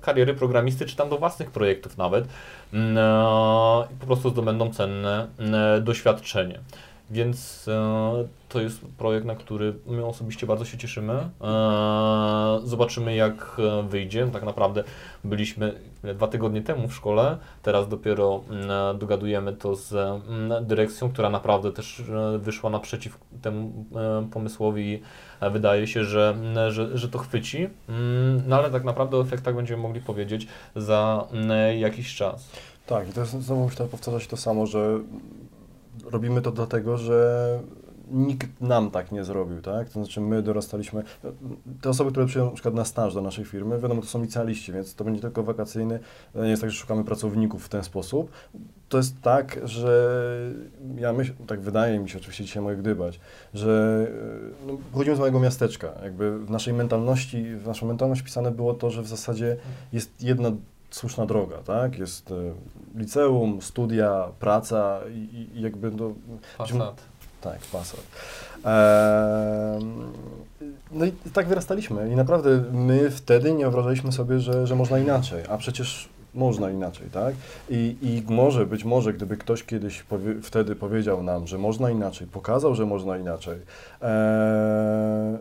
[0.00, 2.28] kariery programisty, czy tam do własnych projektów nawet.
[2.72, 2.96] Mm,
[3.92, 6.60] I po prostu zdobędą cenne mm, doświadczenie.
[7.10, 11.12] Więc e, to jest projekt, na który my osobiście bardzo się cieszymy.
[11.12, 14.26] E, zobaczymy, jak e, wyjdzie.
[14.32, 14.84] Tak naprawdę
[15.24, 21.30] byliśmy dwa tygodnie temu w szkole, teraz dopiero mm, dogadujemy to z mm, dyrekcją, która
[21.30, 25.02] naprawdę też e, wyszła naprzeciw temu e, pomysłowi i
[25.52, 27.68] wydaje się, że, mm, że, że to chwyci.
[28.46, 30.46] No ale tak naprawdę o efektach będziemy mogli powiedzieć
[30.76, 31.26] za
[31.78, 32.50] jakiś czas.
[32.86, 34.98] Tak, i to jest, znowu myślę, powtarza się to samo, że
[36.10, 37.60] robimy to dlatego, że
[38.10, 39.88] nikt nam tak nie zrobił, tak?
[39.88, 41.02] To znaczy my dorastaliśmy,
[41.80, 44.72] te osoby, które przyjdą na przykład na staż do naszej firmy, wiadomo, to są licealiści,
[44.72, 45.98] więc to będzie tylko wakacyjny,
[46.34, 48.30] nie jest tak, że szukamy pracowników w ten sposób.
[48.88, 50.52] To jest tak, że
[50.96, 53.20] ja myślę, tak wydaje mi się, oczywiście dzisiaj mogę gdybać,
[53.54, 54.06] że
[54.66, 58.90] no, pochodzimy z małego miasteczka, jakby w naszej mentalności, w naszą mentalność pisane było to,
[58.90, 59.56] że w zasadzie
[59.92, 60.52] jest jedna
[60.90, 61.98] słuszna droga, tak?
[61.98, 62.34] Jest e,
[62.94, 66.12] liceum, studia, praca i, i jakby no,
[66.58, 67.02] Fasad.
[67.40, 68.00] tak, Passat.
[70.92, 75.44] No i tak wyrastaliśmy i naprawdę my wtedy nie wyobrażaliśmy sobie, że, że można inaczej,
[75.48, 77.34] a przecież można inaczej, tak?
[77.70, 82.26] I, I może, być może, gdyby ktoś kiedyś powie, wtedy powiedział nam, że można inaczej,
[82.26, 83.58] pokazał, że można inaczej,
[84.02, 84.10] eee,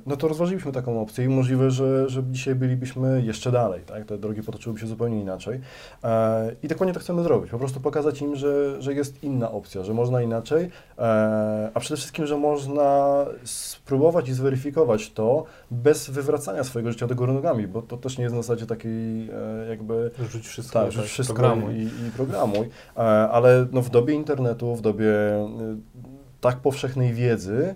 [0.06, 4.06] no to rozważyliśmy taką opcję i możliwe, że, że dzisiaj bylibyśmy jeszcze dalej, tak?
[4.06, 5.60] Te drogi potoczyłyby się zupełnie inaczej.
[6.04, 9.84] Eee, I dokładnie to chcemy zrobić, po prostu pokazać im, że, że jest inna opcja,
[9.84, 16.64] że można inaczej, eee, a przede wszystkim, że można spróbować i zweryfikować to bez wywracania
[16.64, 20.12] swojego życia do góry nogami, bo to też nie jest na zasadzie takiej e, jakby
[20.32, 21.76] Rzuć wszystko, tak, że wszystko programuj.
[21.76, 25.46] i, i programuj, e, ale no w dobie internetu, w dobie y,
[26.42, 27.76] tak powszechnej wiedzy,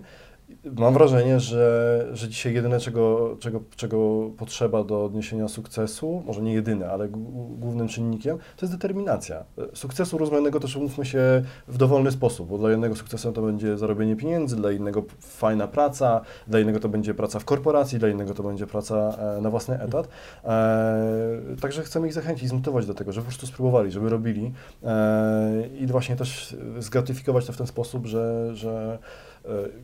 [0.72, 6.54] mam wrażenie, że, że dzisiaj jedyne, czego, czego, czego potrzeba do odniesienia sukcesu, może nie
[6.54, 9.44] jedyne, ale gł- głównym czynnikiem, to jest determinacja.
[9.74, 14.16] Sukcesu rozumianego też umówmy się w dowolny sposób, bo dla jednego sukcesem to będzie zarobienie
[14.16, 18.42] pieniędzy, dla innego fajna praca, dla innego to będzie praca w korporacji, dla innego to
[18.42, 20.08] będzie praca e, na własny etat.
[20.44, 24.52] E, także chcemy ich zachęcić, zmotywować do tego, żeby po prostu spróbowali, żeby robili
[24.84, 28.98] e, i właśnie też zgratyfikować to w ten sposób, że, że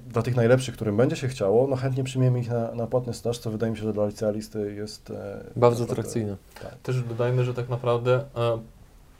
[0.08, 3.38] dla tych najlepszych, którym będzie się chciało, no chętnie przyjmiemy ich na, na płatny staż,
[3.38, 5.14] co wydaje mi się, że dla licealisty jest e,
[5.56, 6.36] Bardzo naprawdę- atrakcyjne.
[6.82, 8.58] Też dodajmy, że tak naprawdę e,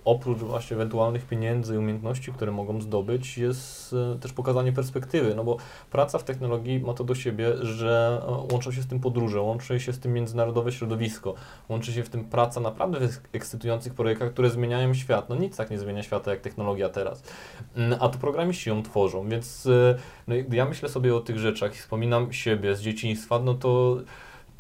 [0.05, 5.45] oprócz właśnie ewentualnych pieniędzy i umiejętności, które mogą zdobyć, jest e, też pokazanie perspektywy, no
[5.45, 5.57] bo
[5.91, 9.81] praca w technologii ma to do siebie, że e, łączą się z tym podróże, łączy
[9.81, 11.35] się z tym międzynarodowe środowisko,
[11.69, 15.29] łączy się w tym praca naprawdę w eks- ekscytujących projektach, które zmieniają świat.
[15.29, 17.23] No nic tak nie zmienia świata jak technologia teraz.
[17.77, 19.99] Mm, A to programiści ją tworzą, więc e,
[20.29, 23.97] no, ja myślę sobie o tych rzeczach i wspominam siebie z dzieciństwa, no to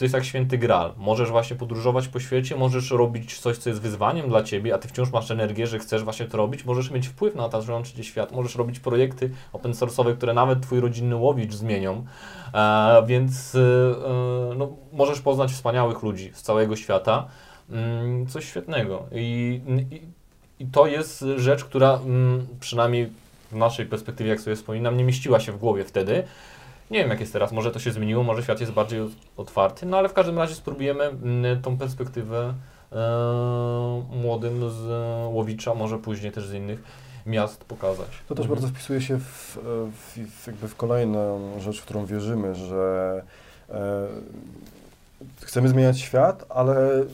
[0.01, 0.93] to jest jak święty gral.
[0.97, 4.89] Możesz właśnie podróżować po świecie, możesz robić coś, co jest wyzwaniem dla ciebie, a ty
[4.89, 8.33] wciąż masz energię, że chcesz właśnie to robić, możesz mieć wpływ na otaczający cię świat,
[8.33, 12.05] możesz robić projekty open source'owe, które nawet twój rodzinny łowicz zmienią,
[12.55, 17.27] e, więc e, e, no, możesz poznać wspaniałych ludzi z całego świata.
[17.71, 19.07] Mm, coś świetnego.
[19.13, 19.61] I,
[19.91, 20.03] i,
[20.63, 23.11] I to jest rzecz, która mm, przynajmniej
[23.53, 26.25] w naszej perspektywie, jak sobie wspominam, nie mieściła się w głowie wtedy.
[26.91, 29.01] Nie wiem, jak jest teraz, może to się zmieniło, może świat jest bardziej
[29.37, 32.55] otwarty, no ale w każdym razie spróbujemy mm, tą perspektywę
[34.23, 34.87] młodym z
[35.35, 36.83] Łowicza, może później też z innych
[37.27, 38.09] miast pokazać.
[38.29, 38.61] To też Mhm.
[38.61, 39.59] bardzo wpisuje się w,
[39.93, 43.23] w, w, jakby w kolejną rzecz, w którą wierzymy, że
[43.71, 44.07] e,
[45.41, 47.05] chcemy zmieniać świat, ale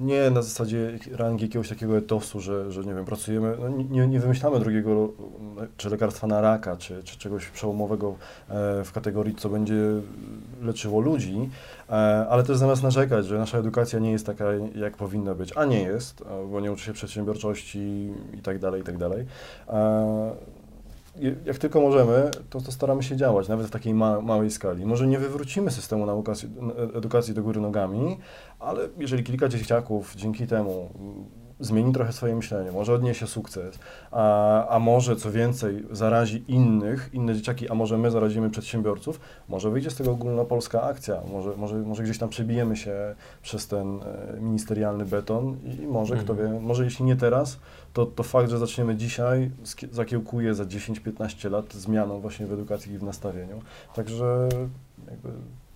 [0.00, 4.20] nie na zasadzie rangi jakiegoś takiego etosu, że, że nie wiem, pracujemy, no nie, nie
[4.20, 5.12] wymyślamy drugiego,
[5.76, 8.14] czy lekarstwa na raka, czy, czy czegoś przełomowego
[8.48, 9.76] e, w kategorii, co będzie
[10.62, 11.50] leczyło ludzi,
[11.88, 11.92] e,
[12.28, 14.44] ale też zamiast narzekać, że nasza edukacja nie jest taka,
[14.74, 18.80] jak powinna być, a nie jest, e, bo nie uczy się przedsiębiorczości i tak dalej,
[18.80, 19.26] i tak dalej.
[21.44, 24.86] Jak tylko możemy, to, to staramy się działać, nawet w takiej ma, małej skali.
[24.86, 26.48] Może nie wywrócimy systemu naukacji,
[26.94, 28.18] edukacji do góry nogami,
[28.58, 31.24] ale jeżeli kilka dzieciaków dzięki temu mm,
[31.60, 33.78] zmieni trochę swoje myślenie, może odniesie sukces,
[34.10, 39.70] a, a może co więcej zarazi innych, inne dzieciaki, a może my zarazimy przedsiębiorców, może
[39.70, 44.40] wyjdzie z tego ogólnopolska akcja, może, może, może gdzieś tam przebijemy się przez ten e,
[44.40, 47.58] ministerialny beton i może, kto wie, może jeśli nie teraz,
[47.92, 49.50] to, to fakt, że zaczniemy dzisiaj,
[49.90, 53.62] zakiełkuje za 10-15 lat zmianą właśnie w edukacji i w nastawieniu.
[53.94, 54.48] Także
[55.10, 55.28] jakby...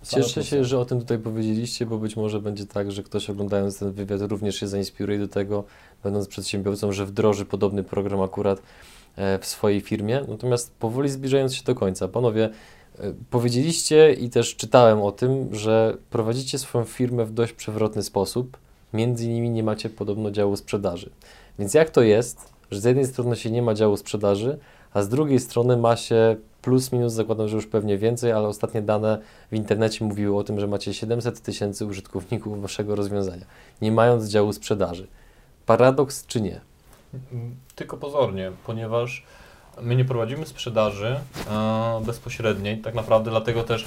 [0.03, 3.79] Cieszę się, że o tym tutaj powiedzieliście, bo być może będzie tak, że ktoś oglądając
[3.79, 5.63] ten wywiad również się zainspiruje do tego,
[6.03, 8.61] będąc przedsiębiorcą, że wdroży podobny program akurat
[9.15, 10.21] e, w swojej firmie.
[10.27, 12.49] Natomiast powoli zbliżając się do końca, panowie,
[12.99, 18.57] e, powiedzieliście i też czytałem o tym, że prowadzicie swoją firmę w dość przewrotny sposób.
[18.93, 21.09] Między innymi nie macie podobno działu sprzedaży.
[21.59, 24.57] Więc jak to jest, że z jednej strony się nie ma działu sprzedaży,
[24.93, 28.81] a z drugiej strony ma się plus minus, zakładam, że już pewnie więcej, ale ostatnie
[28.81, 29.21] dane
[29.51, 33.45] w internecie mówiły o tym, że macie 700 tysięcy użytkowników waszego rozwiązania,
[33.81, 35.07] nie mając działu sprzedaży.
[35.65, 36.61] Paradoks czy nie?
[37.75, 39.25] Tylko pozornie, ponieważ
[39.81, 41.19] my nie prowadzimy sprzedaży
[41.51, 43.85] e, bezpośredniej, tak naprawdę dlatego też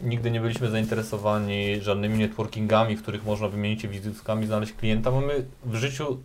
[0.00, 5.20] nigdy nie byliśmy zainteresowani żadnymi networkingami, w których można wymienić się wizytkami, znaleźć klienta, bo
[5.20, 6.16] my w życiu e,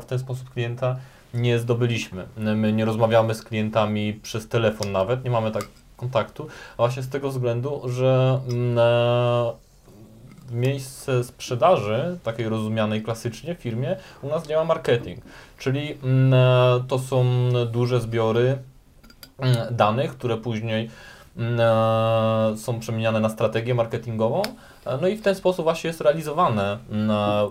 [0.00, 0.96] w ten sposób klienta
[1.34, 2.26] nie zdobyliśmy.
[2.36, 7.08] My nie rozmawiamy z klientami przez telefon nawet, nie mamy tak kontaktu, a właśnie z
[7.08, 9.71] tego względu, że mm, e,
[10.52, 15.20] miejsce sprzedaży, takiej rozumianej klasycznie w firmie, u nas działa marketing.
[15.58, 17.24] Czyli mm, e, to są
[17.72, 18.58] duże zbiory
[19.38, 20.90] mm, danych, które później
[21.36, 24.42] mm, e, są przemieniane na strategię marketingową.
[24.86, 26.78] E, No i w ten sposób właśnie jest realizowane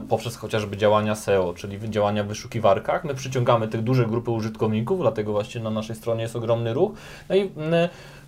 [0.10, 3.04] poprzez chociażby działania SEO, czyli działania w wyszukiwarkach.
[3.04, 6.92] My przyciągamy tych duże grupy użytkowników, dlatego właśnie na naszej stronie jest ogromny ruch.
[7.30, 7.52] No i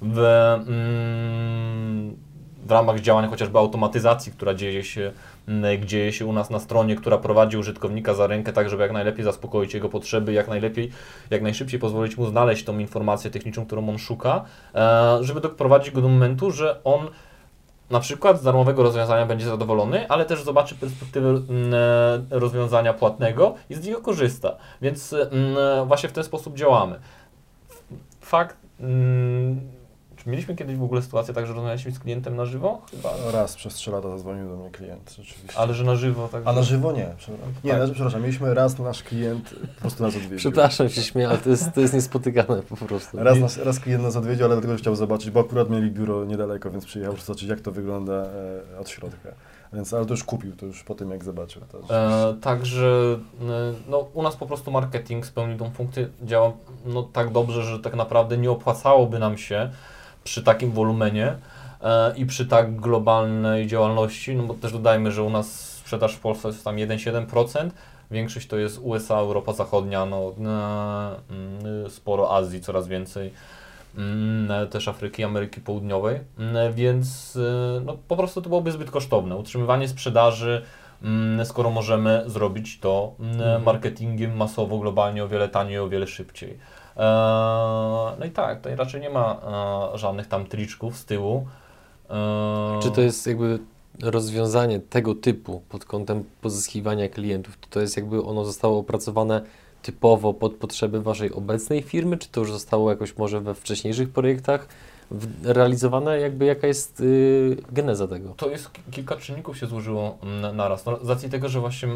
[0.01, 0.19] w,
[0.67, 2.15] mm,
[2.65, 5.11] w ramach działań chociażby automatyzacji, która dzieje się,
[5.48, 8.91] mm, dzieje się u nas na stronie, która prowadzi użytkownika za rękę, tak żeby jak
[8.91, 10.91] najlepiej zaspokoić jego potrzeby, jak najlepiej,
[11.30, 14.45] jak najszybciej pozwolić mu znaleźć tą informację techniczną, którą on szuka,
[14.76, 17.07] e, żeby doprowadzić go do momentu, że on
[17.90, 23.56] na przykład z darmowego rozwiązania będzie zadowolony, ale też zobaczy perspektywę mm, e, rozwiązania płatnego
[23.69, 24.56] i z niego korzysta.
[24.81, 26.99] Więc mm, właśnie w ten sposób działamy.
[28.22, 28.57] Fakt,
[30.23, 32.81] czy mieliśmy kiedyś w ogóle sytuację tak, że rozmawialiśmy z klientem na żywo?
[32.91, 33.09] Chyba.
[33.31, 35.59] Raz przez 3 lata zadzwonił do mnie klient, rzeczywiście.
[35.59, 36.41] Ale że na żywo, tak?
[36.45, 37.53] A na żywo nie, przepraszam.
[37.63, 37.79] Nie, Tak.
[37.79, 40.37] na, przepraszam, mieliśmy raz nasz klient po prostu nas odwiedził.
[40.37, 43.17] Przepraszam się śmieję, ale to jest, to jest niespotykane po prostu.
[43.23, 46.25] Raz, nas, raz klient nas odwiedził, ale dlatego że chciał zobaczyć, bo akurat mieli biuro
[46.25, 49.29] niedaleko, więc przyjechał zobaczyć jak to wygląda e, od środka.
[49.73, 51.61] Więc, ale to już kupił, to już po tym jak zobaczył.
[51.71, 56.51] To E, także e, no, u nas po prostu marketing spełnił tą funkcję, działa
[56.85, 59.69] no, tak dobrze, że tak naprawdę nie opłacałoby nam się
[60.23, 61.35] przy takim wolumenie
[61.81, 66.19] e, i przy tak globalnej działalności, no bo też dodajmy, że u nas sprzedaż w
[66.19, 67.69] Polsce jest tam 1,7%,
[68.11, 73.33] większość to jest USA, Europa Zachodnia, no, e, mm, sporo Azji, coraz więcej.
[73.97, 79.35] Mm, też Afryki, Ameryki Południowej, Mm, więc e, no, po prostu to byłoby zbyt kosztowne.
[79.35, 80.61] Utrzymywanie sprzedaży,
[81.43, 83.63] skoro możemy zrobić to Mhm.
[83.63, 86.57] marketingiem masowo, globalnie, o wiele taniej, o wiele szybciej.
[86.97, 87.01] E,
[88.19, 89.37] No i tak, tutaj raczej nie ma
[89.93, 91.47] e, żadnych tam triczków z tyłu.
[92.09, 93.59] E, Czy to jest jakby
[94.03, 97.57] rozwiązanie tego typu pod kątem pozyskiwania klientów?
[97.57, 99.41] To, to jest jakby ono zostało opracowane
[99.81, 104.67] typowo pod potrzeby waszej obecnej firmy, czy to już zostało jakoś może we wcześniejszych projektach
[105.43, 106.19] realizowane?
[106.19, 108.34] Jakby jaka jest y, geneza tego?
[108.38, 110.85] To jest ki- kilka czynników się złożyło mm, naraz.
[110.85, 111.89] No, z racji tego, że właśnie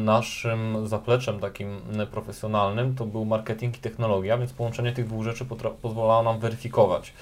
[0.00, 1.80] naszym zapleczem takim
[2.10, 5.44] profesjonalnym to był marketing i technologia, więc połączenie tych dwóch rzeczy
[5.82, 7.12] pozwalało nam weryfikować.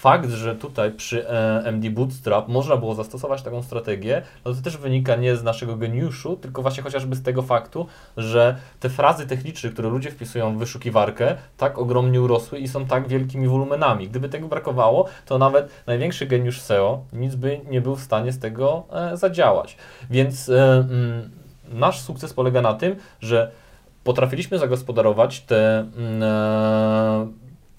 [0.00, 4.76] Fakt, że tutaj przy e, MD Bootstrap można było zastosować taką strategię, no to też
[4.76, 7.86] wynika nie z naszego geniuszu, tylko właśnie chociażby z tego faktu,
[8.16, 13.08] że te frazy techniczne, które ludzie wpisują w wyszukiwarkę, tak ogromnie urosły i są tak
[13.08, 14.08] wielkimi wolumenami.
[14.08, 18.38] Gdyby tego brakowało, to nawet największy geniusz SEO nic by nie był w stanie z
[18.38, 19.76] tego e, zadziałać.
[20.10, 21.30] Więc e, mm,
[21.72, 23.50] nasz sukces polega na tym, że
[24.04, 26.22] potrafiliśmy zagospodarować te, mm,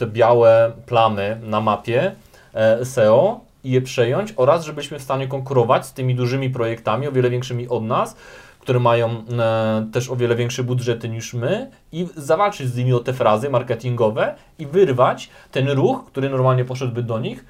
[0.02, 2.16] te białe plamy na mapie
[2.54, 7.12] e, SEO i je przejąć oraz, żebyśmy w stanie konkurować z tymi dużymi projektami, o
[7.12, 8.16] wiele większymi od nas,
[8.60, 13.00] które mają e, też o wiele większe budżety niż my i zawalczyć z nimi o
[13.00, 17.46] te frazy marketingowe i wyrwać ten ruch, który normalnie poszedłby do nich,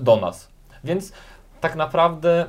[0.00, 0.48] do nas.
[0.84, 1.12] Więc
[1.60, 2.46] tak naprawdę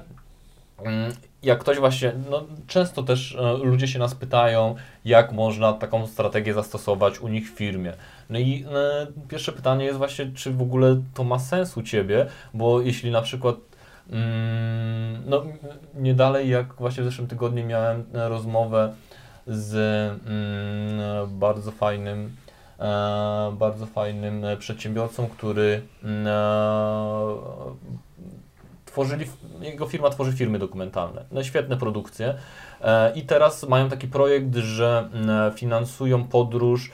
[0.84, 1.14] mm,
[1.44, 4.76] jak ktoś właśnie, no często też e, ludzie się nas pytają,
[5.06, 7.94] jak można taką strategię zastosować u nich w firmie.
[8.30, 12.26] No i e, pierwsze pytanie jest właśnie, czy w ogóle to ma sens u Ciebie,
[12.54, 13.56] bo jeśli na przykład
[14.10, 15.44] mm, no
[15.96, 18.94] nie dalej jak właśnie w zeszłym tygodniu miałem e, rozmowę
[19.48, 19.76] z
[20.28, 22.36] mm, bardzo fajnym
[22.80, 26.32] e, bardzo fajnym e, przedsiębiorcą, który mm, e,
[28.96, 29.26] tworzyli,
[29.62, 32.34] jego firma tworzy firmy dokumentalne, no świetne produkcje
[32.82, 36.92] e, i teraz mają taki projekt, że mm, finansują podróż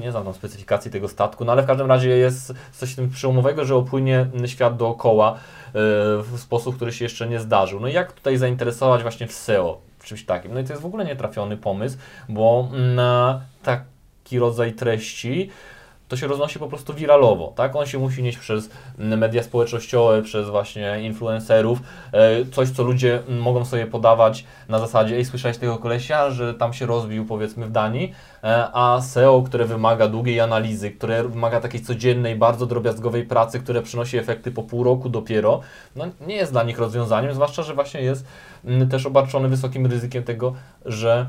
[0.00, 3.64] nie znam tam specyfikacji tego statku, no ale w każdym razie jest coś tym przełomowego,
[3.64, 5.38] że opłynie świat dookoła e,
[6.22, 7.80] w sposób, który się jeszcze nie zdarzył.
[7.80, 10.54] No i jak tutaj zainteresować właśnie w SEO, czymś takim?
[10.54, 11.98] No i to jest w ogóle nietrafiony pomysł,
[12.28, 15.50] bo na taki rodzaj treści
[16.08, 17.76] to się roznosi po prostu wiralowo, tak?
[17.76, 21.78] On się musi nieść przez media społecznościowe, przez właśnie influencerów,
[22.12, 26.72] e, coś, co ludzie mogą sobie podawać na zasadzie, ej, słyszałeś tego kolesia, że tam
[26.72, 28.12] się rozbił, powiedzmy, w Danii,
[28.44, 33.82] e, a SEO, które wymaga długiej analizy, które wymaga takiej codziennej, bardzo drobiazgowej pracy, które
[33.82, 35.60] przynosi efekty po pół roku dopiero,
[35.96, 38.24] no nie jest dla nich rozwiązaniem, zwłaszcza, że właśnie jest
[38.90, 40.54] też obarczony wysokim ryzykiem tego,
[40.84, 41.26] że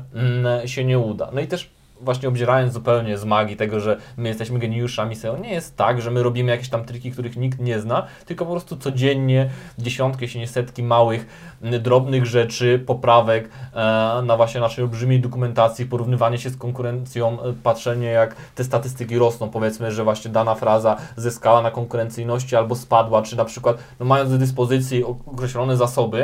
[0.66, 1.30] się nie uda.
[1.32, 1.70] No i też
[2.00, 6.10] właśnie obzierając zupełnie z magii tego, że my jesteśmy geniuszami SEO, nie jest tak, że
[6.10, 10.40] my robimy jakieś tam triki, których nikt nie zna, tylko po prostu codziennie dziesiątki, jeśli
[10.40, 11.26] nie setki małych,
[11.80, 18.08] drobnych rzeczy, poprawek e, na właśnie naszej olbrzymiej dokumentacji, porównywanie się z konkurencją, e, patrzenie
[18.08, 23.36] jak te statystyki rosną, powiedzmy, że właśnie dana fraza zyskała na konkurencyjności albo spadła, czy
[23.36, 26.22] na przykład no, mając do dyspozycji określone zasoby,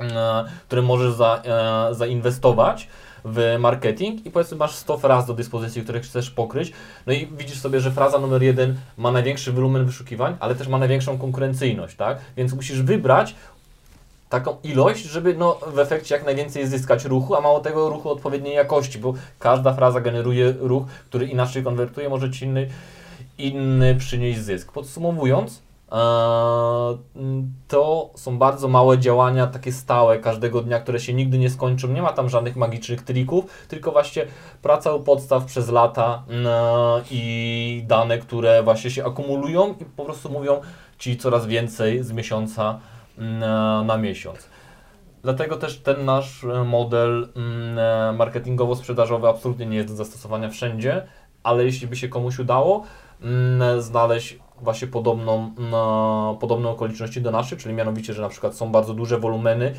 [0.00, 1.42] e, które możesz za,
[1.90, 2.88] zainwestować,
[3.24, 6.72] w marketing i powiedzmy masz 100 fraz do dyspozycji, które chcesz pokryć,
[7.06, 10.78] no i widzisz sobie, że fraza numer jeden ma największy wolumen wyszukiwań, ale też ma
[10.78, 12.18] największą konkurencyjność, tak?
[12.36, 13.34] Więc musisz wybrać
[14.28, 18.54] taką ilość, żeby no, w efekcie jak najwięcej zyskać ruchu, a mało tego ruchu odpowiedniej
[18.54, 22.68] jakości, bo każda fraza generuje ruch, który inaczej konwertuje, może ci inny,
[23.38, 24.72] inny przynieść zysk.
[24.72, 25.62] Podsumowując,
[27.68, 31.88] to są bardzo małe działania, takie stałe każdego dnia, które się nigdy nie skończą.
[31.88, 34.26] Nie ma tam żadnych magicznych trików, tylko właśnie
[34.62, 36.22] praca u podstaw przez lata
[37.10, 40.60] i dane, które właśnie się akumulują i po prostu mówią
[40.98, 42.78] Ci coraz więcej z miesiąca
[43.84, 44.48] na miesiąc.
[45.22, 47.28] Dlatego też ten nasz e, model
[48.12, 51.06] marketingowo-sprzedażowy absolutnie nie jest do zastosowania wszędzie,
[51.42, 52.84] ale jeśli by się komuś udało
[53.78, 58.94] znaleźć właśnie podobną, no, podobne okoliczności do naszych, czyli mianowicie, że na przykład są bardzo
[58.94, 59.74] duże wolumeny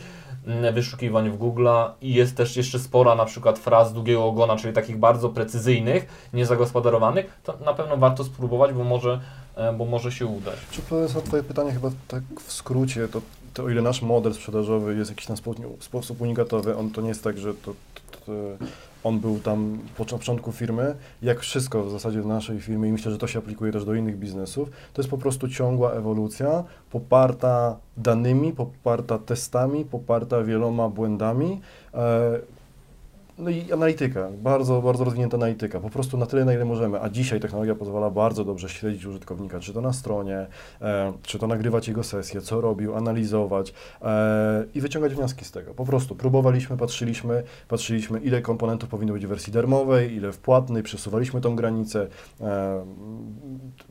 [0.48, 1.68] mm, wyszukiwań w Google
[2.02, 7.40] i jest też jeszcze spora na przykład fraz długiego ogona, czyli takich bardzo precyzyjnych, niezagospodarowanych,
[7.44, 9.20] to na pewno warto spróbować, bo może,
[9.56, 10.56] e, bo może się udać.
[10.72, 10.82] Czy
[11.16, 13.22] na Twoje pytanie chyba tak w skrócie, to,
[13.54, 15.38] to o ile nasz model sprzedażowy jest jakiś tam
[15.80, 17.74] sposób unikatowy, on to nie jest tak, że to,
[18.12, 18.32] to, to
[19.06, 23.12] on był tam po początku firmy, jak wszystko w zasadzie w naszej firmie i myślę,
[23.12, 27.78] że to się aplikuje też do innych biznesów, to jest po prostu ciągła ewolucja, poparta
[27.98, 31.62] danymi, poparta testami, poparta wieloma błędami,
[31.94, 32.40] e,
[33.38, 37.02] no i analityka, bardzo, bardzo rozwinięta analityka, po prostu na tyle, na ile możemy.
[37.02, 40.48] A dzisiaj technologia pozwala bardzo dobrze śledzić użytkownika, czy to na stronie,
[40.82, 45.74] e, czy to nagrywać jego sesję, co robił, analizować e, i wyciągać wnioski z tego.
[45.74, 50.84] Po prostu próbowaliśmy, patrzyliśmy, patrzyliśmy, ile komponentów powinno być w wersji darmowej, ile w płatnej,
[50.84, 52.08] przesuwaliśmy tą granicę,
[52.42, 52.86] e,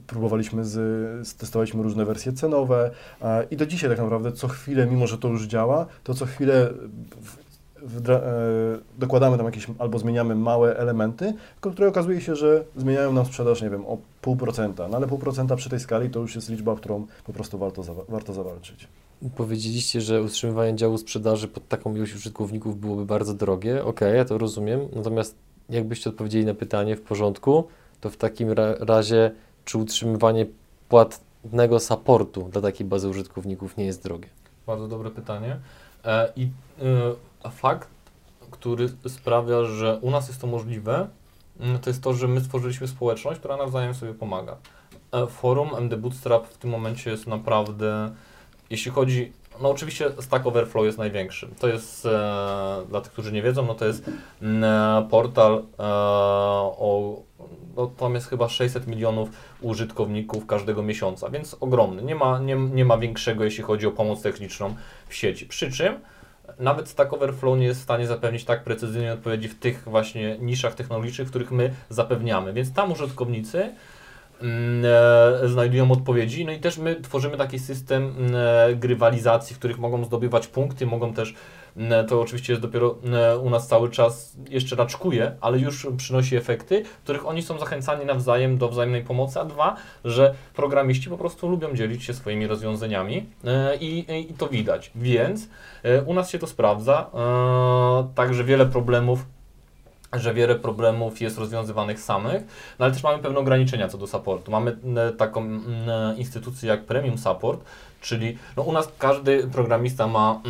[0.06, 2.90] próbowaliśmy, z, testowaliśmy różne wersje cenowe
[3.22, 6.26] e, i do dzisiaj tak naprawdę co chwilę, mimo że to już działa, to co
[6.26, 6.70] chwilę
[7.22, 7.43] w,
[8.98, 13.70] dokładamy tam jakieś albo zmieniamy małe elementy, które okazuje się, że zmieniają nam sprzedaż, nie
[13.70, 14.88] wiem, o pół procenta.
[14.88, 17.82] No ale pół procenta przy tej skali to już jest liczba, którą po prostu warto,
[18.08, 18.88] warto zawalczyć.
[19.36, 23.74] Powiedzieliście, że utrzymywanie działu sprzedaży pod taką ilość użytkowników byłoby bardzo drogie.
[23.74, 24.80] Okej, okay, ja to rozumiem.
[24.96, 25.36] Natomiast
[25.70, 27.64] jakbyście odpowiedzieli na pytanie w porządku,
[28.00, 29.30] to w takim ra razie
[29.64, 30.46] czy utrzymywanie
[30.88, 34.28] płatnego supportu dla takiej bazy użytkowników nie jest drogie?
[34.66, 35.56] Bardzo dobre pytanie.
[36.04, 37.14] E, I e,
[37.50, 37.88] fakt,
[38.50, 41.08] który sprawia, że u nas jest to możliwe,
[41.60, 44.56] mm, to jest to, że my stworzyliśmy społeczność, która nawzajem sobie pomaga.
[45.12, 48.14] E, forum MD Bootstrap w tym momencie jest naprawdę,
[48.70, 51.48] jeśli chodzi no oczywiście Stack Overflow jest największy.
[51.58, 52.10] To jest, e,
[52.88, 54.10] dla tych, którzy nie wiedzą, no to jest
[54.42, 57.22] mm, e, portal o,
[57.76, 59.28] no tam jest chyba 600 milionów
[59.60, 62.02] użytkowników każdego miesiąca, więc ogromny.
[62.02, 64.74] Nie ma, nie, nie ma większego, jeśli chodzi o pomoc techniczną
[65.08, 65.46] w sieci.
[65.46, 65.94] Przy czym
[66.58, 70.74] nawet Stack Overflow nie jest w stanie zapewnić tak precyzyjnej odpowiedzi w tych właśnie niszach
[70.74, 72.52] technologicznych, w których my zapewniamy.
[72.52, 73.72] Więc tam użytkownicy
[74.42, 74.84] mm,
[75.44, 76.44] e, znajdują odpowiedzi.
[76.44, 80.86] No i też my tworzymy taki system mm, e, grywalizacji, w których mogą zdobywać punkty,
[80.86, 81.34] mogą też,
[82.08, 86.82] to oczywiście jest dopiero e, u nas cały czas jeszcze raczkuje, ale już przynosi efekty,
[87.04, 91.74] których oni są zachęcani nawzajem do wzajemnej pomocy, a dwa, że programiści po prostu lubią
[91.74, 94.90] dzielić się swoimi rozwiązaniami e, i, i to widać.
[94.94, 95.48] Więc
[95.82, 99.24] e, u nas się to sprawdza, e, także wiele problemów
[100.20, 102.42] że wiele problemów jest rozwiązywanych samych,
[102.78, 104.50] no ale też mamy pewne ograniczenia co do supportu.
[104.50, 105.60] Mamy e, taką e,
[106.16, 107.60] instytucję jak Premium Support,
[108.00, 110.40] czyli no u nas każdy programista ma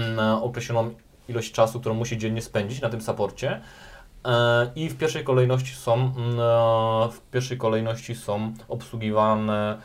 [0.43, 0.91] określoną
[1.29, 3.61] ilość czasu, którą musi dziennie spędzić na tym supporcie.
[4.25, 6.13] E, I w pierwszej kolejności są mm,
[7.11, 9.79] w pierwszej kolejności są obsługiwane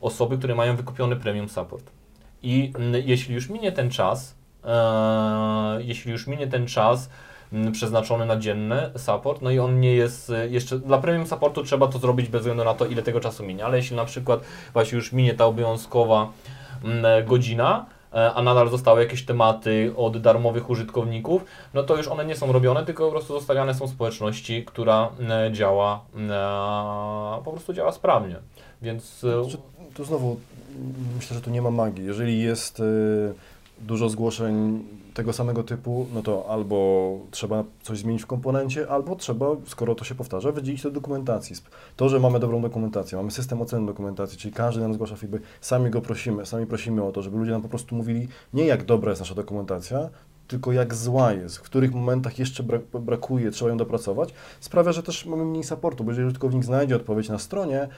[0.00, 1.90] osoby, które mają wykupiony premium support.
[2.42, 2.72] I
[3.04, 4.34] jeśli już minie ten czas,
[5.78, 7.08] jeśli już minie ten czas,
[7.52, 11.86] Mm, przeznaczony na dzienny support, no i on nie jest jeszcze, dla premium supportu trzeba
[11.86, 14.40] to zrobić bez względu na to, ile tego czasu minie, ale jeśli na przykład
[14.72, 16.32] właśnie już minie ta obowiązkowa
[16.84, 18.01] mm, godzina, e,
[18.34, 21.44] a nadal zostały jakieś tematy od darmowych użytkowników,
[21.74, 25.54] no to już one nie są robione, tylko po prostu zostawiane są społeczności, która mm,
[25.54, 26.00] działa,
[27.44, 28.36] po prostu działa sprawnie.
[28.82, 29.24] Więc...
[29.24, 29.58] E, znaczy,
[29.94, 30.36] tu znowu
[31.16, 32.04] myślę, że tu nie ma magii.
[32.04, 32.82] Jeżeli jest
[33.80, 34.84] dużo zgłoszeń
[35.14, 40.04] tego samego typu, no to albo trzeba coś zmienić w komponencie, albo trzeba, skoro to
[40.04, 41.56] się powtarza, wydzielić to do dokumentacji.
[41.96, 45.90] To, że mamy dobrą dokumentację, mamy system oceny dokumentacji, czyli każdy nam zgłasza feedback, sami
[45.90, 49.10] go prosimy, sami prosimy o to, żeby ludzie nam po prostu mówili nie jak dobra
[49.10, 50.08] jest nasza dokumentacja,
[50.48, 55.02] tylko jak zła jest, w których momentach jeszcze brak, brakuje, trzeba ją dopracować, sprawia, że
[55.02, 57.88] też mamy mniej supportu, bo jeżeli użytkownik znajdzie odpowiedź na stronie,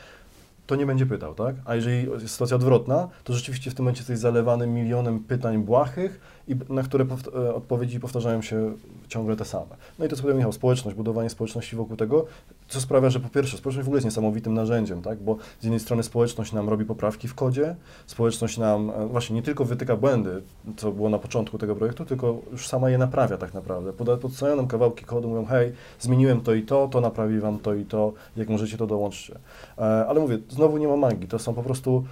[0.66, 1.54] to nie będzie pytał, tak?
[1.64, 6.20] A jeżeli jest sytuacja odwrotna, to rzeczywiście w tym momencie jesteś zalewany milionem pytań błahych,
[6.48, 8.72] i na które e, odpowiedzi powtarzają się
[9.08, 9.76] ciągle te same.
[9.98, 12.26] No i to, co powiedział Michał, społeczność, budowanie społeczności wokół tego,
[12.68, 15.22] co sprawia, że po pierwsze, społeczność w ogóle jest niesamowitym narzędziem, tak?
[15.22, 17.76] bo z jednej strony społeczność nam robi poprawki w kodzie,
[18.06, 20.42] społeczność nam e, właśnie nie tylko wytyka błędy,
[20.76, 23.92] co było na początku tego projektu, tylko już sama je naprawia tak naprawdę.
[24.20, 27.84] Podstawiają nam kawałki kodu, mówią, hej, zmieniłem to i to, to naprawi wam to i
[27.84, 29.38] to, jak możecie to dołączcie.
[29.78, 32.04] E, ale mówię, znowu nie ma magii, to są po prostu,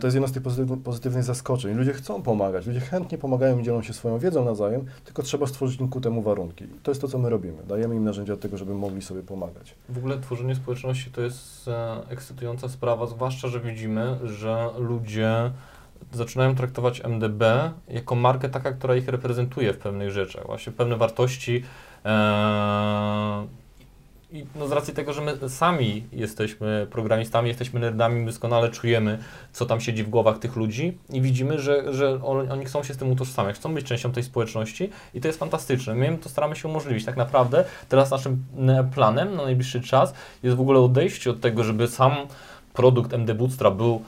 [0.00, 0.42] to jest jedno z tych
[0.84, 1.74] pozytywnych zaskoczeń.
[1.74, 5.80] Ludzie chcą pomagać, ludzie chętnie pomagają i dzielą się swoją wiedzą nawzajem, tylko trzeba stworzyć
[5.90, 6.64] ku temu warunki.
[6.64, 7.62] I to jest to, co my robimy.
[7.68, 9.74] Dajemy im narzędzia do tego, żeby mogli sobie pomagać.
[9.88, 15.50] W ogóle tworzenie społeczności to jest e, ekscytująca sprawa, zwłaszcza, że widzimy, że ludzie
[16.12, 17.42] zaczynają traktować MDB
[17.88, 20.46] jako markę taka, która ich reprezentuje w pewnych rzeczach.
[20.46, 21.64] Właśnie pewne wartości
[22.04, 23.46] e,
[24.32, 29.18] i no z racji tego, że my sami jesteśmy programistami, jesteśmy nerdami, doskonale czujemy,
[29.52, 32.96] co tam siedzi w głowach tych ludzi i widzimy, że, że oni chcą się z
[32.96, 35.94] tym utożsamiać, chcą być częścią tej społeczności i to jest fantastyczne.
[35.94, 37.04] My to staramy się umożliwić.
[37.04, 38.44] Tak naprawdę teraz naszym
[38.94, 42.12] planem na najbliższy czas jest w ogóle odejście od tego, żeby sam
[42.72, 44.02] produkt MD Bootstrap był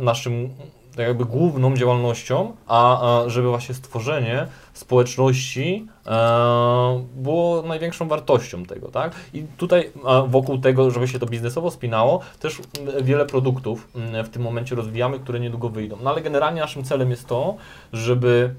[0.00, 0.50] naszym
[0.96, 4.46] tak jakby główną działalnością, a żeby właśnie stworzenie
[4.78, 9.14] społeczności e, było największą wartością tego, tak?
[9.34, 12.58] I tutaj e, wokół tego, żeby się to biznesowo spinało, też
[13.02, 13.88] wiele produktów
[14.24, 15.96] w tym momencie rozwijamy, które niedługo wyjdą.
[16.02, 17.56] No ale generalnie naszym celem jest to,
[17.92, 18.54] żeby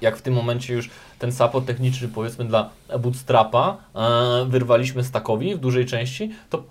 [0.00, 5.58] jak w tym momencie już ten support techniczny powiedzmy dla Bootstrapa e, wyrwaliśmy stackowi w
[5.58, 6.62] dużej części, to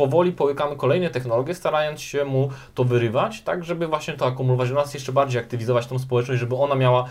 [0.00, 4.80] powoli połykamy kolejne technologie, starając się mu to wyrywać, tak, żeby właśnie to akumulować, żeby
[4.80, 7.04] nas jeszcze bardziej aktywizować tą społeczność, żeby ona miała,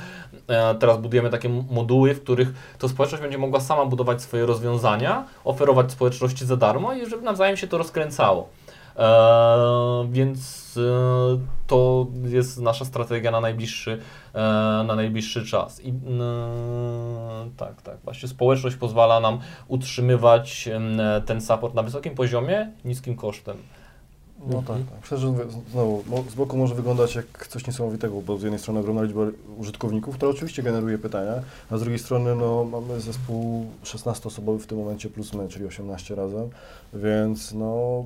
[0.47, 5.25] e, teraz budujemy takie moduły, w których to społeczność będzie mogła sama budować swoje rozwiązania,
[5.43, 8.49] oferować społeczności za darmo i żeby nawzajem się to rozkręcało.
[8.97, 10.58] E, więc
[11.67, 13.99] to jest nasza strategia na najbliższy,
[14.33, 14.39] e,
[14.87, 15.81] na najbliższy czas.
[15.83, 15.93] I
[17.57, 20.69] tak, tak, właśnie społeczność pozwala nam utrzymywać
[21.25, 23.57] ten support na wysokim poziomie, niskim kosztem.
[24.47, 25.01] No tak, tak.
[25.01, 25.33] Myślę, że
[25.71, 29.21] znowu, z boku może wyglądać jak coś niesamowitego, bo z jednej strony ogromna liczba
[29.57, 31.33] użytkowników, która oczywiście generuje pytania,
[31.69, 36.15] a z drugiej strony no, mamy zespół 16-osobowy w tym momencie plus my, czyli 18
[36.15, 36.49] razem,
[36.93, 38.05] więc no,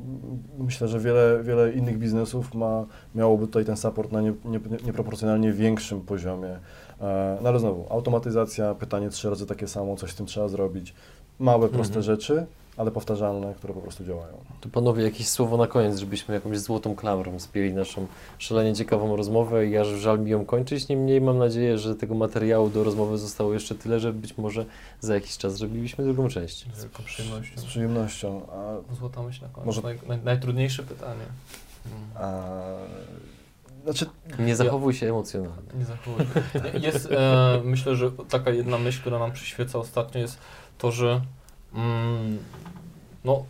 [0.58, 2.86] myślę, że wiele, wiele innych biznesów ma,
[3.16, 6.60] miałoby tutaj ten support na nie, nie, nieproporcjonalnie większym poziomie.
[7.02, 10.94] E, no ale znowu, automatyzacja, pytanie trzy razy takie samo, coś z tym trzeba zrobić
[11.40, 12.04] Małe, proste Mhm.
[12.04, 12.46] rzeczy,
[12.78, 14.38] ale powtarzalne, które po prostu działają.
[14.62, 19.68] To panowie, jakieś słowo na koniec, żebyśmy jakąś złotą klamrą spieli naszą szalenie ciekawą rozmowę
[19.68, 20.88] i aż żal mi ją kończyć.
[20.88, 24.66] Niemniej mam nadzieję, że tego materiału do rozmowy zostało jeszcze tyle, że być może
[25.00, 26.66] za jakiś czas zrobiliśmy drugą część.
[26.76, 27.62] Z wielką przyjemnością.
[27.62, 28.42] Z przyjemnością.
[28.52, 29.66] A, Złota myśl na koniec.
[29.66, 31.26] Może- Naj, naj, najtrudniejsze pytanie.
[32.16, 32.42] A,
[33.84, 34.06] znaczy,
[34.40, 35.70] Nie zachowuj się emocjonalnie.
[35.80, 36.26] Nie zachowuj.
[36.82, 40.38] Jest, e, myślę, że taka jedna myśl, która nam przyświeca ostatnio jest
[40.78, 41.22] to, że
[41.76, 42.38] mm,
[43.26, 43.46] no,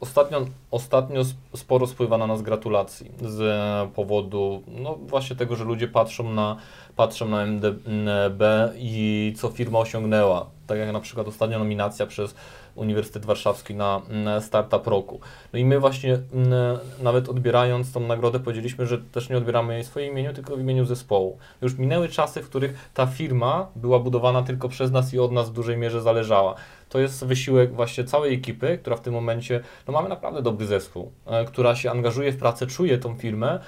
[0.00, 3.42] ostatnio, ostatnio sp- sporo spływa na nas gratulacji z
[3.90, 6.56] powodu no, właśnie tego, że ludzie patrzą na,
[6.96, 8.42] patrzą na MDB
[8.78, 10.46] i co firma osiągnęła.
[10.66, 12.34] Tak jak na przykład ostatnia nominacja przez
[12.74, 14.02] Uniwersytet Warszawski na
[14.40, 15.20] Startup Roku.
[15.52, 19.84] No i my właśnie mm, nawet odbierając tą nagrodę powiedzieliśmy, że też nie odbieramy jej
[19.84, 21.38] w swoim imieniu, tylko w imieniu zespołu.
[21.62, 25.50] Już minęły czasy, w których ta firma była budowana tylko przez nas i od nas
[25.50, 26.54] w dużej mierze zależała.
[26.88, 31.12] To jest wysiłek właśnie całej ekipy, która w tym momencie, no mamy naprawdę dobry zespół,
[31.26, 33.60] e, która się angażuje w pracę, czuje tą firmę,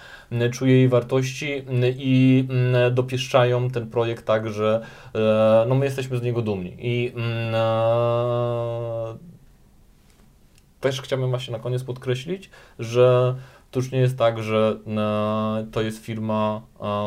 [0.52, 1.64] czuje jej wartości
[1.96, 2.44] i
[2.92, 4.80] dopieszczają ten projekt tak, że
[5.14, 6.76] e, no my jesteśmy z niego dumni.
[6.78, 7.12] I
[7.52, 9.16] e,
[10.80, 13.34] też chciałbym właśnie na koniec podkreślić, że
[13.70, 14.76] to już nie jest tak, że
[15.72, 16.62] to jest firma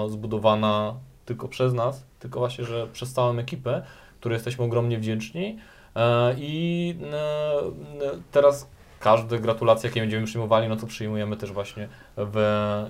[0.10, 0.94] zbudowana
[1.26, 3.84] tylko przez nas, tylko właśnie, że przez całą ekipę,
[4.20, 5.60] której jesteśmy ogromnie wdzięczni.
[5.96, 8.68] E, I e, e, teraz
[9.00, 11.88] każde gratulacje, jakie będziemy przyjmowali, no to przyjmujemy też właśnie
[12.18, 12.38] w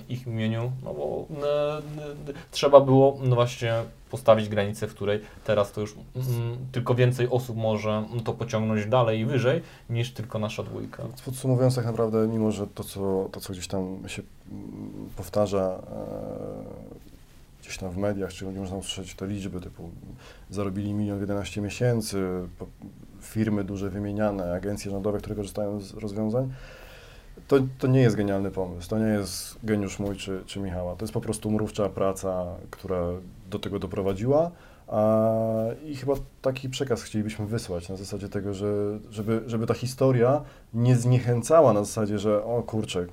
[0.09, 1.27] ich imieniu, no bo
[2.51, 3.73] trzeba było no właśnie
[4.11, 5.95] postawić granicę, w której teraz to już
[6.71, 11.03] tylko więcej osób może to pociągnąć dalej i wyżej, niż tylko nasza dwójka.
[11.25, 14.21] Podsumowując tak naprawdę, mimo że to, co, to, co gdzieś tam się
[15.15, 15.79] powtarza
[17.63, 19.89] gdzieś tam w mediach, czy można usłyszeć te liczby, typu
[20.49, 22.47] zarobili milion w 11 miesięcy,
[23.21, 26.53] firmy duże wymieniane, agencje rządowe, które korzystają z rozwiązań,
[27.47, 31.03] to, to nie jest genialny pomysł, to nie jest geniusz mój czy, czy Michała, to
[31.03, 32.99] jest po prostu mrówcza praca, która
[33.49, 34.51] do tego doprowadziła,
[34.87, 35.31] a,
[35.85, 40.41] I chyba taki przekaz chcielibyśmy wysłać na zasadzie tego, że, żeby, żeby ta historia
[40.73, 43.05] nie zniechęcała na zasadzie, że o kurczę,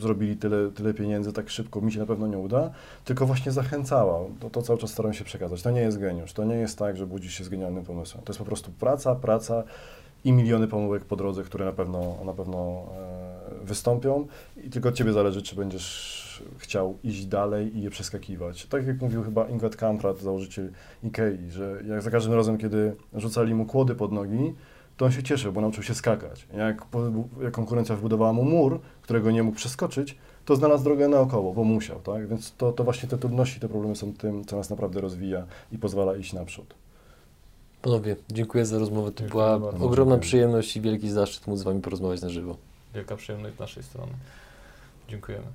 [0.00, 2.70] zrobili tyle, tyle pieniędzy tak szybko, mi się na pewno nie uda,
[3.04, 4.20] tylko właśnie zachęcała.
[4.40, 5.62] To, to cały czas staram się przekazać.
[5.62, 8.24] To nie jest geniusz, to nie jest tak, że budzisz się z genialnym pomysłem.
[8.24, 9.64] To jest po prostu praca, praca
[10.24, 12.86] i miliony pomyłek po drodze, które na pewno, na pewno
[13.62, 14.26] e, wystąpią
[14.64, 18.66] i tylko od Ciebie zależy, czy będziesz chciał iść dalej i je przeskakiwać.
[18.66, 20.70] Tak jak mówił chyba Ingrid Kamprad, założyciel
[21.04, 24.54] Ikei, że jak za każdym razem, kiedy rzucali mu kłody pod nogi,
[24.96, 26.46] to on się cieszył, bo nauczył się skakać.
[26.56, 26.86] Jak,
[27.42, 32.00] jak konkurencja wybudowała mu mur, którego nie mógł przeskoczyć, to znalazł drogę naokoło, bo musiał,
[32.00, 32.28] tak?
[32.28, 35.78] Więc to, to właśnie te trudności, te problemy są tym, co nas naprawdę rozwija i
[35.78, 36.74] pozwala iść naprzód.
[37.82, 39.12] Panowie, dziękuję za rozmowę.
[39.12, 39.84] To Dziękuję była bardzo.
[39.84, 42.56] ogromna przyjemność i wielki zaszczyt móc z Wami porozmawiać na żywo.
[42.94, 44.12] Wielka przyjemność z naszej strony.
[45.08, 45.46] Dziękujemy.